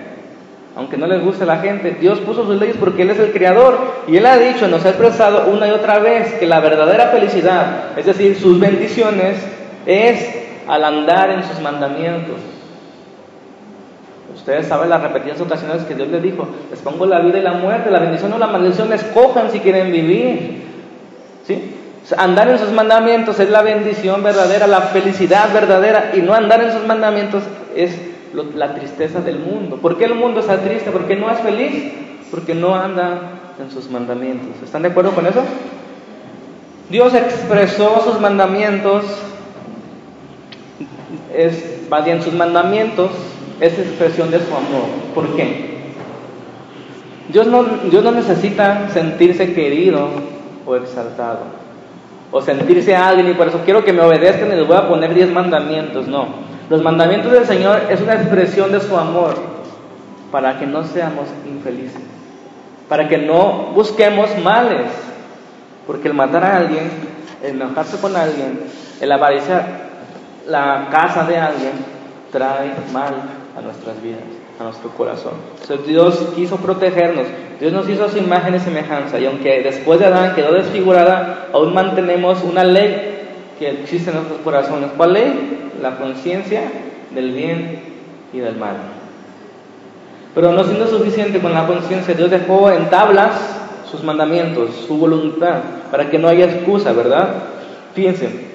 Aunque 0.81 0.97
no 0.97 1.07
les 1.07 1.23
guste 1.23 1.45
a 1.45 1.47
la 1.47 1.59
gente, 1.59 1.99
Dios 2.01 2.21
puso 2.21 2.47
sus 2.47 2.59
leyes 2.59 2.75
porque 2.81 3.03
Él 3.03 3.11
es 3.11 3.19
el 3.19 3.33
creador 3.33 3.77
y 4.09 4.17
Él 4.17 4.25
ha 4.25 4.39
dicho, 4.39 4.67
nos 4.67 4.83
ha 4.87 4.89
expresado 4.89 5.51
una 5.53 5.69
y 5.69 5.73
otra 5.73 5.99
vez 5.99 6.33
que 6.37 6.47
la 6.47 6.59
verdadera 6.61 7.09
felicidad, 7.09 7.99
es 7.99 8.07
decir, 8.07 8.35
sus 8.41 8.59
bendiciones, 8.59 9.37
es 9.85 10.27
al 10.67 10.83
andar 10.83 11.33
en 11.33 11.45
sus 11.45 11.61
mandamientos. 11.61 12.37
Ustedes 14.35 14.69
saben 14.69 14.89
las 14.89 15.03
repetidas 15.03 15.39
ocasiones 15.43 15.83
que 15.83 15.95
Dios 15.95 16.09
les 16.09 16.23
dijo, 16.23 16.49
les 16.71 16.81
pongo 16.81 17.05
la 17.05 17.21
vida 17.21 17.41
y 17.41 17.43
la 17.43 17.53
muerte, 17.53 17.91
la 17.91 18.01
bendición 18.01 18.33
o 18.33 18.39
la 18.39 18.47
maldición, 18.47 18.91
escojan 18.95 19.51
si 19.51 19.61
quieren 19.61 19.93
vivir. 19.93 20.63
¿Sí? 21.47 21.77
Andar 22.17 22.49
en 22.49 22.59
sus 22.59 22.73
mandamientos 22.73 23.39
es 23.39 23.51
la 23.51 23.61
bendición 23.61 24.23
verdadera, 24.23 24.67
la 24.67 24.81
felicidad 24.81 25.53
verdadera, 25.53 26.13
y 26.15 26.23
no 26.23 26.33
andar 26.33 26.63
en 26.63 26.73
sus 26.73 26.87
mandamientos 26.87 27.43
es 27.77 28.10
la 28.55 28.75
tristeza 28.75 29.21
del 29.21 29.39
mundo. 29.39 29.77
¿Por 29.77 29.99
qué 29.99 30.05
el 30.05 30.15
mundo 30.15 30.41
está 30.41 30.59
triste? 30.59 30.91
¿Por 30.91 31.07
qué 31.07 31.17
no 31.17 31.31
es 31.31 31.39
feliz? 31.41 31.93
Porque 32.31 32.55
no 32.55 32.75
anda 32.75 33.41
en 33.61 33.71
sus 33.71 33.91
mandamientos. 33.91 34.63
¿Están 34.63 34.83
de 34.83 34.89
acuerdo 34.89 35.13
con 35.13 35.27
eso? 35.27 35.43
Dios 36.89 37.15
expresó 37.15 38.03
sus 38.03 38.21
mandamientos, 38.21 39.05
es, 41.35 41.87
más 41.89 42.05
sus 42.25 42.35
mandamientos 42.35 43.11
es 43.61 43.79
expresión 43.79 44.31
de 44.31 44.39
su 44.39 44.55
amor. 44.55 44.89
¿Por 45.15 45.37
qué? 45.37 45.71
Dios 47.33 47.47
no, 47.47 47.63
Dios 47.91 48.03
no 48.03 48.11
necesita 48.11 48.89
sentirse 48.89 49.53
querido 49.53 50.09
o 50.67 50.77
exaltado 50.77 51.60
o 52.33 52.41
sentirse 52.41 52.95
a 52.95 53.09
alguien 53.09 53.29
y 53.29 53.35
por 53.35 53.49
eso 53.49 53.61
quiero 53.65 53.85
que 53.85 53.93
me 53.93 54.03
obedezcan 54.03 54.53
y 54.53 54.57
les 54.57 54.67
voy 54.67 54.77
a 54.77 54.89
poner 54.89 55.15
diez 55.15 55.31
mandamientos. 55.31 56.07
No, 56.07 56.29
los 56.69 56.83
mandamientos 56.83 57.33
del 57.33 57.47
Señor 57.47 57.83
es 57.91 58.01
una 58.01 58.15
expresión 58.15 58.73
de 58.73 58.81
su 58.81 58.97
amor 58.97 59.35
para 60.31 60.59
que 60.59 60.67
no 60.67 60.85
seamos 60.85 61.27
infelices, 61.47 62.03
para 62.89 63.09
que 63.09 63.19
no 63.19 63.73
busquemos 63.75 64.31
males, 64.39 64.87
porque 65.87 66.09
el 66.09 66.15
matar 66.15 66.45
a 66.45 66.57
alguien, 66.59 66.91
el 67.43 67.57
enojarse 67.57 67.99
con 67.99 68.15
alguien, 68.15 68.61
el 69.01 69.13
avariciar 69.13 69.91
la 70.47 70.89
casa 70.91 71.25
de 71.25 71.39
alguien, 71.39 71.73
trae 72.31 72.73
mal 72.93 73.15
a 73.57 73.61
nuestras 73.61 74.01
vidas 74.01 74.40
a 74.61 74.65
nuestro 74.65 74.91
corazón. 74.91 75.33
Dios 75.87 76.19
quiso 76.37 76.57
protegernos, 76.57 77.27
Dios 77.59 77.73
nos 77.73 77.89
hizo 77.89 78.09
su 78.11 78.19
imagen 78.19 78.55
y 78.55 78.61
semejanza, 78.61 79.19
y 79.19 79.25
aunque 79.25 79.63
después 79.63 79.99
de 79.99 80.07
Adán 80.07 80.35
quedó 80.35 80.53
desfigurada, 80.53 81.49
aún 81.53 81.73
mantenemos 81.73 82.43
una 82.45 82.63
ley 82.63 83.21
que 83.59 83.71
existe 83.71 84.11
en 84.11 84.17
nuestros 84.17 84.41
corazones. 84.41 84.91
¿Cuál 84.97 85.15
ley? 85.15 85.71
La 85.81 85.97
conciencia 85.97 86.63
del 87.15 87.33
bien 87.33 87.81
y 88.35 88.39
del 88.39 88.57
mal. 88.57 88.77
Pero 90.35 90.53
no 90.53 90.63
siendo 90.65 90.87
suficiente 90.87 91.41
con 91.41 91.55
la 91.55 91.67
conciencia, 91.67 92.15
Dios 92.15 92.31
dejó 92.31 92.71
en 92.71 92.91
tablas 92.91 93.33
sus 93.91 94.05
mandamientos, 94.05 94.71
su 94.87 94.97
voluntad, 94.99 95.61
para 95.91 96.11
que 96.11 96.19
no 96.19 96.29
haya 96.29 96.45
excusa, 96.45 96.93
¿verdad? 96.93 97.31
Fíjense, 97.95 98.50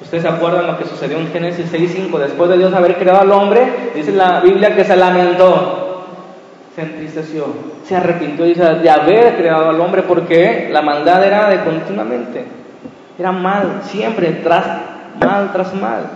Ustedes 0.00 0.24
se 0.24 0.28
acuerdan 0.28 0.66
lo 0.66 0.78
que 0.78 0.84
sucedió 0.84 1.16
en 1.18 1.28
Génesis 1.28 1.72
6.5, 1.72 2.18
después 2.18 2.50
de 2.50 2.58
Dios 2.58 2.74
haber 2.74 2.96
creado 2.96 3.20
al 3.20 3.32
hombre, 3.32 3.90
dice 3.94 4.12
la 4.12 4.40
Biblia 4.40 4.76
que 4.76 4.84
se 4.84 4.94
lamentó, 4.94 6.04
se 6.74 6.82
entristeció, 6.82 7.46
se 7.84 7.96
arrepintió 7.96 8.44
de 8.44 8.90
haber 8.90 9.36
creado 9.36 9.70
al 9.70 9.80
hombre 9.80 10.02
porque 10.02 10.68
la 10.70 10.82
maldad 10.82 11.24
era 11.24 11.48
de 11.48 11.64
continuamente, 11.64 12.44
era 13.18 13.32
mal, 13.32 13.80
siempre, 13.84 14.32
tras 14.42 14.66
mal 15.24 15.50
tras 15.52 15.74
mal. 15.74 16.10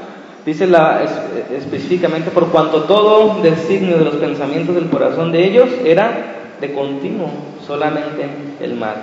Dice 0.45 0.66
la, 0.66 1.03
específicamente 1.51 2.31
por 2.31 2.49
cuanto 2.49 2.85
todo 2.85 3.40
designio 3.43 3.99
de 3.99 4.05
los 4.05 4.14
pensamientos 4.16 4.75
del 4.75 4.88
corazón 4.88 5.33
de 5.33 5.45
ellos 5.45 5.69
era 5.85 6.11
de 6.61 6.73
continuo, 6.75 7.31
solamente 7.66 8.27
el 8.61 8.75
mal. 8.75 8.97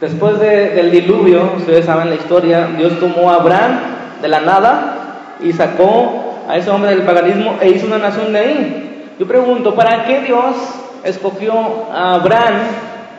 Después 0.00 0.38
del 0.38 0.90
diluvio, 0.90 1.52
ustedes 1.56 1.86
saben 1.86 2.10
la 2.10 2.16
historia, 2.16 2.68
Dios 2.76 2.98
tomó 2.98 3.30
a 3.30 3.36
Abraham 3.36 3.99
de 4.20 4.28
la 4.28 4.40
nada 4.40 5.36
y 5.40 5.52
sacó 5.52 6.44
a 6.48 6.56
ese 6.56 6.70
hombre 6.70 6.90
del 6.90 7.02
paganismo 7.02 7.56
e 7.60 7.70
hizo 7.70 7.86
una 7.86 7.98
nación 7.98 8.32
de 8.32 8.38
ahí. 8.38 9.14
Yo 9.18 9.26
pregunto, 9.26 9.74
¿para 9.74 10.04
qué 10.04 10.20
Dios 10.20 10.56
escogió 11.04 11.52
a 11.92 12.14
Abraham 12.14 12.54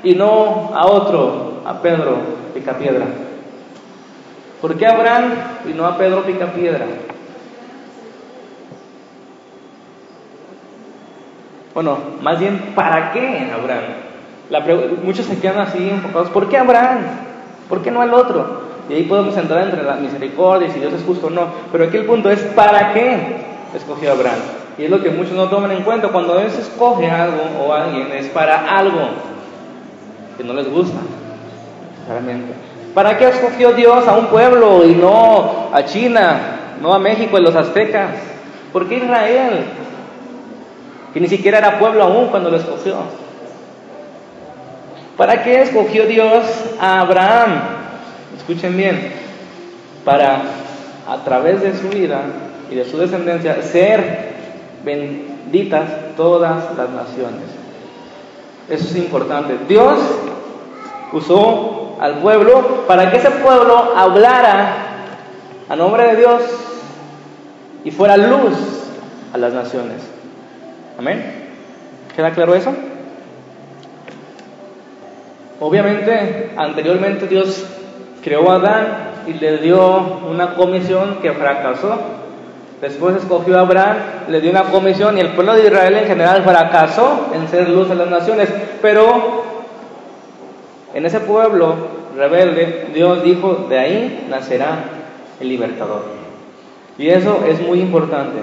y 0.03 0.15
no 0.15 0.71
a 0.75 0.85
otro, 0.87 1.61
a 1.65 1.81
Pedro 1.81 2.17
Picapiedra? 2.53 3.05
¿Por 4.59 4.75
qué 4.75 4.85
Abraham 4.85 5.33
y 5.69 5.73
no 5.73 5.85
a 5.85 5.97
Pedro 5.97 6.23
Picapiedra? 6.23 6.85
Bueno, 11.73 11.97
más 12.21 12.39
bien, 12.39 12.73
¿para 12.75 13.11
qué 13.11 13.49
Abraham? 13.53 13.83
La 14.49 14.59
muchos 15.03 15.25
se 15.25 15.39
quedan 15.39 15.59
así 15.59 15.89
enfocados, 15.89 16.29
¿por 16.29 16.49
qué 16.49 16.57
Abraham? 16.57 16.99
¿Por 17.69 17.81
qué 17.81 17.89
no 17.89 18.03
el 18.03 18.13
otro? 18.13 18.70
Y 18.89 18.93
ahí 18.93 19.03
podemos 19.03 19.37
entrar 19.37 19.63
entre 19.63 19.83
la 19.83 19.95
misericordia 19.95 20.67
y 20.67 20.71
si 20.71 20.79
Dios 20.79 20.93
es 20.93 21.03
justo 21.03 21.27
o 21.27 21.29
no. 21.29 21.47
Pero 21.71 21.85
aquí 21.85 21.97
el 21.97 22.05
punto 22.05 22.29
es, 22.29 22.39
¿para 22.39 22.93
qué 22.93 23.37
escogió 23.75 24.11
Abraham? 24.11 24.39
Y 24.77 24.85
es 24.85 24.89
lo 24.89 25.01
que 25.01 25.09
muchos 25.09 25.33
no 25.33 25.47
toman 25.47 25.71
en 25.71 25.83
cuenta. 25.83 26.09
Cuando 26.09 26.37
Dios 26.37 26.57
escoge 26.57 27.09
algo 27.09 27.41
o 27.63 27.73
alguien, 27.73 28.11
es 28.13 28.27
para 28.27 28.77
algo 28.77 29.09
que 30.37 30.43
no 30.43 30.53
les 30.53 30.69
gusta, 30.69 30.97
claramente. 32.05 32.53
¿Para 32.93 33.17
qué 33.17 33.29
escogió 33.29 33.71
Dios 33.73 34.07
a 34.07 34.17
un 34.17 34.27
pueblo 34.27 34.85
y 34.85 34.95
no 34.95 35.69
a 35.71 35.85
China, 35.85 36.39
no 36.81 36.93
a 36.93 36.99
México 36.99 37.37
y 37.37 37.41
los 37.41 37.55
aztecas? 37.55 38.09
¿Por 38.73 38.87
qué 38.87 38.97
Israel? 38.97 39.65
Que 41.13 41.19
ni 41.19 41.27
siquiera 41.27 41.59
era 41.59 41.79
pueblo 41.79 42.03
aún 42.03 42.27
cuando 42.27 42.49
lo 42.49 42.57
escogió. 42.57 42.95
¿Para 45.15 45.43
qué 45.43 45.61
escogió 45.61 46.05
Dios 46.05 46.43
a 46.79 47.01
Abraham? 47.01 47.80
Escuchen 48.51 48.75
bien, 48.75 49.13
para 50.03 50.41
a 51.07 51.17
través 51.23 51.61
de 51.61 51.73
su 51.77 51.87
vida 51.87 52.21
y 52.69 52.75
de 52.75 52.83
su 52.83 52.97
descendencia 52.97 53.61
ser 53.61 54.31
benditas 54.83 55.89
todas 56.17 56.75
las 56.75 56.89
naciones. 56.89 57.43
Eso 58.69 58.85
es 58.85 58.95
importante. 58.97 59.57
Dios 59.69 59.99
usó 61.13 61.97
al 62.01 62.15
pueblo 62.19 62.85
para 62.87 63.09
que 63.09 63.17
ese 63.17 63.31
pueblo 63.31 63.93
hablara 63.95 64.75
a 65.69 65.75
nombre 65.77 66.07
de 66.07 66.15
Dios 66.17 66.41
y 67.85 67.91
fuera 67.91 68.17
luz 68.17 68.53
a 69.33 69.37
las 69.37 69.53
naciones. 69.53 70.01
Amén. 70.99 71.23
¿Queda 72.13 72.31
claro 72.31 72.53
eso? 72.53 72.73
Obviamente, 75.61 76.51
anteriormente 76.57 77.27
Dios 77.27 77.65
creó 78.23 78.51
a 78.51 78.55
Adán 78.55 78.87
y 79.27 79.33
le 79.33 79.57
dio 79.57 79.97
una 80.29 80.55
comisión 80.55 81.17
que 81.21 81.31
fracasó. 81.31 81.99
Después 82.81 83.15
escogió 83.15 83.57
a 83.57 83.61
Abraham, 83.61 83.97
le 84.27 84.41
dio 84.41 84.49
una 84.49 84.63
comisión 84.63 85.17
y 85.17 85.21
el 85.21 85.29
pueblo 85.29 85.53
de 85.53 85.67
Israel 85.67 85.95
en 85.97 86.07
general 86.07 86.43
fracasó 86.43 87.27
en 87.33 87.47
ser 87.47 87.69
luz 87.69 87.89
de 87.89 87.95
las 87.95 88.09
naciones. 88.09 88.49
Pero 88.81 89.43
en 90.93 91.05
ese 91.05 91.19
pueblo 91.19 91.75
rebelde, 92.15 92.89
Dios 92.93 93.23
dijo, 93.23 93.67
de 93.69 93.79
ahí 93.79 94.27
nacerá 94.29 94.79
el 95.39 95.49
libertador. 95.49 96.03
Y 96.97 97.09
eso 97.09 97.43
es 97.47 97.61
muy 97.61 97.79
importante, 97.79 98.39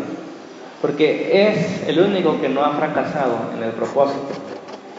porque 0.81 1.49
es 1.49 1.87
el 1.87 2.01
único 2.01 2.41
que 2.41 2.49
no 2.49 2.65
ha 2.65 2.71
fracasado 2.71 3.37
en 3.57 3.63
el 3.63 3.71
propósito 3.71 4.29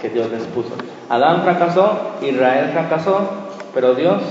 que 0.02 0.10
Dios 0.10 0.30
les 0.32 0.44
puso. 0.44 0.70
Adán 1.10 1.44
fracasó, 1.44 2.15
Israel 2.22 2.70
fracasó, 2.72 3.30
pero 3.74 3.96
Dios, 3.96 4.22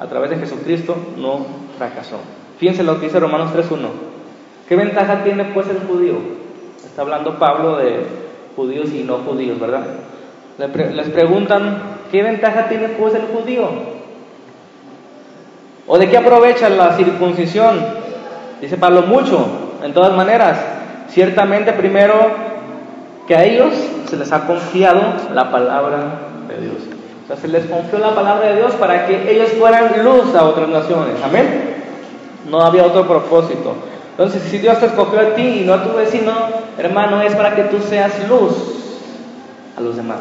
a 0.00 0.06
través 0.06 0.30
de 0.30 0.36
Jesucristo, 0.38 0.96
no 1.16 1.46
fracasó. 1.76 2.18
Fíjense 2.58 2.82
lo 2.82 2.98
que 2.98 3.06
dice 3.06 3.20
Romanos 3.20 3.50
3.1. 3.54 3.76
¿Qué 4.68 4.76
ventaja 4.76 5.24
tiene 5.24 5.44
pues 5.46 5.68
el 5.68 5.78
judío? 5.80 6.16
Está 6.84 7.02
hablando 7.02 7.38
Pablo 7.38 7.76
de 7.76 8.04
judíos 8.56 8.90
y 8.92 9.04
no 9.04 9.18
judíos, 9.18 9.58
¿verdad? 9.58 9.86
Les 10.58 11.08
preguntan, 11.08 11.78
¿qué 12.10 12.22
ventaja 12.22 12.68
tiene 12.68 12.88
pues 12.88 13.14
el 13.14 13.22
judío? 13.22 13.68
¿O 15.86 15.98
de 15.98 16.10
qué 16.10 16.18
aprovecha 16.18 16.68
la 16.68 16.96
circuncisión? 16.96 17.78
Dice 18.60 18.76
Pablo, 18.76 19.02
mucho, 19.02 19.46
en 19.82 19.94
todas 19.94 20.14
maneras. 20.14 20.58
Ciertamente 21.08 21.72
primero 21.72 22.14
que 23.26 23.36
a 23.36 23.44
ellos 23.44 23.72
se 24.08 24.16
les 24.16 24.32
ha 24.32 24.46
confiado 24.46 25.00
la 25.32 25.50
palabra 25.50 25.98
de 26.48 26.60
Dios. 26.60 26.97
O 27.28 27.30
sea, 27.30 27.36
se 27.36 27.48
les 27.48 27.66
confió 27.66 27.98
la 27.98 28.14
palabra 28.14 28.48
de 28.48 28.56
Dios 28.56 28.72
para 28.76 29.06
que 29.06 29.30
ellos 29.30 29.50
fueran 29.58 30.02
luz 30.02 30.34
a 30.34 30.44
otras 30.44 30.66
naciones. 30.70 31.22
Amén. 31.22 31.74
No 32.50 32.62
había 32.62 32.86
otro 32.86 33.06
propósito. 33.06 33.74
Entonces, 34.12 34.42
si 34.44 34.56
Dios 34.56 34.80
te 34.80 34.86
escogió 34.86 35.20
a 35.20 35.34
ti 35.34 35.60
y 35.60 35.64
no 35.66 35.74
a 35.74 35.84
tu 35.84 35.94
vecino, 35.94 36.32
hermano, 36.78 37.20
es 37.20 37.34
para 37.34 37.54
que 37.54 37.64
tú 37.64 37.80
seas 37.80 38.12
luz 38.30 38.54
a 39.76 39.82
los 39.82 39.96
demás. 39.96 40.20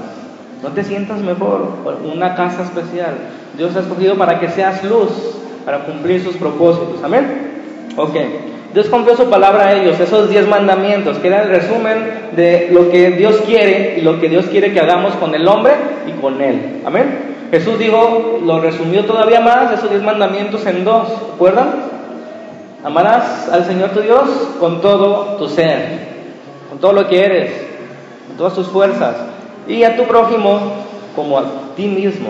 No 0.61 0.69
te 0.69 0.83
sientas 0.83 1.19
mejor 1.19 1.69
por 1.83 1.95
una 2.03 2.35
casa 2.35 2.63
especial. 2.63 3.15
Dios 3.57 3.71
te 3.71 3.79
ha 3.79 3.81
escogido 3.83 4.15
para 4.15 4.39
que 4.39 4.49
seas 4.49 4.83
luz, 4.83 5.09
para 5.63 5.85
cumplir 5.85 6.21
sus 6.21 6.35
propósitos. 6.35 7.01
Amén. 7.03 7.93
Ok. 7.95 8.15
Dios 8.77 8.89
confió 8.89 9.17
su 9.17 9.27
palabra 9.27 9.69
a 9.69 9.73
ellos, 9.73 9.99
esos 9.99 10.29
diez 10.29 10.47
mandamientos, 10.47 11.17
que 11.17 11.29
era 11.29 11.41
el 11.41 11.49
resumen 11.49 12.29
de 12.33 12.69
lo 12.71 12.91
que 12.91 13.09
Dios 13.09 13.37
quiere 13.43 13.95
y 13.97 14.01
lo 14.01 14.19
que 14.19 14.29
Dios 14.29 14.45
quiere 14.45 14.71
que 14.71 14.79
hagamos 14.79 15.15
con 15.15 15.33
el 15.33 15.47
hombre 15.47 15.73
y 16.05 16.11
con 16.21 16.39
él. 16.39 16.83
Amén. 16.85 17.37
Jesús 17.49 17.79
dijo, 17.79 18.39
lo 18.45 18.61
resumió 18.61 19.03
todavía 19.03 19.39
más, 19.39 19.71
esos 19.71 19.89
diez 19.89 20.03
mandamientos 20.03 20.63
en 20.67 20.85
dos, 20.85 21.07
¿recuerdan? 21.31 21.69
Amarás 22.83 23.49
al 23.51 23.65
Señor 23.65 23.89
tu 23.89 24.01
Dios 24.01 24.29
con 24.59 24.79
todo 24.79 25.37
tu 25.37 25.49
ser, 25.49 25.97
con 26.69 26.77
todo 26.77 26.93
lo 26.93 27.07
que 27.07 27.25
eres, 27.25 27.51
con 28.27 28.37
todas 28.37 28.53
tus 28.53 28.67
fuerzas, 28.67 29.15
y 29.67 29.85
a 29.85 29.95
tu 29.97 30.03
prójimo 30.03 30.59
como 31.15 31.39
a 31.39 31.45
ti 31.75 31.87
mismo. 31.87 32.29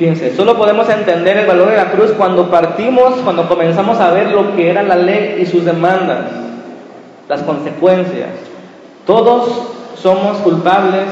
Fíjense, 0.00 0.34
solo 0.34 0.56
podemos 0.56 0.88
entender 0.88 1.36
el 1.36 1.46
valor 1.46 1.68
de 1.68 1.76
la 1.76 1.90
cruz 1.92 2.12
cuando 2.12 2.50
partimos, 2.50 3.16
cuando 3.22 3.46
comenzamos 3.46 4.00
a 4.00 4.10
ver 4.10 4.30
lo 4.30 4.56
que 4.56 4.70
era 4.70 4.82
la 4.82 4.96
ley 4.96 5.42
y 5.42 5.44
sus 5.44 5.62
demandas, 5.62 6.20
las 7.28 7.42
consecuencias. 7.42 8.30
Todos 9.04 9.52
somos 9.96 10.38
culpables 10.38 11.04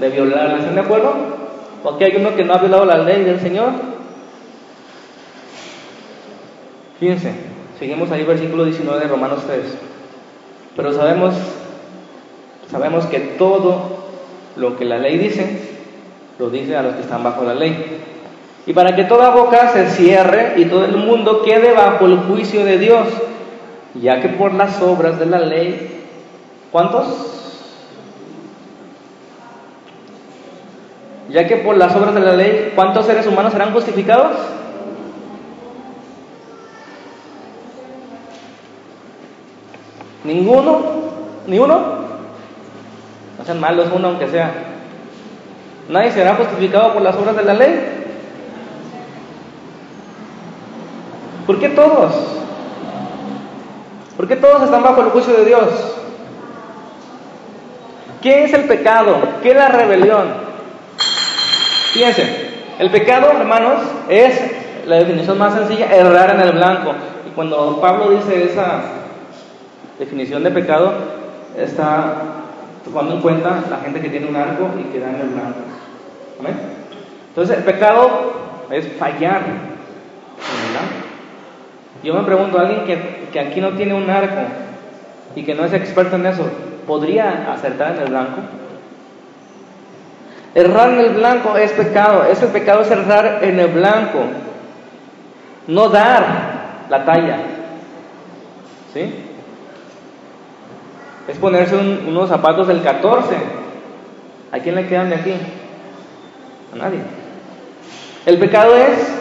de 0.00 0.08
violarla, 0.08 0.56
¿están 0.56 0.78
acuerdo? 0.78 1.12
Porque 1.82 2.06
hay 2.06 2.16
uno 2.16 2.34
que 2.34 2.42
no 2.42 2.54
ha 2.54 2.56
violado 2.56 2.86
la 2.86 2.96
ley 2.96 3.24
del 3.24 3.40
Señor. 3.40 3.72
Fíjense, 6.98 7.34
seguimos 7.78 8.10
ahí 8.10 8.24
versículo 8.24 8.64
19 8.64 9.00
de 9.00 9.06
Romanos 9.06 9.40
3. 9.46 9.60
Pero 10.76 10.94
sabemos, 10.94 11.34
sabemos 12.70 13.04
que 13.04 13.18
todo 13.18 13.98
lo 14.56 14.78
que 14.78 14.86
la 14.86 14.96
ley 14.96 15.18
dice, 15.18 15.60
lo 16.38 16.48
dice 16.48 16.74
a 16.74 16.80
los 16.80 16.94
que 16.94 17.02
están 17.02 17.22
bajo 17.22 17.44
la 17.44 17.52
ley 17.52 18.06
y 18.70 18.72
para 18.72 18.94
que 18.94 19.02
toda 19.02 19.30
boca 19.30 19.70
se 19.70 19.90
cierre 19.90 20.52
y 20.56 20.66
todo 20.66 20.84
el 20.84 20.96
mundo 20.96 21.42
quede 21.42 21.72
bajo 21.72 22.06
el 22.06 22.18
juicio 22.18 22.64
de 22.64 22.78
Dios, 22.78 23.08
ya 23.94 24.20
que 24.20 24.28
por 24.28 24.54
las 24.54 24.80
obras 24.80 25.18
de 25.18 25.26
la 25.26 25.40
ley, 25.40 26.06
¿cuántos? 26.70 27.04
Ya 31.30 31.48
que 31.48 31.56
por 31.56 31.76
las 31.76 31.96
obras 31.96 32.14
de 32.14 32.20
la 32.20 32.36
ley, 32.36 32.70
¿cuántos 32.76 33.06
seres 33.06 33.26
humanos 33.26 33.50
serán 33.52 33.72
justificados? 33.72 34.36
¿Ninguno? 40.22 40.80
¿Ni 41.48 41.58
uno? 41.58 41.76
No 43.36 43.44
sean 43.44 43.58
malos 43.58 43.88
uno 43.92 44.06
aunque 44.10 44.28
sea. 44.28 44.52
¿Nadie 45.88 46.12
será 46.12 46.36
justificado 46.36 46.92
por 46.92 47.02
las 47.02 47.16
obras 47.16 47.34
de 47.34 47.42
la 47.42 47.54
ley? 47.54 48.00
¿Por 51.50 51.58
qué 51.58 51.70
todos? 51.70 52.12
¿Por 54.16 54.28
qué 54.28 54.36
todos 54.36 54.62
están 54.62 54.84
bajo 54.84 55.02
el 55.02 55.08
juicio 55.08 55.36
de 55.36 55.46
Dios? 55.46 55.68
¿Qué 58.22 58.44
es 58.44 58.52
el 58.54 58.66
pecado? 58.66 59.16
¿Qué 59.42 59.50
es 59.50 59.56
la 59.56 59.66
rebelión? 59.66 60.28
Fíjense, 61.92 62.50
el 62.78 62.88
pecado, 62.92 63.32
hermanos, 63.32 63.80
es 64.08 64.40
la 64.86 64.98
definición 64.98 65.38
más 65.38 65.54
sencilla, 65.54 65.92
errar 65.92 66.36
en 66.36 66.40
el 66.40 66.52
blanco. 66.52 66.92
Y 67.26 67.30
cuando 67.30 67.80
Pablo 67.80 68.10
dice 68.10 68.44
esa 68.44 68.82
definición 69.98 70.44
de 70.44 70.52
pecado, 70.52 70.92
está 71.58 72.14
tomando 72.84 73.14
en 73.14 73.22
cuenta 73.22 73.64
la 73.68 73.78
gente 73.78 74.00
que 74.00 74.08
tiene 74.08 74.28
un 74.28 74.36
arco 74.36 74.70
y 74.78 74.84
que 74.92 75.00
da 75.00 75.08
en 75.08 75.20
el 75.20 75.28
blanco. 75.30 75.58
Entonces, 77.30 77.58
el 77.58 77.64
pecado 77.64 78.68
es 78.70 78.86
fallar 78.92 79.42
en 79.46 80.66
el 80.66 80.70
blanco. 80.70 80.99
Yo 82.02 82.14
me 82.14 82.22
pregunto, 82.22 82.58
alguien 82.58 82.84
que, 82.84 83.28
que 83.32 83.40
aquí 83.40 83.60
no 83.60 83.70
tiene 83.70 83.94
un 83.94 84.08
arco 84.08 84.42
y 85.36 85.42
que 85.44 85.54
no 85.54 85.64
es 85.64 85.72
experto 85.72 86.16
en 86.16 86.26
eso, 86.26 86.44
¿podría 86.86 87.52
acertar 87.52 87.96
en 87.96 88.02
el 88.02 88.08
blanco? 88.08 88.40
Errar 90.54 90.90
en 90.90 91.00
el 91.00 91.10
blanco 91.10 91.56
es 91.56 91.72
pecado. 91.72 92.24
Ese 92.24 92.46
pecado 92.48 92.82
es 92.82 92.90
errar 92.90 93.38
en 93.42 93.60
el 93.60 93.68
blanco. 93.68 94.18
No 95.68 95.88
dar 95.88 96.86
la 96.88 97.04
talla. 97.04 97.38
¿Sí? 98.92 99.14
Es 101.28 101.38
ponerse 101.38 101.76
unos 101.76 102.28
zapatos 102.28 102.66
del 102.66 102.82
14. 102.82 103.36
¿A 104.50 104.58
quién 104.58 104.74
le 104.74 104.88
quedan 104.88 105.10
de 105.10 105.16
aquí? 105.16 105.34
A 106.74 106.76
nadie. 106.76 106.98
El 108.26 108.38
pecado 108.38 108.76
es 108.76 109.19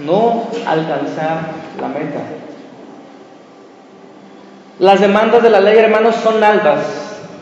no 0.00 0.44
alcanzar 0.66 1.38
la 1.80 1.88
meta. 1.88 2.20
Las 4.78 5.00
demandas 5.00 5.42
de 5.42 5.50
la 5.50 5.60
ley, 5.60 5.78
hermanos, 5.78 6.16
son 6.16 6.42
altas, 6.42 6.80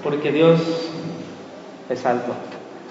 porque 0.04 0.30
Dios 0.30 0.60
es 1.88 2.04
alto, 2.04 2.32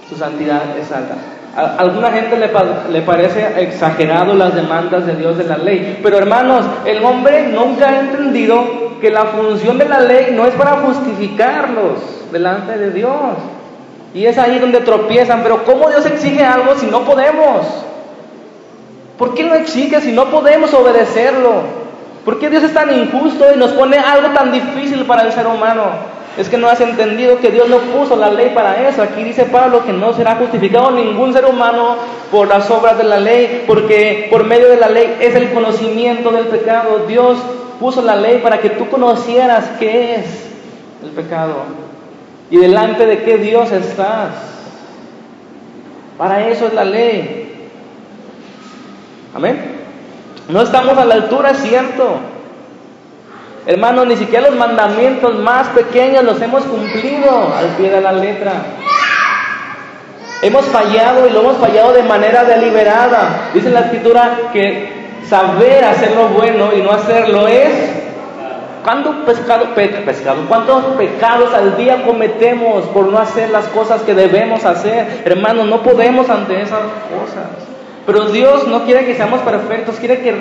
su 0.09 0.15
santidad 0.15 0.77
es 0.79 0.91
alta. 0.91 1.15
A 1.55 1.75
alguna 1.77 2.11
gente 2.11 2.37
le, 2.37 2.49
le, 2.91 3.01
parece 3.01 3.61
exagerado 3.61 4.33
las 4.33 4.55
demandas 4.55 5.05
de 5.05 5.15
Dios 5.15 5.37
de 5.37 5.43
la 5.43 5.57
ley, 5.57 5.99
pero 6.01 6.17
hermanos, 6.17 6.65
el 6.85 7.03
hombre 7.03 7.49
nunca 7.49 7.89
ha 7.89 7.99
entendido 7.99 8.99
que 9.01 9.11
la 9.11 9.25
función 9.25 9.77
de 9.77 9.89
la 9.89 9.99
ley 9.99 10.33
no 10.33 10.45
es 10.45 10.53
para 10.53 10.77
justificarlos 10.77 11.99
delante 12.31 12.77
de 12.77 12.91
Dios. 12.91 13.35
Y 14.13 14.25
es 14.25 14.37
ahí 14.37 14.59
donde 14.59 14.79
tropiezan, 14.79 15.41
pero 15.43 15.63
¿cómo 15.65 15.89
Dios 15.89 16.05
exige 16.05 16.43
algo 16.43 16.75
si 16.75 16.87
no 16.87 17.01
podemos? 17.01 17.65
¿Por 19.21 19.35
qué 19.35 19.43
lo 19.43 19.53
exige 19.53 20.01
si 20.01 20.11
no 20.11 20.31
podemos 20.31 20.73
obedecerlo? 20.73 21.61
¿Por 22.25 22.39
qué 22.39 22.49
Dios 22.49 22.63
es 22.63 22.73
tan 22.73 22.91
injusto 22.91 23.45
y 23.53 23.55
nos 23.55 23.69
pone 23.73 23.99
algo 23.99 24.29
tan 24.29 24.51
difícil 24.51 25.05
para 25.05 25.21
el 25.21 25.31
ser 25.31 25.45
humano? 25.45 25.83
Es 26.39 26.49
que 26.49 26.57
no 26.57 26.67
has 26.67 26.81
entendido 26.81 27.37
que 27.37 27.51
Dios 27.51 27.69
no 27.69 27.77
puso 27.77 28.15
la 28.15 28.31
ley 28.31 28.49
para 28.55 28.89
eso. 28.89 29.03
Aquí 29.03 29.23
dice 29.23 29.43
Pablo 29.43 29.85
que 29.85 29.93
no 29.93 30.11
será 30.13 30.37
justificado 30.37 30.89
ningún 30.89 31.33
ser 31.33 31.45
humano 31.45 31.97
por 32.31 32.47
las 32.47 32.71
obras 32.71 32.97
de 32.97 33.03
la 33.03 33.19
ley, 33.19 33.65
porque 33.67 34.27
por 34.31 34.43
medio 34.43 34.69
de 34.69 34.77
la 34.77 34.89
ley 34.89 35.17
es 35.19 35.35
el 35.35 35.51
conocimiento 35.51 36.31
del 36.31 36.47
pecado. 36.47 37.05
Dios 37.07 37.37
puso 37.79 38.01
la 38.01 38.15
ley 38.15 38.39
para 38.39 38.57
que 38.57 38.71
tú 38.71 38.89
conocieras 38.89 39.69
qué 39.79 40.15
es 40.15 40.49
el 41.03 41.11
pecado 41.11 41.57
y 42.49 42.57
delante 42.57 43.05
de 43.05 43.21
qué 43.21 43.37
Dios 43.37 43.71
estás. 43.71 44.31
Para 46.17 46.47
eso 46.47 46.65
es 46.65 46.73
la 46.73 46.85
ley. 46.85 47.40
Amén. 49.33 49.59
No 50.49 50.61
estamos 50.61 50.97
a 50.97 51.05
la 51.05 51.15
altura, 51.15 51.51
es 51.51 51.59
cierto. 51.59 52.17
Hermanos, 53.65 54.07
ni 54.07 54.15
siquiera 54.15 54.49
los 54.49 54.57
mandamientos 54.57 55.35
más 55.35 55.67
pequeños 55.69 56.23
los 56.23 56.41
hemos 56.41 56.63
cumplido 56.63 57.53
al 57.55 57.67
pie 57.77 57.91
de 57.91 58.01
la 58.01 58.11
letra. 58.11 58.53
Hemos 60.41 60.65
fallado 60.65 61.27
y 61.27 61.31
lo 61.31 61.41
hemos 61.41 61.57
fallado 61.57 61.93
de 61.93 62.03
manera 62.03 62.43
deliberada. 62.43 63.51
Dice 63.53 63.69
la 63.69 63.81
escritura 63.81 64.49
que 64.51 64.89
saber 65.29 65.83
hacer 65.85 66.15
lo 66.15 66.29
bueno 66.29 66.73
y 66.75 66.81
no 66.81 66.91
hacerlo 66.91 67.47
es 67.47 68.01
¿Cuántos 68.83 69.15
pescado, 69.25 69.67
¿Cuántos 70.47 70.83
pecados 70.95 71.53
al 71.53 71.77
día 71.77 72.03
cometemos 72.03 72.85
por 72.85 73.05
no 73.05 73.19
hacer 73.19 73.51
las 73.51 73.65
cosas 73.67 74.01
que 74.01 74.15
debemos 74.15 74.65
hacer? 74.65 75.21
Hermanos, 75.23 75.67
no 75.67 75.83
podemos 75.83 76.29
ante 76.29 76.61
esas 76.61 76.79
cosas. 76.79 77.70
Pero 78.05 78.25
Dios 78.29 78.67
no 78.67 78.83
quiere 78.83 79.05
que 79.05 79.15
seamos 79.15 79.41
perfectos, 79.41 79.97
quiere 79.97 80.21
que, 80.21 80.31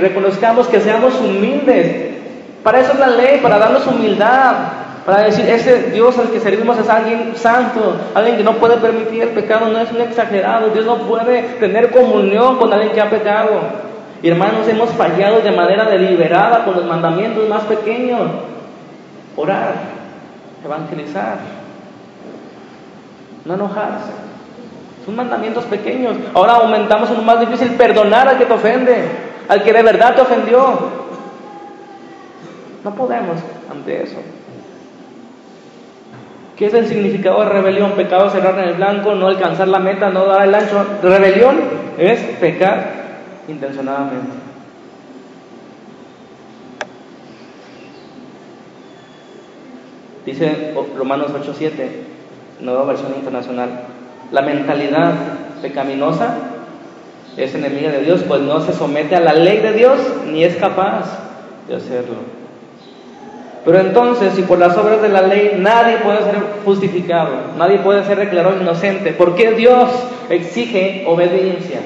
reconozcamos 0.00 0.66
que 0.66 0.80
seamos 0.80 1.14
humildes. 1.20 2.16
Para 2.62 2.80
eso 2.80 2.92
es 2.92 2.98
la 2.98 3.08
ley, 3.08 3.38
para 3.40 3.58
darnos 3.58 3.86
humildad, 3.86 4.54
para 5.06 5.22
decir, 5.22 5.48
ese 5.48 5.90
Dios 5.90 6.18
al 6.18 6.30
que 6.30 6.40
servimos 6.40 6.78
es 6.78 6.88
alguien 6.88 7.32
santo, 7.36 7.96
alguien 8.14 8.36
que 8.36 8.44
no 8.44 8.54
puede 8.54 8.76
permitir 8.76 9.22
el 9.22 9.28
pecado, 9.30 9.68
no 9.68 9.78
es 9.78 9.90
un 9.92 10.00
exagerado, 10.00 10.70
Dios 10.70 10.84
no 10.84 10.98
puede 10.98 11.42
tener 11.58 11.90
comunión 11.90 12.58
con 12.58 12.72
alguien 12.72 12.92
que 12.92 13.00
ha 13.00 13.08
pecado. 13.08 13.50
Y 14.22 14.28
hermanos, 14.28 14.68
hemos 14.68 14.90
fallado 14.90 15.40
de 15.40 15.52
manera 15.52 15.84
deliberada 15.84 16.64
con 16.64 16.74
los 16.74 16.84
mandamientos 16.84 17.48
más 17.48 17.62
pequeños. 17.62 18.20
Orar, 19.36 19.74
evangelizar, 20.62 21.38
no 23.44 23.54
enojarse. 23.54 24.29
Son 25.04 25.16
mandamientos 25.16 25.64
pequeños. 25.64 26.16
Ahora 26.34 26.54
aumentamos 26.54 27.10
uno 27.10 27.22
más 27.22 27.40
difícil, 27.40 27.70
perdonar 27.72 28.28
al 28.28 28.38
que 28.38 28.44
te 28.44 28.52
ofende, 28.52 29.04
al 29.48 29.62
que 29.62 29.72
de 29.72 29.82
verdad 29.82 30.14
te 30.14 30.20
ofendió. 30.20 31.00
No 32.84 32.94
podemos 32.94 33.36
ante 33.70 34.02
eso. 34.02 34.18
¿Qué 36.56 36.66
es 36.66 36.74
el 36.74 36.86
significado 36.86 37.40
de 37.40 37.48
rebelión? 37.48 37.92
Pecado 37.92 38.28
cerrar 38.28 38.58
en 38.58 38.68
el 38.68 38.74
blanco, 38.74 39.14
no 39.14 39.28
alcanzar 39.28 39.68
la 39.68 39.78
meta, 39.78 40.10
no 40.10 40.26
dar 40.26 40.46
el 40.46 40.54
ancho. 40.54 40.84
Rebelión 41.02 41.56
es 41.96 42.20
pecar 42.38 43.00
intencionadamente. 43.48 44.50
Dice 50.26 50.74
Romanos 50.96 51.32
8:7, 51.32 51.88
nueva 52.60 52.84
versión 52.84 53.14
internacional, 53.14 53.84
la 54.32 54.42
mentalidad 54.42 55.12
pecaminosa 55.62 56.34
es 57.36 57.54
enemiga 57.54 57.90
de 57.90 58.02
Dios, 58.02 58.22
pues 58.26 58.40
no 58.40 58.60
se 58.60 58.72
somete 58.72 59.16
a 59.16 59.20
la 59.20 59.34
ley 59.34 59.58
de 59.58 59.72
Dios 59.72 59.98
ni 60.26 60.44
es 60.44 60.56
capaz 60.56 61.06
de 61.68 61.76
hacerlo. 61.76 62.40
Pero 63.64 63.78
entonces, 63.78 64.32
si 64.34 64.42
por 64.42 64.58
las 64.58 64.76
obras 64.76 65.02
de 65.02 65.10
la 65.10 65.22
ley 65.22 65.56
nadie 65.58 65.98
puede 65.98 66.22
ser 66.22 66.36
justificado, 66.64 67.30
nadie 67.58 67.78
puede 67.78 68.04
ser 68.04 68.18
declarado 68.18 68.60
inocente, 68.60 69.12
¿por 69.12 69.34
qué 69.34 69.52
Dios 69.52 69.88
exige 70.30 71.04
obediencia? 71.06 71.80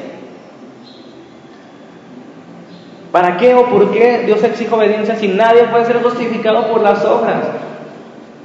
¿Para 3.11 3.37
qué 3.37 3.55
o 3.55 3.67
por 3.67 3.93
qué 3.93 4.23
Dios 4.27 4.43
exige 4.43 4.75
obediencia 4.75 5.17
si 5.17 5.29
nadie 5.29 5.65
puede 5.65 5.85
ser 5.85 6.03
justificado 6.03 6.69
por 6.69 6.81
las 6.81 7.05
obras? 7.05 7.45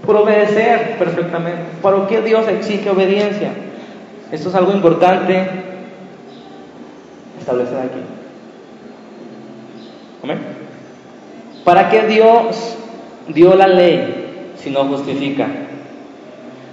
Por 0.05 0.15
obedecer 0.15 0.95
perfectamente. 0.97 1.61
¿Para 1.81 2.07
qué 2.07 2.21
Dios 2.21 2.47
exige 2.47 2.89
obediencia? 2.89 3.49
Esto 4.31 4.49
es 4.49 4.55
algo 4.55 4.71
importante 4.73 5.47
establecer 7.39 7.77
aquí. 7.77 7.99
¿Para 11.63 11.89
qué 11.89 12.07
Dios 12.07 12.75
dio 13.27 13.55
la 13.55 13.67
ley 13.67 14.51
si 14.55 14.69
no 14.69 14.85
justifica? 14.85 15.47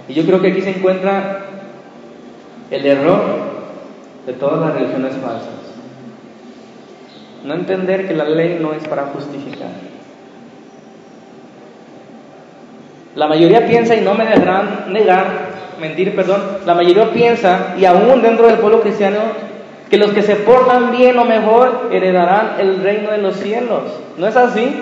Y 0.07 0.13
yo 0.13 0.25
creo 0.25 0.41
que 0.41 0.51
aquí 0.51 0.61
se 0.61 0.71
encuentra 0.71 1.45
el 2.71 2.85
error 2.85 3.21
de 4.25 4.33
todas 4.33 4.59
las 4.59 4.73
religiones 4.73 5.13
falsas. 5.15 5.49
No 7.43 7.53
entender 7.53 8.07
que 8.07 8.13
la 8.13 8.25
ley 8.25 8.57
no 8.59 8.73
es 8.73 8.87
para 8.87 9.03
justificar. 9.07 9.69
La 13.15 13.27
mayoría 13.27 13.65
piensa, 13.67 13.95
y 13.95 14.01
no 14.01 14.13
me 14.13 14.25
dejarán 14.25 14.93
negar, 14.93 15.46
mentir, 15.79 16.15
perdón, 16.15 16.41
la 16.65 16.73
mayoría 16.73 17.11
piensa, 17.11 17.75
y 17.77 17.85
aún 17.85 18.21
dentro 18.21 18.47
del 18.47 18.57
pueblo 18.57 18.81
cristiano, 18.81 19.19
que 19.89 19.97
los 19.97 20.11
que 20.11 20.21
se 20.21 20.35
portan 20.35 20.91
bien 20.91 21.17
o 21.17 21.25
mejor 21.25 21.89
heredarán 21.91 22.55
el 22.59 22.81
reino 22.81 23.11
de 23.11 23.19
los 23.19 23.37
cielos. 23.37 23.83
¿No 24.17 24.27
es 24.27 24.35
así? 24.35 24.75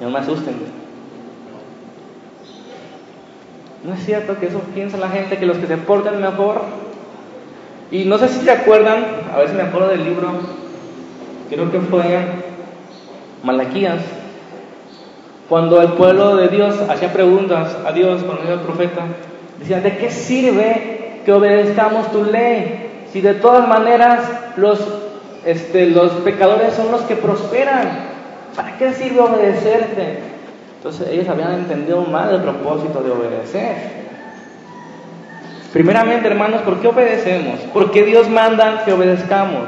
No 0.00 0.10
me 0.10 0.18
asusten. 0.18 0.54
No 3.82 3.94
es 3.94 4.04
cierto 4.04 4.38
que 4.38 4.46
eso 4.46 4.60
piensa 4.74 4.98
la 4.98 5.08
gente, 5.08 5.38
que 5.38 5.46
los 5.46 5.56
que 5.56 5.66
se 5.66 5.76
portan 5.78 6.20
mejor 6.20 6.62
y 7.90 8.04
no 8.04 8.18
sé 8.18 8.28
si 8.28 8.40
se 8.40 8.50
acuerdan, 8.52 9.04
a 9.34 9.38
ver 9.38 9.48
si 9.48 9.54
me 9.54 9.62
acuerdo 9.62 9.88
del 9.88 10.04
libro, 10.04 10.30
creo 11.48 11.72
que 11.72 11.80
fue 11.80 12.20
Malaquías, 13.42 14.00
cuando 15.50 15.82
el 15.82 15.94
pueblo 15.94 16.36
de 16.36 16.46
Dios 16.46 16.76
hacía 16.88 17.12
preguntas 17.12 17.76
a 17.84 17.90
Dios, 17.90 18.22
cuando 18.22 18.44
era 18.44 18.54
el 18.54 18.60
profeta, 18.60 19.02
decía, 19.58 19.80
¿de 19.80 19.96
qué 19.98 20.08
sirve 20.08 21.22
que 21.24 21.32
obedezcamos 21.32 22.12
tu 22.12 22.24
ley? 22.24 23.06
Si 23.12 23.20
de 23.20 23.34
todas 23.34 23.66
maneras 23.66 24.20
los, 24.56 24.78
este, 25.44 25.86
los 25.86 26.12
pecadores 26.22 26.74
son 26.74 26.92
los 26.92 27.00
que 27.02 27.16
prosperan, 27.16 27.88
¿para 28.54 28.78
qué 28.78 28.92
sirve 28.92 29.18
obedecerte? 29.18 30.20
Entonces 30.76 31.08
ellos 31.08 31.28
habían 31.28 31.54
entendido 31.54 32.02
mal 32.02 32.32
el 32.32 32.42
propósito 32.42 33.02
de 33.02 33.10
obedecer. 33.10 33.74
Primeramente, 35.72 36.28
hermanos, 36.28 36.62
¿por 36.62 36.78
qué 36.78 36.86
obedecemos? 36.86 37.58
¿Por 37.72 37.90
qué 37.90 38.04
Dios 38.04 38.28
manda 38.28 38.84
que 38.84 38.92
obedezcamos? 38.92 39.64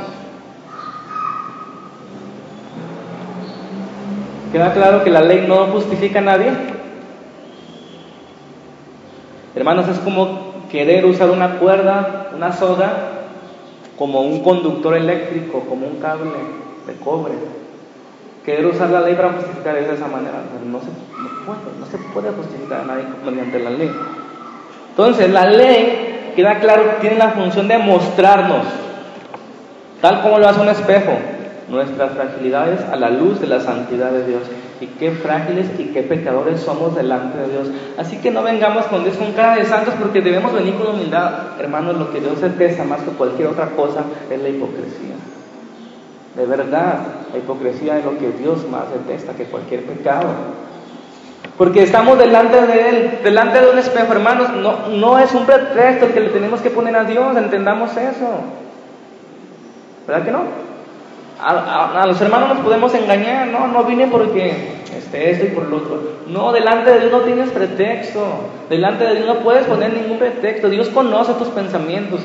¿Queda 4.53 4.75
claro 4.75 5.03
que 5.03 5.09
la 5.09 5.23
ley 5.23 5.47
no 5.49 5.67
justifica 5.69 6.19
a 6.19 6.23
nadie? 6.23 6.53
Hermanos, 9.55 9.89
es 9.89 9.99
como 9.99 10.67
querer 10.71 11.07
usar 11.07 11.31
una 11.31 11.59
cuerda, 11.59 12.31
una 12.37 12.53
soga, 12.53 12.93
como 13.97 14.21
un 14.21 14.43
conductor 14.43 14.95
eléctrico, 14.95 15.61
como 15.61 15.87
un 15.87 15.97
cable 16.01 16.33
de 16.87 16.95
cobre. 17.03 17.33
Querer 18.45 18.67
usar 18.67 18.91
la 18.91 19.01
ley 19.01 19.15
para 19.15 19.33
justificar 19.33 19.75
de 19.75 19.95
esa 19.95 20.07
manera. 20.07 20.43
No 20.67 20.81
se, 20.81 20.87
no 20.87 21.47
puede, 21.47 21.79
no 21.81 21.87
se 21.87 21.99
puede 22.13 22.31
justificar 22.33 22.83
a 22.83 22.85
nadie 22.85 23.05
mediante 23.25 23.59
la 23.59 23.71
ley. 23.71 23.91
Entonces, 24.91 25.31
la 25.31 25.47
ley, 25.47 26.33
queda 26.37 26.59
claro, 26.61 26.83
tiene 27.01 27.17
la 27.17 27.31
función 27.31 27.69
de 27.69 27.79
mostrarnos, 27.79 28.67
tal 30.03 30.21
como 30.21 30.39
lo 30.39 30.47
hace 30.47 30.61
un 30.61 30.69
espejo, 30.69 31.13
nuestras 31.73 32.13
fragilidades 32.13 32.81
a 32.93 32.97
la 32.97 33.11
luz 33.11 33.41
de 33.41 33.47
la 33.47 33.59
santidad 33.59 34.11
de 34.11 34.27
Dios. 34.27 34.43
Y 34.81 34.87
qué 34.99 35.13
frágiles 35.13 35.69
y 35.79 35.87
qué 35.87 36.03
pecadores 36.03 36.61
somos 36.61 36.95
delante 36.95 37.39
de 37.39 37.49
Dios. 37.49 37.69
Así 37.97 38.19
que 38.19 38.31
no 38.31 38.43
vengamos 38.43 38.85
con 38.87 39.05
Dios 39.05 39.17
con 39.17 39.33
cara 39.33 39.57
de 39.57 39.65
santos 39.65 39.95
porque 39.99 40.21
debemos 40.21 40.53
venir 40.53 40.75
con 40.75 40.89
humildad. 40.89 41.59
Hermanos, 41.59 41.97
lo 41.97 42.13
que 42.13 42.21
Dios 42.21 42.41
detesta 42.41 42.85
más 42.85 43.01
que 43.01 43.11
cualquier 43.13 43.49
otra 43.49 43.71
cosa 43.71 44.05
es 44.31 44.41
la 44.41 44.49
hipocresía. 44.49 45.17
De 46.37 46.47
verdad, 46.47 46.99
la 47.33 47.39
hipocresía 47.39 47.99
es 47.99 48.05
lo 48.05 48.19
que 48.19 48.33
Dios 48.33 48.69
más 48.69 48.85
detesta 48.93 49.33
que 49.33 49.45
cualquier 49.45 49.85
pecado. 49.85 50.29
Porque 51.57 51.83
estamos 51.83 52.19
delante 52.19 52.61
de 52.61 52.89
Él, 52.89 53.19
delante 53.25 53.61
de 53.61 53.71
un 53.71 53.79
espejo, 53.79 54.13
hermanos. 54.13 54.51
No, 54.51 54.89
no 54.89 55.19
es 55.19 55.33
un 55.33 55.47
pretexto 55.47 56.13
que 56.13 56.21
le 56.21 56.31
tenemos 56.31 56.61
que 56.61 56.71
poner 56.71 56.97
a 56.97 57.05
Dios, 57.05 57.37
entendamos 57.37 57.97
eso. 57.97 58.29
¿Verdad 60.07 60.25
que 60.25 60.33
no? 60.33 60.62
A, 61.45 62.05
los 62.07 62.21
hermanos 62.21 62.51
nos 62.51 62.59
podemos 62.59 62.95
engañar, 62.95 63.49
no, 63.49 63.67
no 63.67 63.83
vine 63.83 64.07
porque 64.07 64.75
este, 64.97 65.31
esto 65.31 65.47
y 65.47 65.49
por 65.49 65.69
lo 65.69 65.79
otro. 65.79 66.01
No, 66.29 66.53
delante 66.53 66.91
de 66.91 67.01
Dios 67.01 67.13
no 67.13 67.21
tienes 67.21 67.51
pretexto. 67.51 68.25
Delante 68.71 69.05
de 69.05 69.17
Dios 69.17 69.27
no 69.27 69.41
puedes 69.41 69.67
poner 69.67 69.93
ningún 69.93 70.19
pretexto. 70.19 70.69
Dios 70.69 70.89
conoce 70.89 71.33
tus 71.35 71.49
pensamientos 71.49 72.21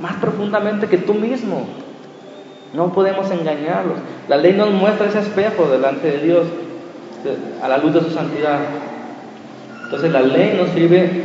más 0.00 0.14
profundamente 0.14 0.88
que 0.88 0.98
tú 0.98 1.14
mismo. 1.14 1.66
No 2.74 2.92
podemos 2.92 3.30
engañarlos. 3.30 3.98
La 4.28 4.36
ley 4.36 4.52
nos 4.52 4.70
muestra 4.70 5.06
ese 5.06 5.20
espejo 5.20 5.68
delante 5.68 6.10
de 6.10 6.18
Dios 6.18 6.46
a 7.62 7.68
la 7.68 7.78
luz 7.78 7.94
de 7.94 8.00
su 8.00 8.10
santidad. 8.10 8.58
Entonces 9.84 10.10
la 10.10 10.22
ley 10.22 10.58
nos 10.58 10.70
sirve, 10.70 11.24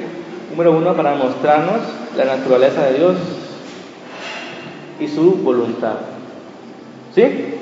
número 0.51 0.73
uno, 0.73 0.93
para 0.93 1.15
mostrarnos 1.15 1.79
la 2.15 2.25
naturaleza 2.25 2.85
de 2.85 2.93
Dios 2.93 3.15
y 4.99 5.07
su 5.07 5.37
voluntad. 5.37 6.10
¿Sí? 7.13 7.55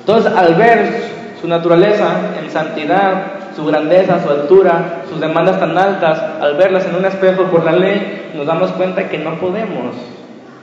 Entonces 0.00 0.32
al 0.32 0.54
ver 0.54 1.10
su 1.40 1.48
naturaleza 1.48 2.08
en 2.40 2.50
santidad, 2.50 3.22
su 3.54 3.64
grandeza, 3.64 4.22
su 4.22 4.30
altura, 4.30 5.02
sus 5.08 5.20
demandas 5.20 5.58
tan 5.58 5.76
altas, 5.76 6.20
al 6.40 6.56
verlas 6.56 6.86
en 6.86 6.96
un 6.96 7.04
espejo 7.04 7.44
por 7.44 7.64
la 7.64 7.72
ley, 7.72 8.32
nos 8.34 8.46
damos 8.46 8.70
cuenta 8.72 9.08
que 9.08 9.18
no 9.18 9.38
podemos 9.38 9.94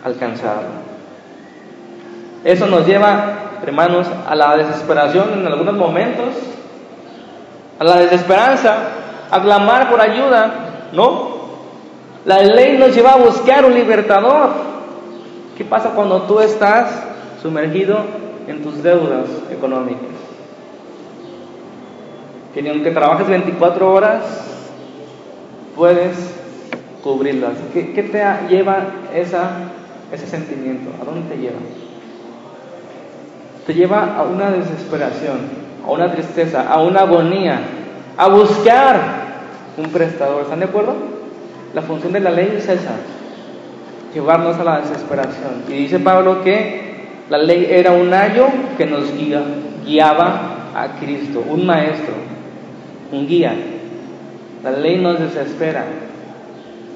alcanzarlo. 0.04 0.88
Eso 2.44 2.68
nos 2.68 2.86
lleva 2.86 3.48
hermanos, 3.64 4.08
a 4.28 4.36
la 4.36 4.56
desesperación 4.56 5.34
en 5.34 5.48
algunos 5.48 5.76
momentos 5.76 6.28
a 7.80 7.84
la 7.84 7.98
desesperanza, 7.98 8.76
a 9.30 9.42
clamar 9.42 9.90
por 9.90 10.02
ayuda, 10.02 10.52
¿no? 10.94 11.38
La 12.26 12.42
ley 12.42 12.78
nos 12.78 12.96
lleva 12.96 13.14
a 13.14 13.18
buscar 13.18 13.66
un 13.66 13.74
libertador. 13.74 14.50
¿Qué 15.58 15.66
pasa 15.66 15.90
cuando 15.96 16.22
tú 16.24 16.40
estás 16.40 17.04
sumergido 17.42 17.98
en 18.48 18.62
tus 18.62 18.84
deudas 18.84 19.26
económicas? 19.50 20.06
Que 22.54 22.62
ni 22.62 22.70
aunque 22.70 22.92
trabajes 22.92 23.28
24 23.28 23.92
horas, 23.92 24.24
puedes 25.76 26.16
cubrirlas. 27.04 27.54
¿Qué, 27.74 27.92
qué 27.94 28.04
te 28.04 28.24
lleva 28.50 28.84
esa, 29.16 29.50
ese 30.12 30.28
sentimiento? 30.28 30.92
¿A 31.02 31.06
dónde 31.06 31.28
te 31.28 31.42
lleva? 31.42 31.58
Te 33.66 33.74
lleva 33.74 34.16
a 34.16 34.24
una 34.24 34.52
desesperación, 34.52 35.40
a 35.88 35.92
una 35.92 36.12
tristeza, 36.12 36.72
a 36.72 36.84
una 36.84 37.02
agonía, 37.02 37.62
a 38.16 38.28
buscar 38.28 39.00
un 39.76 39.90
prestador. 39.90 40.44
¿Están 40.44 40.60
de 40.60 40.66
acuerdo? 40.66 40.94
La 41.74 41.82
función 41.82 42.14
de 42.14 42.20
la 42.20 42.30
ley 42.30 42.54
es 42.58 42.70
esa, 42.70 42.92
llevarnos 44.14 44.58
a 44.60 44.64
la 44.64 44.82
desesperación. 44.82 45.64
Y 45.68 45.74
dice 45.74 46.00
Pablo 46.00 46.44
que 46.44 46.88
la 47.30 47.38
ley 47.38 47.68
era 47.70 47.92
un 47.92 48.14
ayo 48.14 48.48
que 48.78 48.86
nos 48.86 49.14
guía, 49.16 49.42
guiaba 49.86 50.72
a 50.76 51.00
Cristo, 51.00 51.44
un 51.48 51.66
maestro, 51.66 52.14
un 53.12 53.28
guía. 53.28 53.54
La 54.64 54.72
ley 54.72 54.98
nos 54.98 55.20
desespera. 55.20 55.86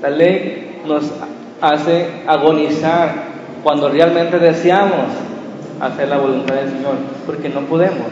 La 0.01 0.09
ley 0.09 0.81
nos 0.85 1.11
hace 1.61 2.07
agonizar 2.25 3.13
cuando 3.63 3.89
realmente 3.89 4.39
deseamos 4.39 5.07
hacer 5.79 6.07
la 6.09 6.17
voluntad 6.17 6.55
del 6.55 6.69
Señor, 6.69 6.95
porque 7.25 7.49
no 7.49 7.61
podemos. 7.61 8.07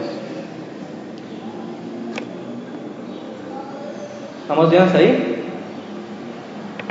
¿Estamos 4.42 4.70
bien 4.70 4.82
hasta 4.82 4.98
ahí? 4.98 5.39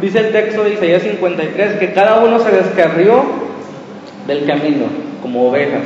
Dice 0.02 0.20
el 0.20 0.32
texto 0.32 0.64
de 0.64 0.74
Isaías 0.74 1.04
53 1.04 1.80
que 1.80 1.94
cada 1.94 2.20
uno 2.24 2.40
se 2.40 2.52
descarrió 2.52 3.22
del 4.28 4.46
camino 4.46 4.86
como 5.22 5.50
ovejas. 5.50 5.84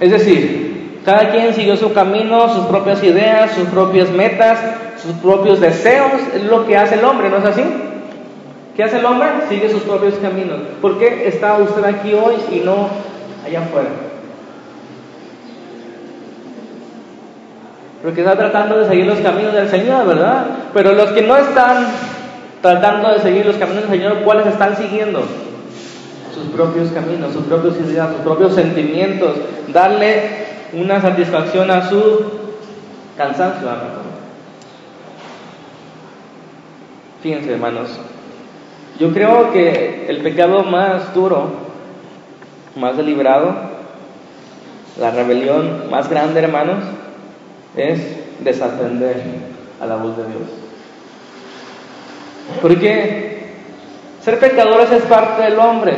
Es 0.00 0.10
decir, 0.10 1.00
cada 1.04 1.30
quien 1.30 1.54
siguió 1.54 1.76
su 1.76 1.92
camino, 1.92 2.52
sus 2.54 2.66
propias 2.66 3.02
ideas, 3.04 3.52
sus 3.52 3.68
propias 3.68 4.10
metas, 4.10 4.58
sus 5.00 5.12
propios 5.14 5.60
deseos. 5.60 6.12
Es 6.34 6.42
lo 6.44 6.66
que 6.66 6.76
hace 6.76 6.96
el 6.96 7.04
hombre, 7.04 7.30
¿no 7.30 7.38
es 7.38 7.44
así? 7.44 7.62
¿Qué 8.76 8.84
hace 8.84 8.98
el 8.98 9.04
hombre? 9.04 9.28
Sigue 9.48 9.68
sus 9.68 9.82
propios 9.82 10.14
caminos. 10.14 10.58
¿Por 10.80 10.98
qué 10.98 11.28
está 11.28 11.58
usted 11.58 11.84
aquí 11.84 12.12
hoy 12.14 12.34
y 12.52 12.60
no 12.60 12.88
allá 13.44 13.60
afuera? 13.60 13.88
Porque 18.08 18.22
está 18.22 18.38
tratando 18.38 18.78
de 18.78 18.88
seguir 18.88 19.04
los 19.04 19.18
caminos 19.18 19.52
del 19.52 19.68
Señor, 19.68 20.06
¿verdad? 20.06 20.46
Pero 20.72 20.94
los 20.94 21.10
que 21.10 21.20
no 21.20 21.36
están 21.36 21.88
tratando 22.62 23.12
de 23.12 23.18
seguir 23.18 23.44
los 23.44 23.56
caminos 23.56 23.82
del 23.82 24.00
Señor, 24.00 24.20
¿cuáles 24.20 24.46
están 24.46 24.74
siguiendo? 24.78 25.24
Sus 26.32 26.44
propios 26.44 26.90
caminos, 26.92 27.34
sus 27.34 27.42
propios 27.42 27.76
ideas, 27.76 28.08
sus 28.12 28.20
propios 28.22 28.54
sentimientos, 28.54 29.36
darle 29.74 30.22
una 30.72 31.02
satisfacción 31.02 31.70
a 31.70 31.86
su 31.90 32.32
cansancio. 33.18 33.68
Fíjense, 37.22 37.52
hermanos, 37.52 37.90
yo 38.98 39.12
creo 39.12 39.52
que 39.52 40.06
el 40.08 40.22
pecado 40.22 40.62
más 40.62 41.12
duro, 41.12 41.50
más 42.74 42.96
deliberado, 42.96 43.54
la 44.98 45.10
rebelión 45.10 45.90
más 45.90 46.08
grande, 46.08 46.40
hermanos, 46.40 46.78
es 47.76 48.00
desatender 48.40 49.22
a 49.80 49.86
la 49.86 49.96
voz 49.96 50.16
de 50.16 50.24
Dios. 50.24 50.42
Porque 52.62 53.38
ser 54.22 54.38
pecadores 54.38 54.90
es 54.90 55.02
parte 55.02 55.42
del 55.42 55.58
hombre. 55.58 55.94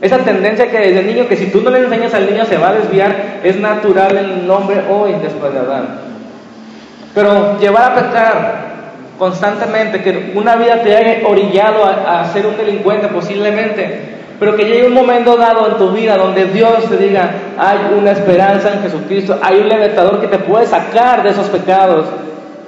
Esa 0.00 0.18
tendencia 0.18 0.70
que 0.70 0.78
desde 0.78 1.02
niño, 1.02 1.26
que 1.26 1.36
si 1.36 1.46
tú 1.46 1.62
no 1.62 1.70
le 1.70 1.78
enseñas 1.78 2.14
al 2.14 2.30
niño 2.30 2.44
se 2.44 2.58
va 2.58 2.70
a 2.70 2.74
desviar, 2.74 3.40
es 3.42 3.56
natural 3.58 4.16
en 4.16 4.30
el 4.40 4.50
hombre 4.50 4.82
hoy 4.90 5.14
después 5.22 5.52
de 5.52 5.58
Adán. 5.58 6.00
Pero 7.14 7.58
llevar 7.58 7.92
a 7.92 7.94
pecar 7.94 8.66
constantemente, 9.18 10.02
que 10.02 10.32
una 10.34 10.56
vida 10.56 10.82
te 10.82 10.94
haya 10.94 11.26
orillado 11.26 11.84
a, 11.84 12.20
a 12.20 12.32
ser 12.32 12.46
un 12.46 12.56
delincuente 12.58 13.08
posiblemente, 13.08 14.15
pero 14.38 14.56
que 14.56 14.64
llegue 14.64 14.86
un 14.86 14.94
momento 14.94 15.36
dado 15.36 15.66
en 15.68 15.78
tu 15.78 15.90
vida 15.90 16.16
donde 16.16 16.46
Dios 16.46 16.88
te 16.88 16.96
diga, 16.98 17.30
hay 17.56 17.78
una 17.96 18.10
esperanza 18.10 18.74
en 18.74 18.82
Jesucristo, 18.82 19.38
hay 19.42 19.60
un 19.60 19.68
libertador 19.68 20.20
que 20.20 20.26
te 20.26 20.38
puede 20.38 20.66
sacar 20.66 21.22
de 21.22 21.30
esos 21.30 21.48
pecados. 21.48 22.06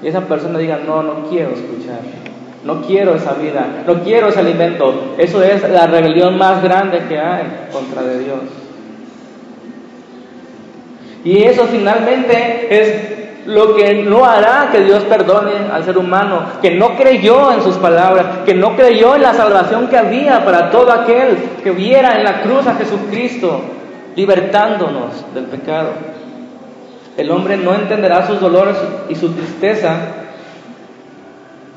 Y 0.03 0.09
esa 0.09 0.21
persona 0.23 0.59
diga, 0.59 0.79
no, 0.87 1.03
no 1.03 1.29
quiero 1.29 1.51
escuchar, 1.51 2.01
no 2.65 2.83
quiero 2.83 3.17
esa 3.17 3.35
vida, 3.35 3.67
no 3.87 4.03
quiero 4.03 4.29
ese 4.29 4.41
alimento. 4.41 5.15
Eso 5.19 5.43
es 5.43 5.69
la 5.69 5.87
rebelión 5.87 6.39
más 6.39 6.63
grande 6.63 7.03
que 7.09 7.19
hay 7.19 7.67
contra 7.71 8.03
de 8.03 8.19
Dios. 8.21 8.41
Y 11.25 11.43
eso 11.43 11.67
finalmente 11.67 12.69
es 12.71 13.28
lo 13.47 13.75
que 13.75 14.03
no 14.03 14.25
hará 14.25 14.69
que 14.71 14.81
Dios 14.81 15.05
perdone 15.05 15.53
al 15.73 15.85
ser 15.85 15.97
humano, 15.97 16.43
que 16.61 16.73
no 16.73 16.97
creyó 16.97 17.53
en 17.53 17.63
sus 17.63 17.77
palabras, 17.77 18.41
que 18.45 18.55
no 18.55 18.77
creyó 18.77 19.17
en 19.17 19.23
la 19.23 19.35
salvación 19.35 19.89
que 19.89 19.97
había 19.97 20.45
para 20.45 20.71
todo 20.71 20.93
aquel 20.93 21.37
que 21.63 21.71
viera 21.71 22.17
en 22.17 22.25
la 22.25 22.43
cruz 22.43 22.67
a 22.67 22.75
Jesucristo, 22.75 23.63
libertándonos 24.17 25.35
del 25.35 25.45
pecado. 25.45 25.91
El 27.17 27.31
hombre 27.31 27.57
no 27.57 27.75
entenderá 27.75 28.27
sus 28.27 28.41
dolores 28.41 28.77
y 29.09 29.15
su 29.15 29.31
tristeza, 29.31 29.97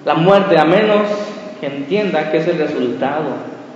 la 0.05 0.15
muerte, 0.15 0.59
a 0.59 0.65
menos 0.65 1.01
que 1.59 1.67
entienda 1.67 2.31
que 2.31 2.37
es 2.37 2.47
el 2.47 2.57
resultado 2.57 3.29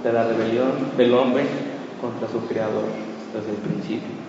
de 0.03 0.11
la 0.11 0.23
rebelión 0.23 0.71
del 0.97 1.13
hombre 1.13 1.43
contra 2.01 2.27
su 2.27 2.45
Creador 2.47 2.85
desde 3.33 3.51
el 3.51 3.57
principio. 3.57 4.24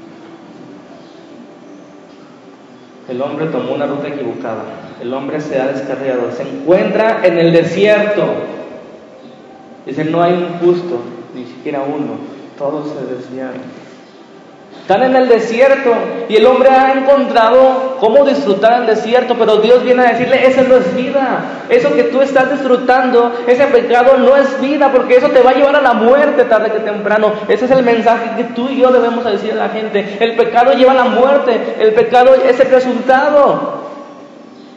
El 3.09 3.23
hombre 3.23 3.47
tomó 3.47 3.75
una 3.75 3.87
ruta 3.87 4.09
equivocada. 4.09 4.65
El 5.01 5.13
hombre 5.15 5.41
se 5.41 5.61
ha 5.61 5.69
descarriado. 5.69 6.33
Se 6.33 6.43
encuentra 6.43 7.21
en 7.25 7.39
el 7.39 7.53
desierto. 7.53 8.25
Dice, 9.85 10.05
no 10.05 10.23
hay 10.23 10.33
un 10.33 10.59
justo, 10.59 11.01
ni 11.35 11.45
siquiera 11.45 11.83
uno. 11.83 12.19
Todos 12.59 12.93
se 12.93 13.15
desviaron. 13.15 13.86
Están 14.87 15.03
en 15.03 15.17
el 15.17 15.29
desierto 15.29 15.93
y 16.29 16.37
el 16.37 16.47
hombre 16.47 16.69
ha 16.69 16.93
encontrado 16.93 17.97
cómo 17.99 18.25
disfrutar 18.25 18.83
el 18.83 18.87
desierto, 18.87 19.35
pero 19.37 19.57
Dios 19.57 19.83
viene 19.83 20.05
a 20.05 20.13
decirle, 20.13 20.47
esa 20.47 20.63
no 20.63 20.77
es 20.77 20.95
vida. 20.95 21.65
Eso 21.69 21.93
que 21.93 22.05
tú 22.05 22.23
estás 22.23 22.53
disfrutando, 22.53 23.33
ese 23.49 23.67
pecado 23.67 24.17
no 24.17 24.37
es 24.37 24.61
vida, 24.61 24.93
porque 24.93 25.17
eso 25.17 25.31
te 25.31 25.43
va 25.43 25.51
a 25.51 25.55
llevar 25.55 25.75
a 25.75 25.83
la 25.83 25.95
muerte 25.95 26.45
tarde 26.45 26.71
que 26.71 26.79
temprano. 26.79 27.33
Ese 27.49 27.65
es 27.65 27.73
el 27.73 27.83
mensaje 27.83 28.37
que 28.37 28.45
tú 28.55 28.69
y 28.69 28.77
yo 28.77 28.93
debemos 28.93 29.25
decir 29.25 29.55
a 29.55 29.57
la 29.57 29.71
gente. 29.71 30.19
El 30.21 30.37
pecado 30.37 30.73
lleva 30.75 30.93
a 30.93 30.95
la 30.95 31.07
muerte, 31.07 31.75
el 31.81 31.93
pecado 31.93 32.37
es 32.37 32.61
el 32.61 32.71
resultado. 32.71 33.87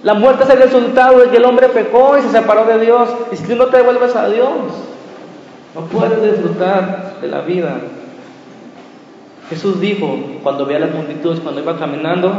La 0.02 0.16
muerte 0.16 0.44
es 0.44 0.50
el 0.50 0.58
resultado 0.58 1.20
de 1.20 1.30
que 1.30 1.38
el 1.38 1.46
hombre 1.46 1.70
pecó 1.70 2.18
y 2.18 2.24
se 2.24 2.32
separó 2.32 2.66
de 2.66 2.80
Dios. 2.80 3.10
Y 3.32 3.36
si 3.36 3.44
tú 3.44 3.56
no 3.56 3.68
te 3.68 3.78
devuelves 3.78 4.16
a 4.16 4.28
Dios, 4.28 4.50
no 5.76 5.82
puedes 5.82 6.20
disfrutar 6.32 7.20
de 7.22 7.28
la 7.28 7.42
vida. 7.42 7.76
Jesús 9.50 9.80
dijo 9.82 10.18
cuando 10.44 10.66
veía 10.66 10.80
las 10.80 10.92
multitudes, 10.92 11.40
cuando 11.40 11.62
iba 11.62 11.78
caminando, 11.78 12.32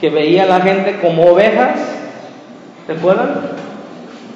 que 0.00 0.10
veía 0.10 0.42
a 0.42 0.46
la 0.46 0.60
gente 0.60 0.98
como 1.00 1.26
ovejas, 1.26 1.78
¿se 2.86 2.92
acuerdan? 2.92 3.40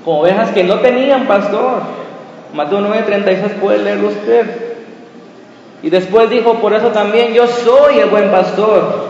Como 0.05 0.21
ovejas 0.21 0.51
que 0.51 0.65
no 0.65 0.79
tenían 0.81 1.27
pastor. 1.27 1.83
Mateo 2.55 2.81
9:36 2.81 3.55
puede 3.61 3.79
leerlo 3.79 4.09
usted. 4.09 4.69
Y 5.83 5.91
después 5.91 6.31
dijo, 6.31 6.55
por 6.55 6.73
eso 6.73 6.89
también 6.89 7.35
yo 7.35 7.47
soy 7.47 7.99
el 7.99 8.09
buen 8.09 8.31
pastor 8.31 9.07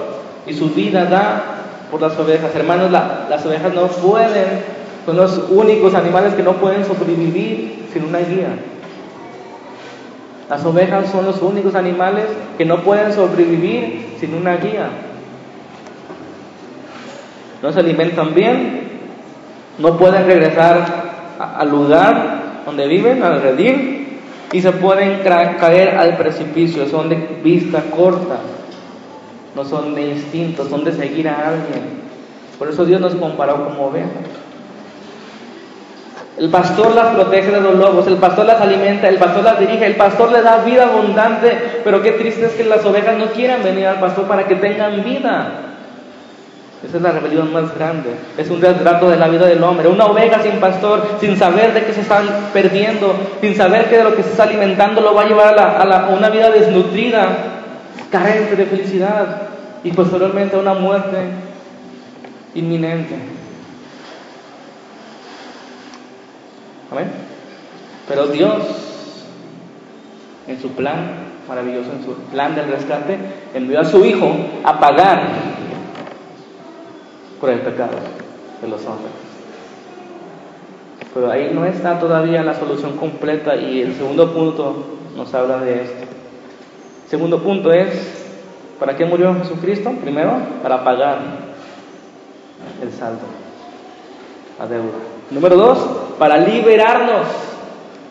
y 0.46 0.54
su 0.54 0.70
vida 0.70 1.04
da 1.04 1.42
por 1.90 2.00
las 2.00 2.18
ovejas. 2.18 2.54
Hermanos, 2.54 2.90
las 2.90 3.46
ovejas 3.46 3.72
no 3.74 3.86
pueden, 3.86 4.62
son 5.06 5.16
los 5.16 5.38
únicos 5.50 5.94
animales 5.94 6.34
que 6.34 6.42
no 6.42 6.54
pueden 6.54 6.84
sobrevivir 6.84 7.86
sin 7.92 8.04
una 8.04 8.18
guía. 8.18 8.48
Las 10.48 10.64
ovejas 10.64 11.10
son 11.10 11.26
los 11.26 11.42
únicos 11.42 11.74
animales 11.74 12.24
que 12.56 12.64
no 12.64 12.82
pueden 12.82 13.12
sobrevivir 13.12 14.14
sin 14.18 14.34
una 14.34 14.56
guía. 14.56 14.88
No 17.62 17.72
se 17.72 17.80
alimentan 17.80 18.34
bien, 18.34 18.88
no 19.78 19.96
pueden 19.98 20.26
regresar 20.26 21.36
al 21.38 21.68
lugar 21.68 22.62
donde 22.64 22.86
viven, 22.86 23.22
al 23.22 23.42
redil, 23.42 24.20
y 24.52 24.62
se 24.62 24.72
pueden 24.72 25.22
caer 25.22 25.96
al 25.96 26.16
precipicio. 26.16 26.86
Son 26.86 27.08
de 27.08 27.16
vista 27.42 27.82
corta, 27.94 28.38
no 29.54 29.64
son 29.64 29.94
de 29.94 30.08
instinto, 30.08 30.66
son 30.66 30.84
de 30.84 30.92
seguir 30.92 31.28
a 31.28 31.48
alguien. 31.48 32.08
Por 32.58 32.68
eso 32.68 32.84
Dios 32.86 33.00
nos 33.00 33.14
comparó 33.14 33.64
como 33.64 33.88
ovejas. 33.88 34.37
El 36.38 36.50
pastor 36.50 36.94
las 36.94 37.14
protege 37.14 37.50
de 37.50 37.60
los 37.60 37.74
lobos, 37.74 38.06
el 38.06 38.16
pastor 38.16 38.46
las 38.46 38.60
alimenta, 38.60 39.08
el 39.08 39.16
pastor 39.16 39.42
las 39.42 39.58
dirige, 39.58 39.84
el 39.86 39.96
pastor 39.96 40.30
les 40.30 40.44
da 40.44 40.58
vida 40.64 40.84
abundante, 40.84 41.80
pero 41.82 42.00
qué 42.00 42.12
triste 42.12 42.46
es 42.46 42.52
que 42.52 42.64
las 42.64 42.84
ovejas 42.84 43.18
no 43.18 43.26
quieran 43.26 43.64
venir 43.64 43.86
al 43.86 43.98
pastor 43.98 44.26
para 44.26 44.46
que 44.46 44.54
tengan 44.54 45.02
vida. 45.02 45.68
Esa 46.86 46.98
es 46.98 47.02
la 47.02 47.10
rebelión 47.10 47.52
más 47.52 47.76
grande. 47.76 48.10
Es 48.36 48.48
un 48.50 48.60
retrato 48.60 49.10
de 49.10 49.16
la 49.16 49.26
vida 49.26 49.46
del 49.46 49.60
hombre. 49.64 49.88
Una 49.88 50.06
oveja 50.06 50.40
sin 50.40 50.60
pastor, 50.60 51.16
sin 51.20 51.36
saber 51.36 51.74
de 51.74 51.84
qué 51.84 51.92
se 51.92 52.02
está 52.02 52.22
perdiendo, 52.52 53.14
sin 53.40 53.56
saber 53.56 53.86
que 53.86 53.98
de 53.98 54.04
lo 54.04 54.14
que 54.14 54.22
se 54.22 54.30
está 54.30 54.44
alimentando 54.44 55.00
lo 55.00 55.14
va 55.14 55.22
a 55.22 55.26
llevar 55.26 55.58
a, 55.58 55.82
a 55.82 56.08
una 56.10 56.30
vida 56.30 56.50
desnutrida, 56.50 57.26
carente 58.12 58.54
de 58.54 58.66
felicidad 58.66 59.42
y 59.82 59.90
posteriormente 59.90 60.54
a 60.54 60.60
una 60.60 60.74
muerte 60.74 61.18
inminente. 62.54 63.37
Amén. 66.90 67.10
Pero 68.08 68.28
Dios, 68.28 68.62
en 70.46 70.60
su 70.60 70.70
plan 70.70 71.28
maravilloso, 71.48 71.90
en 71.92 72.04
su 72.04 72.14
plan 72.30 72.54
del 72.54 72.68
rescate, 72.68 73.18
envió 73.54 73.80
a 73.80 73.84
su 73.84 74.04
Hijo 74.04 74.30
a 74.64 74.78
pagar 74.78 75.22
por 77.40 77.50
el 77.50 77.60
pecado 77.60 77.96
de 78.60 78.68
los 78.68 78.84
hombres. 78.84 79.12
Pero 81.14 81.30
ahí 81.30 81.50
no 81.52 81.64
está 81.64 81.98
todavía 81.98 82.42
la 82.42 82.54
solución 82.54 82.96
completa 82.96 83.56
y 83.56 83.80
el 83.80 83.94
segundo 83.94 84.32
punto 84.32 84.84
nos 85.16 85.32
habla 85.34 85.58
de 85.58 85.82
esto. 85.82 86.06
segundo 87.08 87.42
punto 87.42 87.72
es, 87.72 88.26
¿para 88.78 88.96
qué 88.96 89.04
murió 89.04 89.34
Jesucristo? 89.34 89.90
Primero, 90.02 90.38
para 90.62 90.84
pagar 90.84 91.18
el 92.82 92.92
saldo, 92.92 93.22
la 94.58 94.66
deuda. 94.66 95.17
Número 95.30 95.56
dos, 95.56 95.78
para 96.18 96.38
liberarnos 96.38 97.26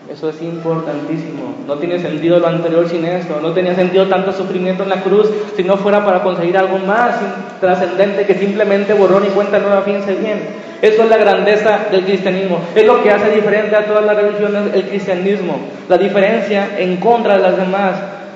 eso 0.09 0.29
es 0.29 0.41
importantísimo. 0.41 1.55
No 1.67 1.75
tiene 1.75 1.99
sentido 1.99 2.39
lo 2.39 2.47
anterior 2.47 2.87
sin 2.87 3.03
esto. 3.05 3.39
No 3.41 3.51
tenía 3.51 3.75
sentido 3.75 4.07
tanto 4.07 4.31
sufrimiento 4.31 4.83
en 4.83 4.89
la 4.89 5.01
cruz 5.01 5.29
si 5.55 5.63
no 5.63 5.75
fuera 5.75 6.05
para 6.05 6.23
conseguir 6.23 6.57
algo 6.57 6.77
más 6.79 7.15
trascendente 7.59 8.25
que 8.25 8.35
simplemente 8.35 8.93
borrón 8.93 9.25
y 9.25 9.29
cuenta 9.29 9.59
nueva, 9.59 9.81
fíjense 9.81 10.15
bien. 10.15 10.67
Eso 10.81 11.03
es 11.03 11.09
la 11.09 11.17
grandeza 11.17 11.79
del 11.91 12.05
cristianismo. 12.05 12.59
Es 12.73 12.85
lo 12.85 13.03
que 13.03 13.11
hace 13.11 13.31
diferente 13.31 13.75
a 13.75 13.85
todas 13.85 14.05
las 14.05 14.15
religiones 14.15 14.73
el 14.73 14.87
cristianismo. 14.87 15.59
La 15.89 15.97
diferencia 15.97 16.69
en 16.77 16.97
contra 16.97 17.35
de 17.35 17.43
las 17.43 17.57
demás. 17.57 17.95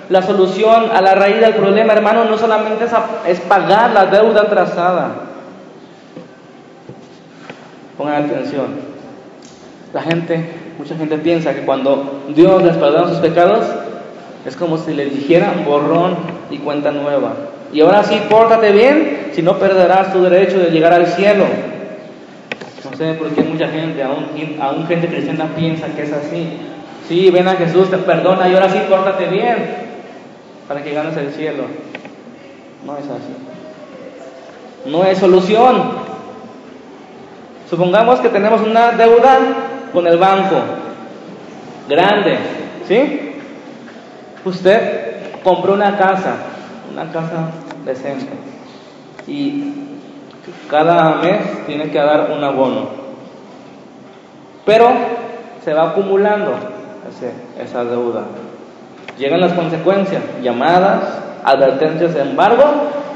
La 0.09 0.21
solución 0.21 0.89
a 0.93 1.01
la 1.01 1.15
raíz 1.15 1.39
del 1.39 1.53
problema, 1.53 1.93
hermano, 1.93 2.25
no 2.25 2.37
solamente 2.37 2.85
es, 3.27 3.39
pagar 3.41 3.91
la 3.91 4.07
deuda 4.07 4.49
trazada. 4.49 5.30
Pongan 8.01 8.25
atención. 8.25 8.67
La 9.93 10.01
gente 10.01 10.61
Mucha 10.81 10.95
gente 10.95 11.19
piensa 11.19 11.53
que 11.53 11.61
cuando 11.61 12.23
Dios 12.35 12.63
les 12.63 12.75
perdona 12.75 13.09
sus 13.09 13.19
pecados, 13.19 13.63
es 14.47 14.55
como 14.55 14.79
si 14.79 14.95
les 14.95 15.13
dijera 15.15 15.53
borrón 15.63 16.15
y 16.49 16.57
cuenta 16.57 16.89
nueva. 16.91 17.33
Y 17.71 17.81
ahora 17.81 18.03
sí, 18.03 18.19
pórtate 18.27 18.71
bien, 18.71 19.29
si 19.31 19.43
no 19.43 19.59
perderás 19.59 20.11
tu 20.11 20.23
derecho 20.23 20.57
de 20.57 20.71
llegar 20.71 20.91
al 20.91 21.05
cielo. 21.05 21.45
No 22.83 22.97
sé 22.97 23.13
por 23.13 23.29
qué 23.29 23.43
mucha 23.43 23.67
gente, 23.67 24.01
aún, 24.01 24.87
gente 24.87 25.07
cristiana, 25.07 25.49
piensa 25.55 25.85
que 25.95 26.01
es 26.01 26.13
así. 26.13 26.47
Sí, 27.07 27.29
ven 27.29 27.47
a 27.47 27.53
Jesús, 27.57 27.91
te 27.91 27.99
perdona 27.99 28.49
y 28.49 28.55
ahora 28.55 28.69
sí, 28.69 28.79
pórtate 28.89 29.27
bien 29.27 29.57
para 30.67 30.83
que 30.83 30.93
ganes 30.95 31.15
el 31.15 31.31
cielo. 31.31 31.65
No 32.87 32.97
es 32.97 33.05
así. 33.05 34.89
No 34.89 35.05
es 35.05 35.19
solución. 35.19 36.09
Supongamos 37.71 38.19
que 38.19 38.27
tenemos 38.27 38.59
una 38.59 38.91
deuda 38.91 39.39
con 39.93 40.05
el 40.05 40.17
banco, 40.17 40.57
grande, 41.87 42.37
¿sí? 42.85 43.31
Usted 44.43 45.39
compró 45.41 45.75
una 45.75 45.97
casa, 45.97 46.35
una 46.91 47.09
casa 47.13 47.49
decente, 47.85 48.33
y 49.25 49.73
cada 50.69 51.15
mes 51.21 51.65
tiene 51.65 51.89
que 51.89 51.97
dar 51.97 52.31
un 52.31 52.43
abono, 52.43 52.89
pero 54.65 54.89
se 55.63 55.73
va 55.73 55.91
acumulando 55.91 56.51
esa 57.57 57.85
deuda. 57.85 58.25
Llegan 59.17 59.39
las 59.39 59.53
consecuencias, 59.53 60.21
llamadas, 60.43 61.03
advertencias 61.45 62.15
de 62.15 62.21
embargo 62.21 62.65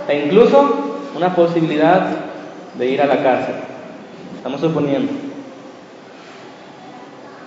e 0.07 0.27
incluso 0.27 0.95
una 1.13 1.35
posibilidad 1.35 2.03
de 2.75 2.87
ir 2.87 3.01
a 3.01 3.05
la 3.05 3.21
cárcel. 3.21 3.74
Estamos 4.45 4.61
suponiendo. 4.61 5.11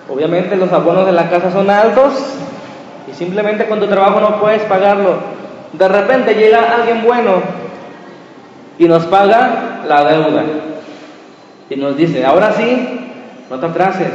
Obviamente 0.08 0.56
los 0.56 0.72
abonos 0.72 1.06
de 1.06 1.12
la 1.12 1.30
casa 1.30 1.52
son 1.52 1.70
altos 1.70 2.12
y 3.08 3.14
simplemente 3.14 3.68
con 3.68 3.78
tu 3.78 3.86
trabajo 3.86 4.18
no 4.18 4.40
puedes 4.40 4.62
pagarlo. 4.62 5.14
De 5.74 5.86
repente 5.86 6.34
llega 6.34 6.74
alguien 6.74 7.04
bueno 7.04 7.34
y 8.80 8.88
nos 8.88 9.06
paga 9.06 9.82
la 9.86 10.04
deuda. 10.06 10.42
Y 11.70 11.76
nos 11.76 11.96
dice, 11.96 12.26
ahora 12.26 12.54
sí, 12.54 13.12
no 13.48 13.60
te 13.60 13.66
atrases, 13.66 14.10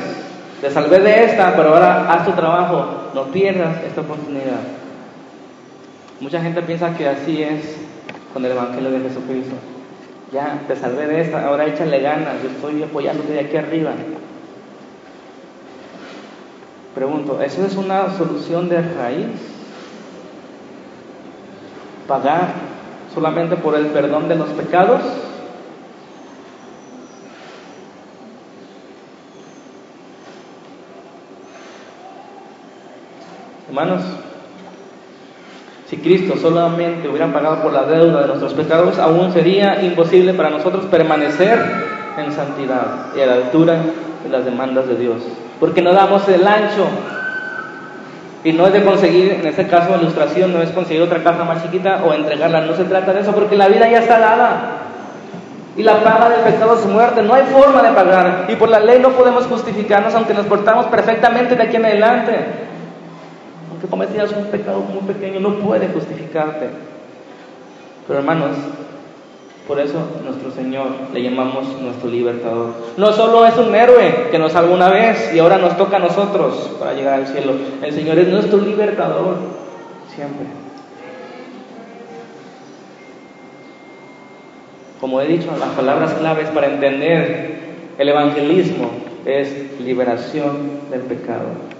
te 0.59 0.69
salvé 0.69 0.99
de 0.99 1.23
esta, 1.23 1.55
pero 1.55 1.69
ahora 1.69 2.11
haz 2.11 2.25
tu 2.25 2.33
trabajo, 2.33 3.11
no 3.15 3.23
pierdas 3.27 3.77
esta 3.87 4.01
oportunidad. 4.01 4.59
Mucha 6.19 6.41
gente 6.41 6.61
piensa 6.61 6.93
que 6.97 7.07
así 7.07 7.43
es 7.43 7.77
con 8.33 8.43
el 8.43 8.51
Evangelio 8.51 8.91
de 8.91 8.99
Jesucristo. 8.99 9.55
Ya, 10.33 10.59
te 10.67 10.75
salvé 10.75 11.05
de 11.05 11.21
esta, 11.21 11.45
ahora 11.45 11.67
échale 11.67 11.99
ganas, 11.99 12.41
yo 12.41 12.49
estoy 12.49 12.81
apoyándote 12.81 13.33
de 13.33 13.39
aquí 13.41 13.55
arriba. 13.55 13.91
Pregunto, 16.95 17.39
¿eso 17.39 17.63
es 17.63 17.75
una 17.75 18.09
solución 18.17 18.67
de 18.67 18.81
raíz? 18.81 19.27
¿Pagar 22.07 22.53
solamente 23.13 23.57
por 23.57 23.75
el 23.75 23.87
perdón 23.87 24.27
de 24.27 24.35
los 24.35 24.49
pecados? 24.49 25.01
Hermanos, 33.67 34.03
si 35.93 35.99
Cristo 35.99 36.33
solamente 36.41 37.07
hubiera 37.07 37.31
pagado 37.31 37.61
por 37.61 37.71
la 37.71 37.83
deuda 37.83 38.21
de 38.21 38.27
nuestros 38.29 38.55
pecados, 38.55 38.97
aún 38.97 39.31
sería 39.31 39.83
imposible 39.83 40.33
para 40.33 40.49
nosotros 40.49 40.85
permanecer 40.85 41.59
en 42.17 42.31
santidad 42.31 43.13
y 43.15 43.21
a 43.21 43.27
la 43.27 43.33
altura 43.33 43.77
de 44.23 44.29
las 44.31 44.43
demandas 44.43 44.87
de 44.87 44.95
Dios 44.95 45.21
porque 45.59 45.81
no 45.81 45.93
damos 45.93 46.27
el 46.27 46.45
ancho. 46.45 46.87
Y 48.43 48.51
no 48.51 48.67
es 48.67 48.73
de 48.73 48.83
conseguir, 48.83 49.31
en 49.39 49.47
este 49.47 49.65
caso, 49.67 49.95
ilustración, 49.95 50.51
no 50.51 50.61
es 50.61 50.69
conseguir 50.71 51.01
otra 51.01 51.23
casa 51.23 51.45
más 51.45 51.63
chiquita 51.63 52.03
o 52.03 52.13
entregarla, 52.13 52.59
no 52.59 52.75
se 52.75 52.83
trata 52.83 53.13
de 53.13 53.21
eso, 53.21 53.31
porque 53.31 53.55
la 53.55 53.69
vida 53.69 53.89
ya 53.89 53.99
está 53.99 54.19
dada. 54.19 54.79
Y 55.77 55.83
la 55.83 56.03
paga 56.03 56.27
del 56.27 56.41
pecado 56.41 56.77
es 56.77 56.85
muerte, 56.85 57.21
no 57.21 57.33
hay 57.33 57.43
forma 57.43 57.81
de 57.81 57.91
pagar. 57.91 58.47
Y 58.49 58.55
por 58.57 58.67
la 58.67 58.81
ley 58.81 58.99
no 58.99 59.11
podemos 59.11 59.45
justificarnos 59.45 60.13
aunque 60.15 60.33
nos 60.33 60.45
portamos 60.47 60.87
perfectamente 60.87 61.55
de 61.55 61.63
aquí 61.63 61.77
en 61.77 61.85
adelante. 61.85 62.33
Aunque 63.83 63.91
cometías 63.91 64.31
un 64.31 64.45
pecado 64.45 64.79
muy 64.79 65.01
pequeño, 65.13 65.41
no 65.41 65.55
puede 65.59 65.89
justificarte. 65.89 66.69
Pero 68.07 68.19
hermanos, 68.19 68.55
por 69.67 69.77
eso 69.77 69.99
nuestro 70.23 70.51
Señor 70.51 70.87
le 71.13 71.21
llamamos 71.21 71.65
nuestro 71.81 72.09
libertador. 72.09 72.75
No 72.95 73.11
solo 73.11 73.45
es 73.45 73.57
un 73.57 73.75
héroe 73.75 74.29
que 74.31 74.39
nos 74.39 74.53
salvó 74.53 74.73
una 74.73 74.89
vez 74.89 75.33
y 75.33 75.39
ahora 75.39 75.57
nos 75.57 75.75
toca 75.75 75.97
a 75.97 75.99
nosotros 75.99 76.71
para 76.79 76.93
llegar 76.93 77.15
al 77.15 77.27
cielo. 77.27 77.55
El 77.81 77.91
Señor 77.91 78.19
es 78.19 78.29
nuestro 78.29 78.59
libertador 78.59 79.35
siempre. 80.15 80.45
Como 85.01 85.19
he 85.19 85.27
dicho, 85.27 85.49
las 85.59 85.71
palabras 85.71 86.13
claves 86.13 86.47
para 86.51 86.67
entender 86.67 87.59
el 87.97 88.07
evangelismo 88.07 88.91
es 89.25 89.77
liberación 89.81 90.89
del 90.89 91.01
pecado. 91.01 91.72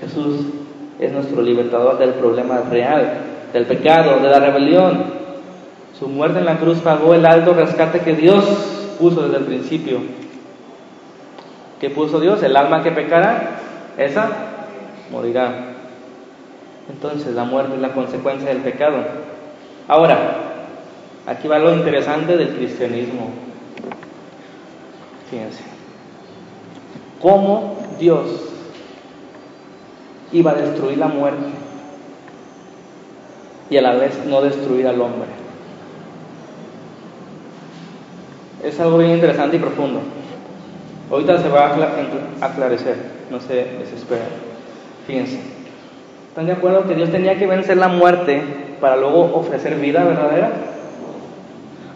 Jesús 0.00 0.46
es 0.98 1.12
nuestro 1.12 1.42
libertador 1.42 1.98
del 1.98 2.14
problema 2.14 2.62
real, 2.70 3.18
del 3.52 3.66
pecado, 3.66 4.20
de 4.20 4.28
la 4.28 4.40
rebelión, 4.40 5.20
su 6.00 6.08
muerte 6.08 6.38
en 6.38 6.46
la 6.46 6.56
cruz 6.56 6.78
pagó 6.78 7.12
el 7.12 7.26
alto 7.26 7.52
rescate 7.52 8.00
que 8.00 8.14
Dios 8.14 8.42
puso 8.98 9.24
desde 9.24 9.36
el 9.36 9.44
principio. 9.44 9.98
¿Qué 11.78 11.90
puso 11.90 12.20
Dios? 12.20 12.42
El 12.42 12.56
alma 12.56 12.82
que 12.82 12.90
pecara, 12.90 13.58
esa 13.98 14.30
morirá. 15.12 15.74
Entonces 16.90 17.34
la 17.34 17.44
muerte 17.44 17.74
es 17.74 17.82
la 17.82 17.92
consecuencia 17.92 18.48
del 18.48 18.62
pecado. 18.62 18.96
Ahora, 19.88 20.36
aquí 21.26 21.46
va 21.46 21.58
lo 21.58 21.74
interesante 21.74 22.34
del 22.34 22.56
cristianismo. 22.56 23.28
Fíjense. 25.30 25.62
¿Cómo 27.20 27.76
Dios 27.98 28.26
iba 30.32 30.52
a 30.52 30.54
destruir 30.54 30.98
la 30.98 31.08
muerte 31.08 31.46
y 33.68 33.76
a 33.76 33.82
la 33.82 33.94
vez 33.94 34.24
no 34.26 34.40
destruir 34.40 34.86
al 34.86 35.00
hombre? 35.00 35.40
es 38.62 38.78
algo 38.80 38.98
bien 38.98 39.12
interesante 39.12 39.56
y 39.56 39.60
profundo. 39.60 40.00
Ahorita 41.10 41.38
se 41.38 41.48
va 41.48 41.66
a 41.66 42.46
aclarecer, 42.46 42.96
no 43.30 43.40
se 43.40 43.54
desesperen. 43.78 44.26
Fíjense, 45.06 45.40
¿están 46.28 46.46
de 46.46 46.52
acuerdo 46.52 46.86
que 46.86 46.94
Dios 46.94 47.10
tenía 47.10 47.36
que 47.38 47.46
vencer 47.46 47.76
la 47.76 47.88
muerte 47.88 48.42
para 48.80 48.96
luego 48.96 49.34
ofrecer 49.34 49.76
vida 49.76 50.04
verdadera? 50.04 50.50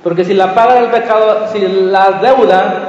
Porque 0.03 0.25
si 0.25 0.35
la 0.35 0.55
paga 0.55 0.75
del 0.81 0.91
pecado, 0.91 1.47
si 1.53 1.61
la 1.61 2.21
deuda, 2.23 2.84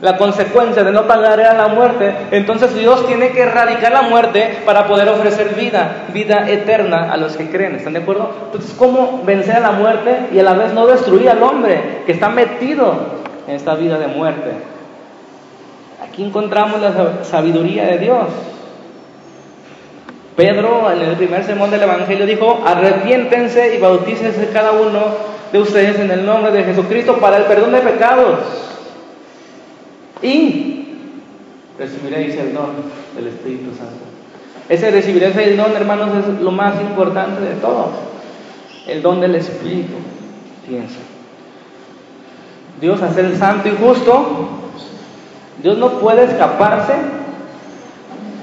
la 0.00 0.16
consecuencia 0.16 0.84
de 0.84 0.92
no 0.92 1.06
pagar 1.06 1.40
era 1.40 1.54
la 1.54 1.68
muerte, 1.68 2.14
entonces 2.30 2.74
Dios 2.74 3.06
tiene 3.06 3.30
que 3.30 3.42
erradicar 3.42 3.92
la 3.92 4.02
muerte 4.02 4.58
para 4.64 4.86
poder 4.86 5.08
ofrecer 5.08 5.54
vida, 5.54 6.04
vida 6.12 6.48
eterna 6.48 7.12
a 7.12 7.16
los 7.16 7.36
que 7.36 7.50
creen. 7.50 7.74
¿Están 7.74 7.94
de 7.94 8.00
acuerdo? 8.00 8.30
Entonces, 8.46 8.74
¿cómo 8.78 9.22
vencer 9.24 9.56
a 9.56 9.60
la 9.60 9.72
muerte 9.72 10.28
y 10.32 10.38
a 10.38 10.44
la 10.44 10.54
vez 10.54 10.72
no 10.72 10.86
destruir 10.86 11.28
al 11.28 11.42
hombre 11.42 12.02
que 12.06 12.12
está 12.12 12.28
metido 12.28 12.94
en 13.48 13.56
esta 13.56 13.74
vida 13.74 13.98
de 13.98 14.06
muerte? 14.06 14.52
Aquí 16.06 16.24
encontramos 16.24 16.80
la 16.80 17.24
sabiduría 17.24 17.86
de 17.86 17.98
Dios. 17.98 18.26
Pedro 20.36 20.92
en 20.92 21.02
el 21.02 21.16
primer 21.16 21.42
sermón 21.42 21.72
del 21.72 21.82
Evangelio 21.82 22.24
dijo, 22.24 22.62
arrepiéntense 22.64 23.74
y 23.74 23.80
bautícense 23.80 24.50
cada 24.52 24.70
uno 24.70 25.00
de 25.52 25.58
ustedes 25.58 25.98
en 25.98 26.12
el 26.12 26.24
nombre 26.24 26.52
de 26.52 26.62
Jesucristo 26.62 27.16
para 27.16 27.38
el 27.38 27.44
perdón 27.44 27.72
de 27.72 27.80
pecados. 27.80 28.38
Y 30.22 30.88
recibiréis 31.78 32.34
el 32.36 32.54
don 32.54 32.70
del 33.14 33.28
Espíritu 33.28 33.70
Santo. 33.76 34.04
Ese 34.68 34.90
recibiréis 34.90 35.36
el 35.36 35.56
don, 35.56 35.74
hermanos, 35.74 36.10
es 36.18 36.40
lo 36.40 36.50
más 36.50 36.80
importante 36.80 37.40
de 37.40 37.54
todo. 37.56 37.90
El 38.86 39.02
don 39.02 39.20
del 39.20 39.34
Espíritu. 39.34 39.94
Piensa. 40.66 40.98
Dios, 42.80 43.02
a 43.02 43.12
ser 43.12 43.36
santo 43.36 43.68
y 43.68 43.72
justo, 43.72 44.48
Dios 45.62 45.78
no 45.78 45.98
puede 45.98 46.24
escaparse 46.24 46.94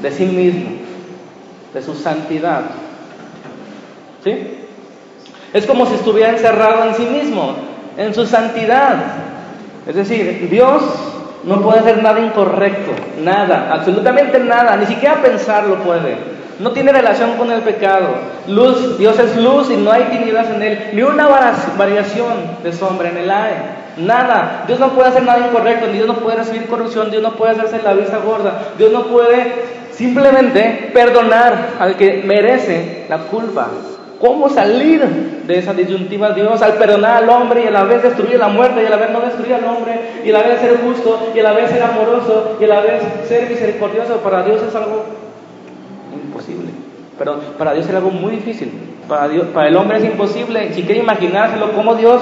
de 0.02 0.12
sí 0.12 0.26
mismo 0.26 0.86
de 1.76 1.82
su 1.82 1.94
santidad. 1.94 2.62
¿Sí? 4.24 4.32
Es 5.54 5.66
como 5.68 5.86
si 5.86 5.96
estuviera 5.96 6.32
encerrado 6.32 6.86
en 6.86 6.96
sí 6.96 7.06
mismo, 7.06 7.54
en 7.98 8.14
su 8.16 8.26
santidad. 8.26 8.96
Es 9.86 9.96
decir, 9.96 10.48
Dios 10.50 10.82
no 11.46 11.62
puede 11.62 11.80
hacer 11.80 12.02
nada 12.02 12.20
incorrecto, 12.20 12.92
nada, 13.24 13.70
absolutamente 13.72 14.40
nada, 14.40 14.76
ni 14.78 14.86
siquiera 14.86 15.22
pensarlo 15.22 15.76
puede. 15.76 16.36
No 16.60 16.72
tiene 16.72 16.94
relación 16.94 17.34
con 17.34 17.52
el 17.52 17.62
pecado. 17.62 18.08
Luz, 18.48 18.98
Dios 18.98 19.20
es 19.20 19.36
luz 19.36 19.70
y 19.70 19.76
no 19.76 19.92
hay 19.92 20.04
tinieblas 20.06 20.50
en 20.50 20.64
él, 20.64 20.90
ni 20.94 21.02
una 21.02 21.28
variación 21.78 22.34
de 22.64 22.72
sombra 22.72 23.10
en 23.10 23.18
el 23.18 23.30
aire. 23.30 23.86
Nada. 23.98 24.64
Dios 24.66 24.80
no 24.80 24.90
puede 24.90 25.10
hacer 25.10 25.24
nada 25.24 25.48
incorrecto, 25.48 25.88
Dios 25.88 26.08
no 26.08 26.16
puede 26.16 26.38
recibir 26.38 26.68
corrupción, 26.68 27.12
Dios 27.12 27.22
no 27.22 27.34
puede 27.34 27.54
hacerse 27.54 27.82
la 27.84 27.94
vista 27.94 28.18
gorda, 28.18 28.74
Dios 28.78 28.92
no 28.92 29.04
puede 29.04 29.54
Simplemente 29.96 30.92
perdonar 30.94 31.70
al 31.80 31.96
que 31.96 32.22
merece 32.26 33.06
la 33.08 33.20
culpa. 33.20 33.70
¿Cómo 34.26 34.50
salir 34.50 35.06
de 35.46 35.60
esa 35.60 35.72
disyuntiva 35.76 36.32
Dios 36.32 36.60
al 36.64 36.74
perdonar 36.74 37.22
al 37.24 37.30
hombre 37.30 37.64
y 37.64 37.68
a 37.68 37.72
la 37.72 37.84
vez 37.84 38.02
destruir 38.02 38.40
la 38.40 38.48
muerte 38.48 38.82
y 38.82 38.88
a 38.88 38.90
la 38.90 38.96
vez 38.96 39.12
no 39.12 39.20
destruir 39.20 39.54
al 39.54 39.66
hombre 39.66 40.00
y 40.26 40.32
a 40.32 40.34
la 40.34 40.42
vez 40.42 40.62
ser 40.62 40.80
justo 40.80 41.32
y 41.36 41.40
a 41.40 41.44
la 41.44 41.54
vez 41.54 41.70
ser 41.70 41.84
amoroso 41.84 42.58
y 42.60 42.64
a 42.64 42.68
la 42.68 42.82
vez 42.82 43.04
ser 43.28 43.48
misericordioso? 43.48 44.18
Para 44.22 44.42
Dios 44.42 44.64
es 44.68 44.74
algo 44.74 45.06
imposible. 46.12 46.72
Pero 47.20 47.40
para 47.56 47.74
Dios 47.74 47.88
es 47.88 47.94
algo 47.94 48.10
muy 48.10 48.32
difícil. 48.32 48.72
Para, 49.08 49.28
Dios, 49.28 49.46
para 49.54 49.68
el 49.68 49.76
hombre 49.76 50.00
es 50.00 50.06
imposible. 50.06 50.74
Si 50.74 50.82
quiere 50.82 51.02
imaginárselo, 51.02 51.74
cómo 51.74 51.94
Dios 51.94 52.20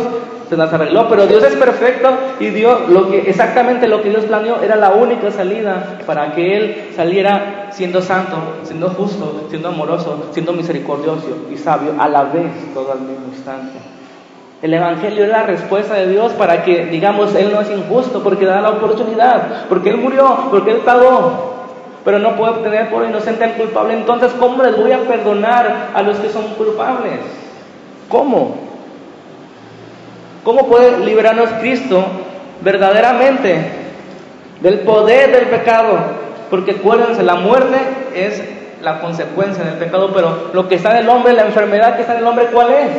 se 0.54 0.58
las 0.58 0.72
arregló, 0.72 1.10
pero 1.10 1.26
Dios 1.26 1.44
es 1.44 1.56
perfecto 1.56 2.16
y 2.40 2.50
Dios, 2.50 2.88
lo 2.88 3.10
que, 3.10 3.22
exactamente 3.28 3.88
lo 3.88 4.04
que 4.04 4.10
Dios 4.10 4.26
planeó 4.26 4.62
era 4.62 4.76
la 4.76 4.92
única 4.92 5.32
salida 5.32 5.98
para 6.06 6.34
que 6.34 6.56
Él 6.56 6.90
saliera 6.96 7.70
siendo 7.72 8.02
santo, 8.02 8.38
siendo 8.62 8.90
justo, 8.90 9.48
siendo 9.50 9.70
amoroso, 9.70 10.30
siendo 10.32 10.54
misericordioso 10.54 11.48
y 11.52 11.58
sabio 11.58 11.94
a 11.98 12.08
la 12.08 12.26
vez, 12.26 12.52
todo 12.76 12.92
al 12.92 13.00
mismo 13.00 13.26
instante. 13.34 13.80
El 14.62 14.76
Evangelio 14.76 15.24
es 15.24 15.30
la 15.32 15.42
respuesta 15.42 15.96
de 15.96 16.08
Dios 16.08 16.34
para 16.34 16.64
que, 16.64 16.86
digamos, 16.86 17.34
Él 17.34 17.52
no 17.52 17.60
es 17.60 17.72
injusto, 17.72 18.22
porque 18.22 18.46
da 18.46 18.62
la 18.62 18.70
oportunidad, 18.70 19.66
porque 19.68 19.90
Él 19.90 19.98
murió, 19.98 20.50
porque 20.52 20.70
Él 20.70 20.82
pagó, 20.86 21.66
pero 22.06 22.20
no 22.20 22.36
puede 22.36 22.52
obtener 22.52 22.92
por 22.92 23.04
inocente 23.04 23.44
al 23.44 23.54
culpable. 23.56 23.96
Entonces, 23.96 24.32
¿cómo 24.40 24.62
les 24.62 24.78
voy 24.78 24.92
a 24.92 25.00
perdonar 25.00 25.90
a 25.96 26.02
los 26.04 26.18
que 26.18 26.30
son 26.30 26.44
culpables? 26.50 27.22
¿Cómo? 28.08 28.63
¿Cómo 30.44 30.68
puede 30.68 31.06
liberarnos 31.06 31.50
Cristo 31.62 32.04
verdaderamente 32.62 33.62
del 34.62 34.80
poder 34.80 35.32
del 35.32 35.46
pecado? 35.48 35.98
Porque 36.50 36.72
acuérdense, 36.72 37.24
la 37.24 37.36
muerte 37.36 37.78
es 38.14 38.44
la 38.82 39.00
consecuencia 39.00 39.64
del 39.64 39.76
pecado, 39.76 40.12
pero 40.14 40.52
lo 40.54 40.68
que 40.68 40.76
está 40.76 40.92
en 40.92 41.06
el 41.06 41.10
hombre, 41.10 41.34
la 41.34 41.46
enfermedad 41.46 41.96
que 41.96 42.02
está 42.02 42.14
en 42.14 42.20
el 42.20 42.28
hombre, 42.28 42.48
¿cuál 42.52 42.72
es? 42.72 42.90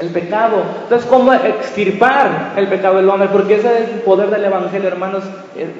El 0.00 0.08
pecado. 0.08 0.64
Entonces, 0.82 1.08
¿cómo 1.08 1.32
extirpar 1.32 2.54
el 2.56 2.66
pecado 2.66 2.96
del 2.96 3.08
hombre? 3.08 3.28
Porque 3.30 3.54
ese 3.54 3.68
es 3.68 3.88
el 3.90 4.00
poder 4.00 4.30
del 4.30 4.44
Evangelio, 4.44 4.88
hermanos, 4.88 5.22
eh, 5.56 5.70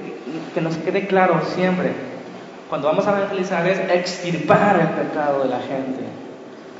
que 0.54 0.60
nos 0.60 0.76
quede 0.76 1.08
claro 1.08 1.40
siempre. 1.44 1.92
Cuando 2.68 2.88
vamos 2.88 3.06
a 3.06 3.18
evangelizar 3.18 3.66
es 3.66 3.80
extirpar 3.90 4.78
el 4.80 5.04
pecado 5.04 5.42
de 5.42 5.48
la 5.48 5.58
gente. 5.58 6.21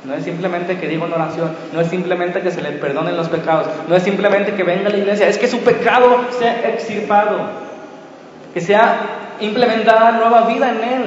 No 0.05 0.13
es 0.13 0.25
simplemente 0.25 0.77
que 0.77 0.87
diga 0.87 1.05
una 1.05 1.15
oración, 1.15 1.51
no 1.71 1.79
es 1.79 1.87
simplemente 1.87 2.41
que 2.41 2.51
se 2.51 2.61
le 2.61 2.71
perdonen 2.71 3.15
los 3.15 3.29
pecados, 3.29 3.67
no 3.87 3.95
es 3.95 4.03
simplemente 4.03 4.53
que 4.53 4.63
venga 4.63 4.89
a 4.89 4.91
la 4.91 4.97
iglesia, 4.97 5.27
es 5.27 5.37
que 5.37 5.47
su 5.47 5.59
pecado 5.59 6.25
sea 6.37 6.69
extirpado, 6.69 7.39
que 8.53 8.59
sea 8.59 8.97
implementada 9.39 10.11
nueva 10.11 10.41
vida 10.41 10.69
en 10.71 10.83
él. 10.83 11.03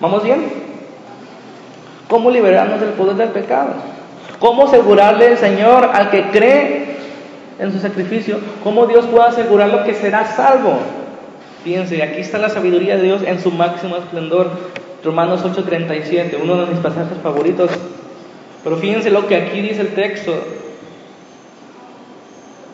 ¿Vamos 0.00 0.24
bien? 0.24 0.46
¿Cómo 2.08 2.30
liberarnos 2.30 2.80
del 2.80 2.90
poder 2.90 3.16
del 3.16 3.30
pecado? 3.30 3.72
¿Cómo 4.38 4.64
asegurarle 4.64 5.28
al 5.28 5.38
Señor 5.38 5.90
al 5.92 6.10
que 6.10 6.30
cree 6.30 6.96
en 7.58 7.72
su 7.72 7.78
sacrificio? 7.78 8.40
¿Cómo 8.62 8.86
Dios 8.86 9.06
puede 9.06 9.26
asegurarlo 9.26 9.84
que 9.84 9.94
será 9.94 10.24
salvo? 10.24 10.78
Fíjense, 11.64 12.02
aquí 12.02 12.20
está 12.20 12.38
la 12.38 12.50
sabiduría 12.50 12.96
de 12.96 13.02
Dios 13.02 13.22
en 13.26 13.40
su 13.40 13.50
máximo 13.50 13.96
esplendor. 13.96 14.50
Romanos 15.04 15.44
8:37, 15.44 16.38
uno 16.42 16.56
de 16.56 16.66
mis 16.72 16.80
pasajes 16.80 17.18
favoritos. 17.22 17.70
Pero 18.62 18.76
fíjense 18.78 19.10
lo 19.10 19.26
que 19.26 19.36
aquí 19.36 19.60
dice 19.60 19.82
el 19.82 19.88
texto. 19.88 20.32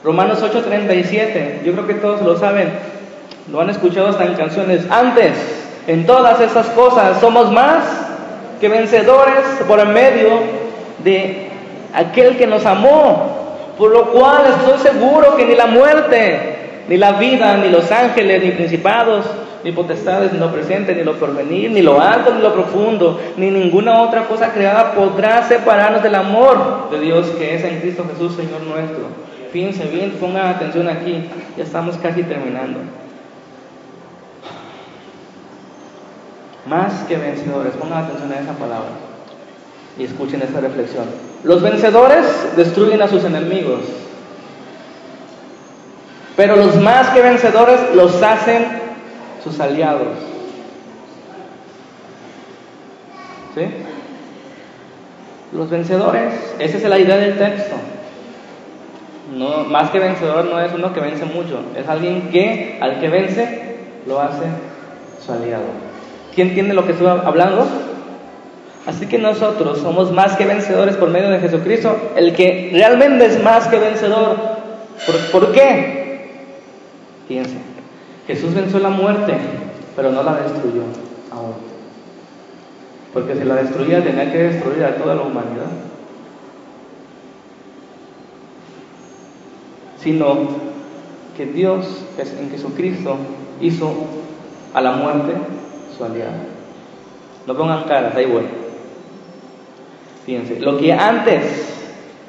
Romanos 0.05 0.41
8:37, 0.41 1.63
yo 1.65 1.73
creo 1.73 1.87
que 1.87 1.95
todos 1.95 2.23
lo 2.23 2.39
saben, 2.39 2.71
lo 3.51 3.61
han 3.61 3.71
escuchado 3.71 4.09
hasta 4.09 4.25
en 4.25 4.35
canciones. 4.35 4.89
Antes, 4.91 5.33
en 5.89 6.07
todas 6.07 6.41
esas 6.41 6.67
cosas, 6.69 7.21
somos 7.21 7.51
más 7.51 7.85
que 8.61 8.69
vencedores 8.69 9.45
por 9.67 9.81
el 9.81 9.89
medio 9.89 10.29
de 11.03 11.49
aquel 11.93 12.37
que 12.37 12.47
nos 12.47 12.65
amó, 12.65 13.75
por 13.77 13.91
lo 13.91 14.13
cual 14.13 14.45
estoy 14.47 14.79
seguro 14.79 15.37
que 15.37 15.47
ni 15.47 15.57
la 15.57 15.67
muerte, 15.67 16.85
ni 16.89 16.97
la 16.97 17.13
vida, 17.13 17.57
ni 17.57 17.71
los 17.71 17.91
ángeles, 17.91 18.45
ni 18.45 18.53
principados, 18.53 19.27
ni 19.63 19.73
potestades, 19.73 20.33
ni 20.33 20.39
lo 20.39 20.51
presente, 20.51 20.95
ni 20.95 21.03
lo 21.03 21.15
porvenir, 21.15 21.71
ni 21.71 21.83
lo 21.83 22.01
alto, 22.01 22.35
ni 22.35 22.41
lo 22.41 22.53
profundo, 22.53 23.21
ni 23.37 23.51
ninguna 23.51 24.03
otra 24.03 24.25
cosa 24.25 24.53
creada 24.53 24.93
podrá 24.93 25.43
separarnos 25.43 26.03
del 26.03 26.15
amor 26.15 26.89
de 26.91 27.01
Dios 27.01 27.27
que 27.39 27.55
es 27.55 27.65
en 27.65 27.81
Cristo 27.81 28.05
Jesús, 28.11 28.35
Señor 28.35 28.63
nuestro. 28.63 29.31
Fíjense 29.53 29.85
bien, 29.87 30.13
pongan 30.13 30.47
atención 30.47 30.89
aquí, 30.89 31.29
ya 31.57 31.65
estamos 31.65 31.97
casi 31.99 32.23
terminando. 32.23 32.81
Más 36.67 36.93
que 37.09 37.17
vencedores, 37.17 37.73
pongan 37.75 38.05
atención 38.05 38.33
a 38.33 38.41
esa 38.41 38.53
palabra 38.53 38.91
y 39.99 40.05
escuchen 40.05 40.41
esta 40.43 40.61
reflexión. 40.61 41.05
Los 41.43 41.63
vencedores 41.63 42.27
destruyen 42.57 43.03
a 43.03 43.09
sus 43.09 43.25
enemigos, 43.25 43.81
pero 46.37 46.57
los 46.57 46.77
más 46.77 47.09
que 47.09 47.23
vencedores 47.23 47.95
los 47.95 48.23
hacen 48.23 48.90
sus 49.43 49.59
aliados. 49.61 50.09
¿Sí? 53.55 53.63
Los 55.53 55.69
vencedores, 55.69 56.33
esa 56.59 56.77
es 56.77 56.85
la 56.85 56.99
idea 56.99 57.17
del 57.17 57.37
texto. 57.37 57.77
No, 59.35 59.65
más 59.65 59.91
que 59.91 59.99
vencedor 59.99 60.45
no 60.45 60.61
es 60.61 60.73
uno 60.73 60.93
que 60.93 61.01
vence 61.01 61.25
mucho, 61.25 61.61
es 61.77 61.89
alguien 61.89 62.31
que 62.31 62.79
al 62.81 63.01
que 63.01 63.09
vence 63.09 63.77
lo 64.07 64.21
hace 64.21 64.45
su 65.25 65.33
aliado. 65.33 65.65
¿Quién 66.35 66.49
entiende 66.49 66.75
lo 66.75 66.85
que 66.85 66.93
estoy 66.93 67.09
hablando? 67.09 67.67
Así 68.87 69.07
que 69.07 69.19
nosotros 69.19 69.79
somos 69.79 70.11
más 70.11 70.37
que 70.37 70.47
vencedores 70.47 70.97
por 70.97 71.11
medio 71.11 71.31
de 71.31 71.41
Jesucristo, 71.41 71.97
el 72.17 72.35
que 72.35 72.71
realmente 72.73 73.27
es 73.27 73.43
más 73.43 73.69
que 73.69 73.79
vencedor. 73.79 74.37
¿Por, 75.07 75.31
¿por 75.31 75.53
qué? 75.53 76.31
Fíjense, 77.29 77.57
Jesús 78.31 78.55
venció 78.55 78.79
la 78.79 78.91
muerte, 78.91 79.37
pero 79.97 80.13
no 80.13 80.23
la 80.23 80.37
destruyó 80.37 80.83
aún. 81.33 81.55
Porque 83.13 83.35
si 83.35 83.43
la 83.43 83.57
destruía 83.57 84.05
tenía 84.05 84.31
que 84.31 84.39
destruir 84.39 84.85
a 84.85 84.95
toda 84.95 85.17
la 85.17 85.23
humanidad. 85.23 85.67
Sino 89.99 90.37
que 91.37 91.47
Dios 91.47 92.05
en 92.19 92.51
Jesucristo 92.51 93.17
hizo 93.61 93.93
a 94.75 94.81
la 94.81 94.93
muerte 94.93 95.33
su 95.99 96.05
aliado. 96.05 96.31
No 97.49 97.57
pongan 97.57 97.83
caras, 97.83 98.15
ahí 98.15 98.27
voy. 98.27 98.45
Fíjense, 100.25 100.61
lo 100.61 100.79
que 100.79 100.93
antes 100.93 101.70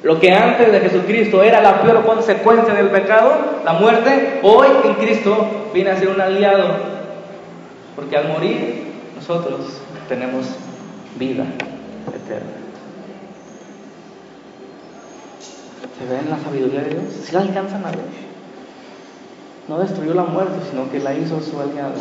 Lo 0.02 0.18
que 0.18 0.32
antes 0.32 0.72
de 0.72 0.80
Jesucristo 0.80 1.42
era 1.42 1.60
la 1.60 1.80
peor 1.80 2.04
consecuencia 2.04 2.74
del 2.74 2.90
pecado, 2.90 3.60
la 3.64 3.74
muerte, 3.74 4.40
hoy 4.42 4.66
en 4.84 4.94
Cristo 4.94 5.70
viene 5.72 5.90
a 5.90 5.96
ser 5.96 6.08
un 6.08 6.20
aliado. 6.20 6.74
Porque 7.94 8.16
al 8.16 8.28
morir 8.28 8.82
nosotros 9.14 9.80
tenemos 10.08 10.46
vida 11.16 11.44
eterna. 12.08 12.50
¿Se 15.98 16.12
ven 16.12 16.30
la 16.30 16.38
sabiduría 16.38 16.80
de 16.80 16.90
Dios? 16.90 17.04
Si 17.22 17.32
la 17.32 17.42
alcanzan 17.42 17.84
a 17.84 17.90
ver. 17.90 18.00
No 19.68 19.78
destruyó 19.78 20.14
la 20.14 20.24
muerte, 20.24 20.54
sino 20.68 20.90
que 20.90 20.98
la 20.98 21.14
hizo 21.14 21.40
su 21.40 21.60
aliado. 21.60 21.94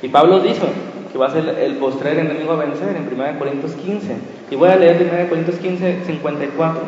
Y 0.00 0.08
Pablo 0.08 0.38
dijo 0.38 0.66
que 1.10 1.18
va 1.18 1.26
a 1.26 1.32
ser 1.32 1.48
el 1.48 1.78
postrer 1.78 2.18
enemigo 2.18 2.52
a 2.52 2.56
vencer 2.56 2.94
en 2.94 3.12
1 3.12 3.38
Corintios 3.40 3.72
15. 3.72 4.16
Y 4.50 4.56
voy 4.56 4.68
a 4.68 4.76
leer 4.76 5.08
1 5.10 5.28
Corintios 5.28 5.58
15, 5.58 6.04
54. 6.04 6.80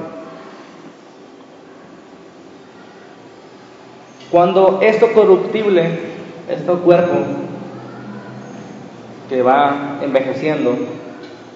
Cuando 4.31 4.81
esto 4.83 5.13
corruptible, 5.13 5.99
este 6.49 6.73
cuerpo 6.73 7.15
que 9.29 9.43
va 9.43 9.99
envejeciendo, 10.03 10.77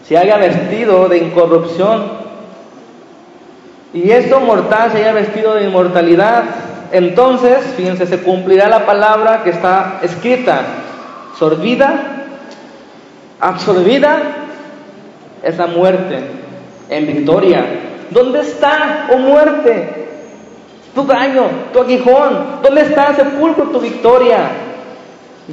se 0.07 0.17
haya 0.17 0.37
vestido 0.39 1.09
de 1.09 1.19
incorrupción 1.19 2.21
y 3.93 4.11
esto 4.11 4.41
mortal 4.41 4.93
se 4.93 4.99
haya 4.99 5.13
vestido 5.13 5.55
de 5.55 5.65
inmortalidad, 5.65 6.45
entonces, 6.93 7.59
fíjense, 7.77 8.07
se 8.07 8.23
cumplirá 8.23 8.69
la 8.69 8.87
palabra 8.87 9.43
que 9.45 9.51
está 9.51 9.99
escrita, 10.03 10.63
sorbida, 11.39 12.27
absorbida, 13.41 14.40
es 15.43 15.57
la 15.59 15.67
muerte 15.67 16.19
en 16.89 17.07
victoria. 17.07 17.65
¿Dónde 18.11 18.41
está, 18.41 19.07
oh 19.13 19.19
muerte? 19.19 20.09
Tu 20.95 21.07
daño, 21.07 21.45
tu 21.73 21.81
aguijón, 21.81 22.61
¿dónde 22.63 22.83
está 22.83 23.15
sepulcro 23.15 23.65
tu 23.67 23.79
victoria? 23.79 24.51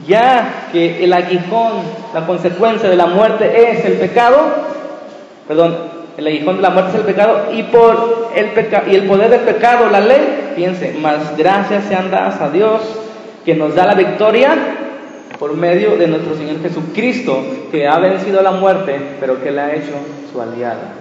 Ya 0.08 0.70
que 0.72 1.04
el 1.04 1.14
aguijón, 1.14 1.74
la 2.14 2.26
consecuencia 2.26 2.90
de 2.90 2.96
la 2.96 3.06
muerte 3.06 3.72
es 3.72 3.86
el 3.86 3.94
pecado, 3.94 4.38
perdón, 5.48 5.78
el 6.18 6.28
aguijón 6.28 6.56
de 6.58 6.62
la 6.64 6.72
muerte 6.72 6.92
es 6.92 6.98
el 6.98 7.06
pecado 7.06 7.46
y 7.54 7.64
por 7.64 8.30
el 8.36 8.48
peca 8.48 8.84
y 8.90 8.96
el 8.96 9.04
poder 9.04 9.30
del 9.30 9.42
pecado, 9.42 9.90
la 9.90 10.00
ley, 10.00 10.52
fíjense, 10.56 10.94
más 10.94 11.38
gracias 11.38 11.84
sean 11.86 12.10
dadas 12.10 12.42
a 12.42 12.50
Dios 12.50 12.82
que 13.46 13.54
nos 13.54 13.76
da 13.76 13.86
la 13.86 13.94
victoria 13.94 14.56
por 15.40 15.56
medio 15.56 15.98
de 15.98 16.08
nuestro 16.08 16.36
Señor 16.36 16.62
Jesucristo, 16.62 17.44
que 17.72 17.88
ha 17.88 18.00
vencido 18.00 18.42
la 18.42 18.52
muerte, 18.52 19.00
pero 19.20 19.42
que 19.42 19.52
la 19.52 19.66
ha 19.66 19.76
hecho 19.76 19.94
su 20.32 20.42
aliada. 20.42 20.94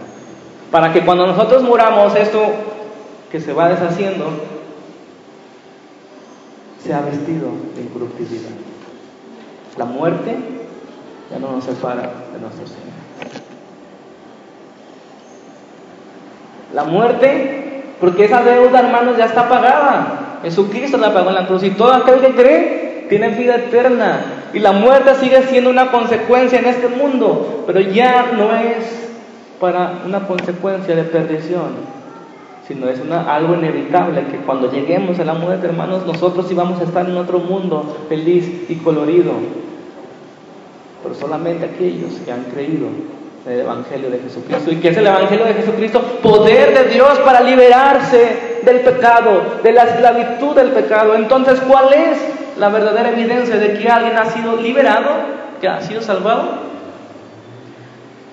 Para 0.71 0.93
que 0.93 1.05
cuando 1.05 1.27
nosotros 1.27 1.63
muramos, 1.63 2.15
esto 2.17 2.41
que 3.31 3.41
se 3.41 3.53
va 3.53 3.69
deshaciendo, 3.69 4.27
sea 6.85 7.01
vestido 7.01 7.49
de 7.75 7.83
incorruptibilidad. 7.83 8.51
La 9.79 9.85
muerte 9.85 10.37
ya 11.31 11.39
no 11.39 11.53
nos 11.53 11.65
separa 11.65 12.03
de 12.33 12.41
nuestro 12.41 12.67
Señor. 12.67 12.87
La 16.75 16.85
muerte, 16.85 17.85
porque 18.01 18.27
esa 18.27 18.43
deuda, 18.43 18.81
hermanos, 18.81 19.17
ya 19.17 19.25
está 19.25 19.49
pagada. 19.49 20.39
Jesucristo 20.43 20.99
la 20.99 21.15
pagó 21.15 21.31
en 21.31 21.37
la 21.37 21.47
cruz 21.47 21.63
y 21.63 21.71
todo 21.71 21.93
aquel 21.95 22.21
que 22.21 22.35
cree 22.35 22.86
tiene 23.09 23.31
vida 23.31 23.57
eterna. 23.57 24.21
Y 24.53 24.59
la 24.59 24.73
muerte 24.73 25.15
sigue 25.17 25.43
siendo 25.43 25.71
una 25.71 25.91
consecuencia 25.91 26.59
en 26.59 26.67
este 26.67 26.89
mundo, 26.89 27.65
pero 27.67 27.81
ya 27.81 28.33
no 28.33 28.55
es 28.55 29.09
para 29.61 30.01
una 30.05 30.27
consecuencia 30.27 30.95
de 30.95 31.05
perdición, 31.05 31.97
sino 32.67 32.89
es 32.89 33.01
una, 33.01 33.35
algo 33.35 33.55
inevitable 33.55 34.25
que 34.31 34.39
cuando 34.39 34.71
lleguemos 34.71 35.19
a 35.19 35.25
la 35.25 35.35
muerte, 35.35 35.67
hermanos, 35.67 36.07
nosotros 36.07 36.51
íbamos 36.51 36.81
a 36.81 36.85
estar 36.85 37.09
en 37.09 37.17
otro 37.17 37.39
mundo 37.39 37.97
feliz 38.09 38.67
y 38.69 38.77
colorido. 38.77 39.33
Pero 41.03 41.15
solamente 41.15 41.67
aquellos 41.67 42.15
que 42.25 42.33
han 42.33 42.45
creído 42.45 42.89
el 43.47 43.61
Evangelio 43.61 44.11
de 44.11 44.19
Jesucristo. 44.19 44.73
¿Y 44.73 44.77
qué 44.77 44.89
es 44.89 44.97
el 44.97 45.07
Evangelio 45.07 45.45
de 45.45 45.55
Jesucristo? 45.55 46.01
Poder 46.23 46.77
de 46.77 46.93
Dios 46.93 47.19
para 47.21 47.41
liberarse 47.41 48.61
del 48.65 48.81
pecado, 48.81 49.61
de 49.63 49.73
la 49.73 49.85
esclavitud 49.85 50.57
del 50.57 50.71
pecado. 50.71 51.15
Entonces, 51.15 51.61
¿cuál 51.61 51.93
es 51.93 52.19
la 52.59 52.69
verdadera 52.69 53.11
evidencia 53.11 53.57
de 53.57 53.79
que 53.79 53.89
alguien 53.89 54.17
ha 54.17 54.27
sido 54.27 54.57
liberado, 54.57 55.11
que 55.61 55.69
ha 55.69 55.81
sido 55.81 56.01
salvado? 56.01 56.67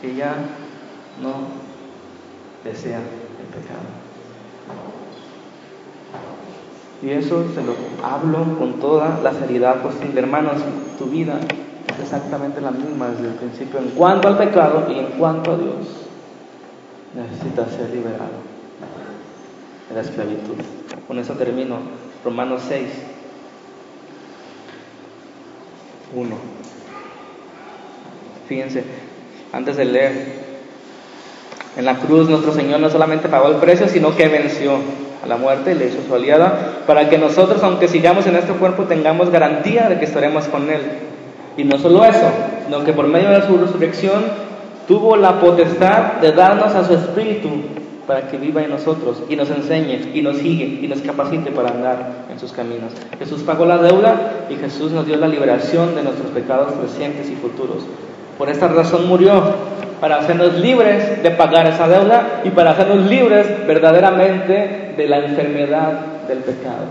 Que 0.01 0.15
ya 0.15 0.33
no 1.21 1.33
desea 2.63 2.99
el 2.99 3.47
pecado. 3.47 4.03
Y 7.01 7.09
eso 7.09 7.45
se 7.53 7.61
lo 7.61 7.75
hablo 8.01 8.57
con 8.57 8.79
toda 8.79 9.19
la 9.21 9.33
seriedad 9.33 9.81
posible. 9.81 10.21
Hermanos, 10.21 10.57
tu 10.97 11.05
vida 11.05 11.37
es 11.93 11.99
exactamente 11.99 12.61
la 12.61 12.71
misma 12.71 13.09
desde 13.09 13.27
el 13.27 13.33
principio 13.33 13.79
en 13.79 13.89
cuanto 13.89 14.29
al 14.29 14.37
pecado 14.37 14.87
y 14.89 14.99
en 14.99 15.07
cuanto 15.17 15.51
a 15.51 15.57
Dios. 15.57 16.07
Necesita 17.13 17.67
ser 17.67 17.89
liberado 17.89 18.39
de 19.89 19.95
la 19.95 20.01
esclavitud. 20.01 20.55
Con 21.05 21.19
eso 21.19 21.33
termino. 21.33 21.77
Romanos 22.23 22.61
6, 22.69 22.87
1. 26.15 26.35
Fíjense, 28.47 28.83
antes 29.51 29.77
de 29.77 29.85
leer, 29.85 30.43
en 31.77 31.85
la 31.85 31.95
cruz 31.95 32.29
nuestro 32.29 32.53
Señor 32.53 32.79
no 32.79 32.89
solamente 32.89 33.29
pagó 33.29 33.47
el 33.47 33.55
precio, 33.55 33.87
sino 33.87 34.15
que 34.15 34.27
venció 34.27 34.77
a 35.23 35.27
la 35.27 35.37
muerte 35.37 35.71
y 35.71 35.75
le 35.75 35.87
hizo 35.87 36.03
su 36.07 36.13
aliada, 36.13 36.83
para 36.85 37.09
que 37.09 37.17
nosotros, 37.17 37.63
aunque 37.63 37.87
sigamos 37.87 38.27
en 38.27 38.35
este 38.35 38.53
cuerpo, 38.53 38.83
tengamos 38.83 39.29
garantía 39.29 39.89
de 39.89 39.97
que 39.97 40.05
estaremos 40.05 40.45
con 40.45 40.69
Él. 40.69 40.81
Y 41.57 41.63
no 41.63 41.77
solo 41.77 42.03
eso, 42.05 42.29
sino 42.65 42.83
que 42.83 42.93
por 42.93 43.07
medio 43.07 43.29
de 43.29 43.45
su 43.47 43.57
resurrección 43.57 44.23
tuvo 44.87 45.15
la 45.15 45.39
potestad 45.39 46.13
de 46.21 46.31
darnos 46.31 46.75
a 46.75 46.83
su 46.83 46.93
Espíritu 46.93 47.49
para 48.07 48.27
que 48.27 48.37
viva 48.37 48.61
en 48.61 48.69
nosotros 48.69 49.23
y 49.29 49.35
nos 49.35 49.49
enseñe 49.49 50.11
y 50.13 50.21
nos 50.21 50.37
sigue 50.37 50.79
y 50.81 50.87
nos 50.87 51.01
capacite 51.01 51.51
para 51.51 51.69
andar 51.69 52.25
en 52.31 52.39
sus 52.39 52.51
caminos. 52.51 52.91
Jesús 53.17 53.43
pagó 53.43 53.65
la 53.65 53.77
deuda 53.77 54.45
y 54.49 54.55
Jesús 54.55 54.91
nos 54.91 55.05
dio 55.05 55.15
la 55.15 55.27
liberación 55.27 55.95
de 55.95 56.03
nuestros 56.03 56.31
pecados 56.31 56.73
presentes 56.73 57.29
y 57.29 57.35
futuros. 57.35 57.83
Por 58.37 58.49
esta 58.49 58.67
razón 58.67 59.07
murió, 59.07 59.43
para 60.03 60.17
hacernos 60.17 60.55
libres 60.55 61.23
de 61.23 61.31
pagar 61.31 61.65
esa 61.65 61.87
deuda 61.87 62.41
y 62.43 62.49
para 62.49 62.71
hacernos 62.71 63.09
libres 63.09 63.65
verdaderamente 63.65 64.95
de 64.97 65.07
la 65.07 65.19
enfermedad 65.19 66.25
del 66.27 66.39
pecado. 66.39 66.87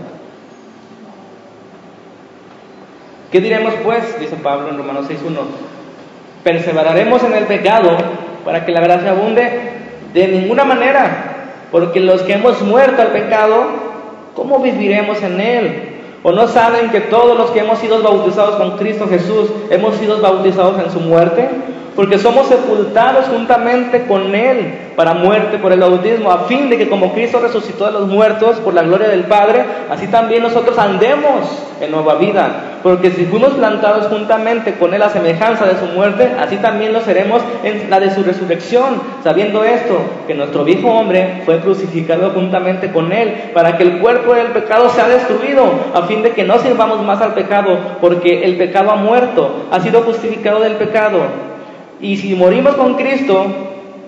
¿Qué 3.31 3.39
diremos 3.39 3.75
pues? 3.83 4.19
Dice 4.19 4.35
Pablo 4.37 4.69
en 4.69 4.77
Romanos 4.77 5.05
6.1. 5.07 5.37
Perseveraremos 6.43 7.23
en 7.23 7.33
el 7.33 7.43
pecado 7.43 7.97
para 8.43 8.65
que 8.65 8.71
la 8.71 8.81
gracia 8.81 9.11
abunde 9.11 9.82
de 10.13 10.27
ninguna 10.27 10.63
manera, 10.63 11.67
porque 11.71 11.99
los 11.99 12.21
que 12.21 12.33
hemos 12.33 12.61
muerto 12.61 13.01
al 13.01 13.09
pecado, 13.09 13.65
¿cómo 14.35 14.59
viviremos 14.59 15.21
en 15.23 15.41
él? 15.41 15.89
¿O 16.21 16.31
no 16.31 16.47
saben 16.47 16.89
que 16.89 17.01
todos 17.01 17.37
los 17.37 17.51
que 17.51 17.59
hemos 17.59 17.79
sido 17.79 18.01
bautizados 18.01 18.55
con 18.55 18.77
Cristo 18.77 19.07
Jesús 19.09 19.49
hemos 19.69 19.95
sido 19.95 20.21
bautizados 20.21 20.79
en 20.83 20.91
su 20.91 20.99
muerte? 20.99 21.49
Porque 21.95 22.17
somos 22.17 22.47
sepultados 22.47 23.25
juntamente 23.25 24.05
con 24.05 24.33
Él 24.33 24.73
para 24.95 25.13
muerte 25.13 25.57
por 25.57 25.71
el 25.71 25.79
bautismo, 25.79 26.31
a 26.31 26.45
fin 26.45 26.69
de 26.69 26.77
que 26.77 26.89
como 26.89 27.13
Cristo 27.13 27.39
resucitó 27.39 27.85
de 27.85 27.93
los 27.93 28.07
muertos 28.07 28.57
por 28.57 28.73
la 28.73 28.83
gloria 28.83 29.07
del 29.07 29.23
Padre, 29.23 29.63
así 29.89 30.07
también 30.07 30.43
nosotros 30.43 30.77
andemos 30.77 31.63
en 31.81 31.91
nueva 31.91 32.15
vida. 32.15 32.79
Porque 32.83 33.11
si 33.11 33.25
fuimos 33.25 33.53
plantados 33.53 34.07
juntamente 34.07 34.73
con 34.75 34.93
Él 34.93 35.01
a 35.01 35.09
semejanza 35.09 35.65
de 35.65 35.79
su 35.79 35.85
muerte, 35.93 36.31
así 36.39 36.57
también 36.57 36.93
lo 36.93 37.01
seremos 37.01 37.41
en 37.63 37.89
la 37.89 37.99
de 37.99 38.13
su 38.13 38.23
resurrección, 38.23 39.01
sabiendo 39.23 39.63
esto, 39.63 39.97
que 40.27 40.35
nuestro 40.35 40.63
viejo 40.63 40.89
hombre 40.89 41.41
fue 41.45 41.59
crucificado 41.59 42.31
juntamente 42.31 42.91
con 42.91 43.11
Él, 43.11 43.51
para 43.53 43.77
que 43.77 43.83
el 43.83 43.99
cuerpo 43.99 44.33
del 44.33 44.47
pecado 44.47 44.89
sea 44.89 45.07
destruido, 45.07 45.63
a 45.93 46.03
fin 46.03 46.21
de 46.21 46.31
que 46.31 46.43
no 46.43 46.59
sirvamos 46.59 47.01
más 47.03 47.21
al 47.21 47.33
pecado, 47.33 47.77
porque 48.01 48.43
el 48.43 48.57
pecado 48.57 48.91
ha 48.91 48.95
muerto, 48.95 49.67
ha 49.71 49.79
sido 49.79 50.01
justificado 50.01 50.59
del 50.59 50.73
pecado 50.73 51.52
y 52.03 52.17
si 52.17 52.35
morimos 52.35 52.75
con 52.75 52.95
Cristo, 52.95 53.45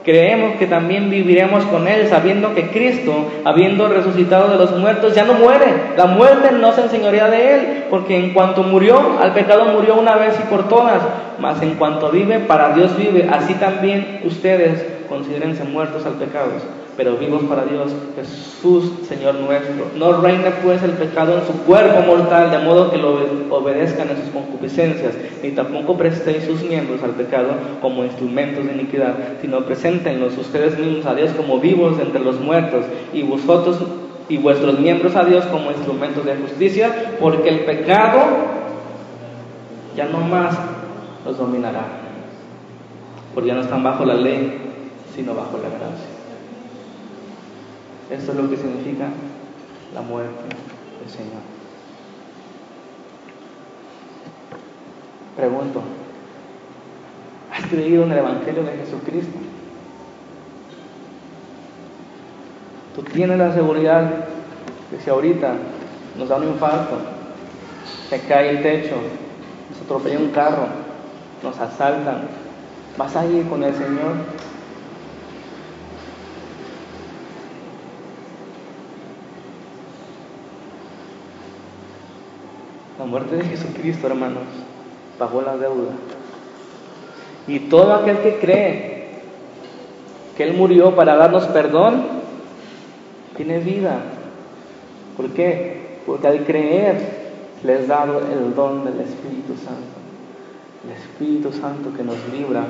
creemos 0.03 0.57
que 0.57 0.67
también 0.67 1.09
viviremos 1.09 1.63
con 1.65 1.87
Él, 1.87 2.07
sabiendo 2.07 2.53
que 2.53 2.67
Cristo, 2.67 3.31
habiendo 3.45 3.87
resucitado 3.87 4.49
de 4.49 4.57
los 4.57 4.77
muertos, 4.77 5.15
ya 5.15 5.23
no 5.23 5.33
muere. 5.33 5.65
La 5.97 6.05
muerte 6.05 6.51
no 6.51 6.73
se 6.73 6.81
enseñorea 6.81 7.29
de 7.29 7.55
Él, 7.55 7.83
porque 7.89 8.17
en 8.17 8.33
cuanto 8.33 8.63
murió, 8.63 9.17
al 9.19 9.33
pecado 9.33 9.65
murió 9.65 9.95
una 9.95 10.15
vez 10.15 10.37
y 10.39 10.47
por 10.47 10.67
todas, 10.67 11.01
mas 11.39 11.61
en 11.61 11.75
cuanto 11.75 12.11
vive, 12.11 12.39
para 12.39 12.73
Dios 12.73 12.95
vive. 12.97 13.27
Así 13.31 13.53
también 13.55 14.19
ustedes 14.25 14.85
considérense 15.09 15.63
muertos 15.63 16.05
al 16.05 16.13
pecado, 16.13 16.51
pero 16.97 17.17
vivos 17.17 17.43
para 17.43 17.65
Dios, 17.65 17.91
Jesús, 18.15 18.91
Señor 19.07 19.35
nuestro. 19.35 19.87
No 19.97 20.21
reine 20.21 20.51
pues 20.63 20.81
el 20.83 20.91
pecado 20.91 21.37
en 21.37 21.45
su 21.45 21.53
cuerpo 21.63 22.01
mortal, 22.01 22.51
de 22.51 22.59
modo 22.59 22.89
que 22.89 22.97
lo 22.97 23.19
obedezcan 23.49 24.09
en 24.09 24.17
sus 24.17 24.29
concupiscencias, 24.29 25.13
ni 25.43 25.51
tampoco 25.51 25.97
prestéis 25.97 26.45
sus 26.45 26.63
miembros 26.63 27.03
al 27.03 27.11
pecado 27.11 27.49
como 27.81 28.05
instrumentos 28.05 28.65
de 28.65 28.73
iniquidad, 28.73 29.15
sino 29.41 29.65
preséntenlos 29.65 30.37
ustedes 30.37 30.77
mismos 30.79 31.05
a 31.05 31.15
Dios 31.15 31.31
como 31.31 31.59
vivos 31.59 31.99
entre 31.99 32.21
los 32.21 32.39
muertos, 32.39 32.85
y 33.13 33.23
vosotros 33.23 33.77
y 34.27 34.37
vuestros 34.37 34.79
miembros 34.79 35.15
a 35.15 35.23
Dios 35.23 35.45
como 35.45 35.71
instrumentos 35.71 36.25
de 36.25 36.35
justicia, 36.35 37.17
porque 37.19 37.49
el 37.49 37.59
pecado 37.61 38.21
ya 39.95 40.05
no 40.05 40.19
más 40.19 40.57
los 41.25 41.37
dominará, 41.37 41.85
porque 43.33 43.49
ya 43.49 43.55
no 43.55 43.61
están 43.61 43.83
bajo 43.83 44.05
la 44.05 44.15
ley, 44.15 44.61
sino 45.13 45.35
bajo 45.35 45.57
la 45.57 45.69
gracia. 45.69 46.14
Esto 48.09 48.31
es 48.31 48.37
lo 48.37 48.49
que 48.49 48.57
significa 48.57 49.07
la 49.93 50.01
muerte 50.01 50.43
del 50.99 51.09
Señor. 51.09 51.41
Pregunto, 55.35 55.81
¿has 57.51 57.65
creído 57.65 58.03
en 58.03 58.11
el 58.11 58.19
Evangelio 58.19 58.63
de 58.63 58.77
Jesucristo? 58.77 59.37
Tú 62.95 63.03
tienes 63.03 63.37
la 63.37 63.53
seguridad 63.53 64.09
que 64.89 64.99
si 65.03 65.09
ahorita 65.09 65.55
nos 66.17 66.29
da 66.29 66.37
un 66.37 66.47
infarto, 66.47 66.97
se 68.09 68.21
cae 68.21 68.51
el 68.51 68.61
techo, 68.61 68.95
nos 69.69 69.81
atropella 69.81 70.19
un 70.19 70.29
carro, 70.29 70.67
nos 71.43 71.59
asaltan, 71.59 72.27
vas 72.97 73.15
a 73.15 73.23
con 73.49 73.63
el 73.63 73.73
Señor 73.73 74.13
La 83.05 83.11
muerte 83.11 83.35
de 83.35 83.43
Jesucristo, 83.43 84.07
hermanos, 84.07 84.45
pagó 85.19 85.43
la 85.43 85.55
deuda. 85.57 85.91
Y 87.47 87.59
todo 87.59 87.93
aquel 87.93 88.17
que 88.17 88.39
cree 88.39 89.09
que 90.35 90.43
Él 90.43 90.55
murió 90.57 90.95
para 90.95 91.15
darnos 91.15 91.45
perdón, 91.45 92.01
tiene 93.37 93.59
vida. 93.59 93.99
¿Por 95.15 95.29
qué? 95.29 95.99
Porque 96.07 96.27
al 96.27 96.45
creer 96.45 96.95
le 97.63 97.75
es 97.75 97.87
dado 97.87 98.21
el 98.21 98.55
don 98.55 98.83
del 98.85 98.99
Espíritu 99.01 99.53
Santo. 99.53 99.99
El 100.83 100.97
Espíritu 100.97 101.53
Santo 101.53 101.95
que 101.95 102.01
nos 102.01 102.17
libra 102.33 102.63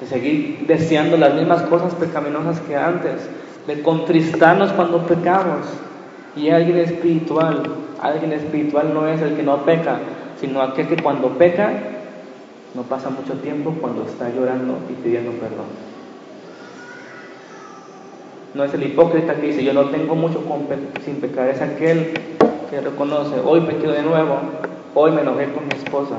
de 0.00 0.06
seguir 0.08 0.64
deseando 0.66 1.16
las 1.16 1.32
mismas 1.32 1.62
cosas 1.62 1.94
pecaminosas 1.94 2.58
que 2.58 2.74
antes, 2.74 3.30
de 3.68 3.82
contristarnos 3.82 4.72
cuando 4.72 5.06
pecamos. 5.06 5.64
Y 6.34 6.50
alguien 6.50 6.78
espiritual 6.78 7.85
Alguien 8.00 8.32
espiritual 8.32 8.92
no 8.92 9.06
es 9.06 9.20
el 9.22 9.36
que 9.36 9.42
no 9.42 9.64
peca, 9.64 9.98
sino 10.40 10.60
aquel 10.60 10.88
que 10.88 11.02
cuando 11.02 11.30
peca 11.30 11.70
no 12.74 12.82
pasa 12.82 13.08
mucho 13.08 13.34
tiempo 13.40 13.74
cuando 13.80 14.04
está 14.04 14.28
llorando 14.28 14.78
y 14.90 14.92
pidiendo 15.02 15.32
perdón. 15.32 15.66
No 18.54 18.64
es 18.64 18.74
el 18.74 18.82
hipócrita 18.82 19.34
que 19.34 19.46
dice 19.48 19.64
yo 19.64 19.72
no 19.72 19.86
tengo 19.86 20.14
mucho 20.14 20.42
sin 21.04 21.16
pecar, 21.16 21.48
es 21.48 21.60
aquel 21.60 22.12
que 22.70 22.80
reconoce, 22.80 23.40
hoy 23.44 23.60
pequé 23.60 23.86
de 23.88 24.02
nuevo, 24.02 24.38
hoy 24.94 25.12
me 25.12 25.22
enojé 25.22 25.52
con 25.52 25.66
mi 25.66 25.74
esposa, 25.74 26.16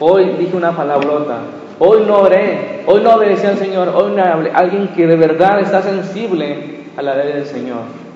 hoy 0.00 0.30
dije 0.38 0.56
una 0.56 0.76
palabrota, 0.76 1.40
hoy 1.78 2.02
no 2.06 2.20
oré, 2.20 2.82
hoy 2.86 3.00
no 3.02 3.14
obedecí 3.14 3.46
al 3.46 3.58
Señor, 3.58 3.88
hoy 3.88 4.12
no 4.16 4.22
hablé. 4.22 4.50
Alguien 4.52 4.88
que 4.88 5.06
de 5.06 5.16
verdad 5.16 5.60
está 5.60 5.82
sensible 5.82 6.86
a 6.96 7.02
la 7.02 7.14
ley 7.14 7.32
del 7.32 7.46
Señor 7.46 8.09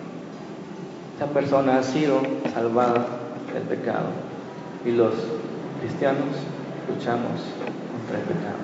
esa 1.16 1.26
persona 1.26 1.78
ha 1.78 1.82
sido 1.82 2.20
salvada 2.52 3.06
del 3.52 3.62
pecado 3.64 4.08
y 4.84 4.90
los 4.90 5.14
cristianos 5.80 6.36
luchamos 6.88 7.40
contra 7.92 8.18
el 8.18 8.24
pecado. 8.24 8.58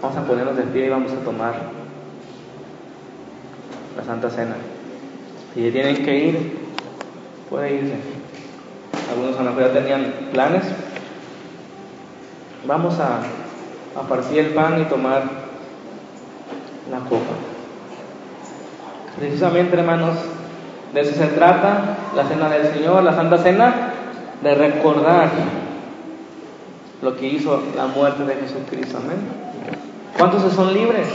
Vamos 0.00 0.16
a 0.16 0.26
ponernos 0.26 0.56
de 0.56 0.62
pie 0.64 0.86
y 0.86 0.88
vamos 0.90 1.12
a 1.12 1.24
tomar 1.24 1.54
la 3.96 4.04
Santa 4.04 4.30
Cena. 4.30 4.56
Si 5.54 5.70
tienen 5.70 6.04
que 6.04 6.18
ir, 6.18 6.58
puede 7.50 7.74
irse. 7.74 7.96
Algunos 9.10 9.38
a 9.38 9.42
lo 9.42 9.50
mejor 9.50 9.72
ya 9.72 9.80
tenían 9.80 10.12
planes. 10.32 10.64
Vamos 12.66 12.98
a, 13.00 13.20
a 13.98 14.08
partir 14.08 14.38
el 14.38 14.54
pan 14.54 14.80
y 14.80 14.84
tomar 14.84 15.24
la 16.90 16.98
copa. 17.00 17.51
Precisamente, 19.18 19.76
hermanos, 19.76 20.16
de 20.92 21.00
eso 21.00 21.14
se 21.14 21.26
trata 21.28 21.96
la 22.14 22.24
cena 22.24 22.48
del 22.48 22.72
Señor, 22.72 23.02
la 23.02 23.14
Santa 23.14 23.38
Cena, 23.38 23.92
de 24.42 24.54
recordar 24.54 25.30
lo 27.02 27.16
que 27.16 27.26
hizo 27.26 27.62
la 27.76 27.86
muerte 27.86 28.24
de 28.24 28.34
Jesucristo. 28.36 28.98
Amén. 28.98 29.18
¿Cuántos 30.16 30.52
son 30.52 30.72
libres? 30.72 31.08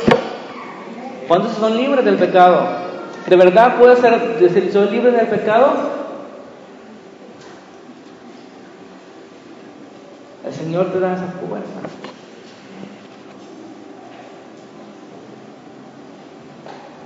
¿Cuántos 1.28 1.54
son 1.54 1.76
libres 1.78 2.06
del 2.06 2.18
pecado? 2.18 2.68
¿De 3.28 3.36
verdad 3.36 3.78
puede 3.78 3.96
ser 3.98 4.40
decir, 4.40 4.72
soy 4.72 4.90
libre 4.90 5.12
del 5.12 5.28
pecado? 5.28 5.74
El 10.46 10.54
Señor 10.54 10.92
te 10.94 11.00
da 11.00 11.14
esa 11.14 11.28
fuerza. 11.48 12.17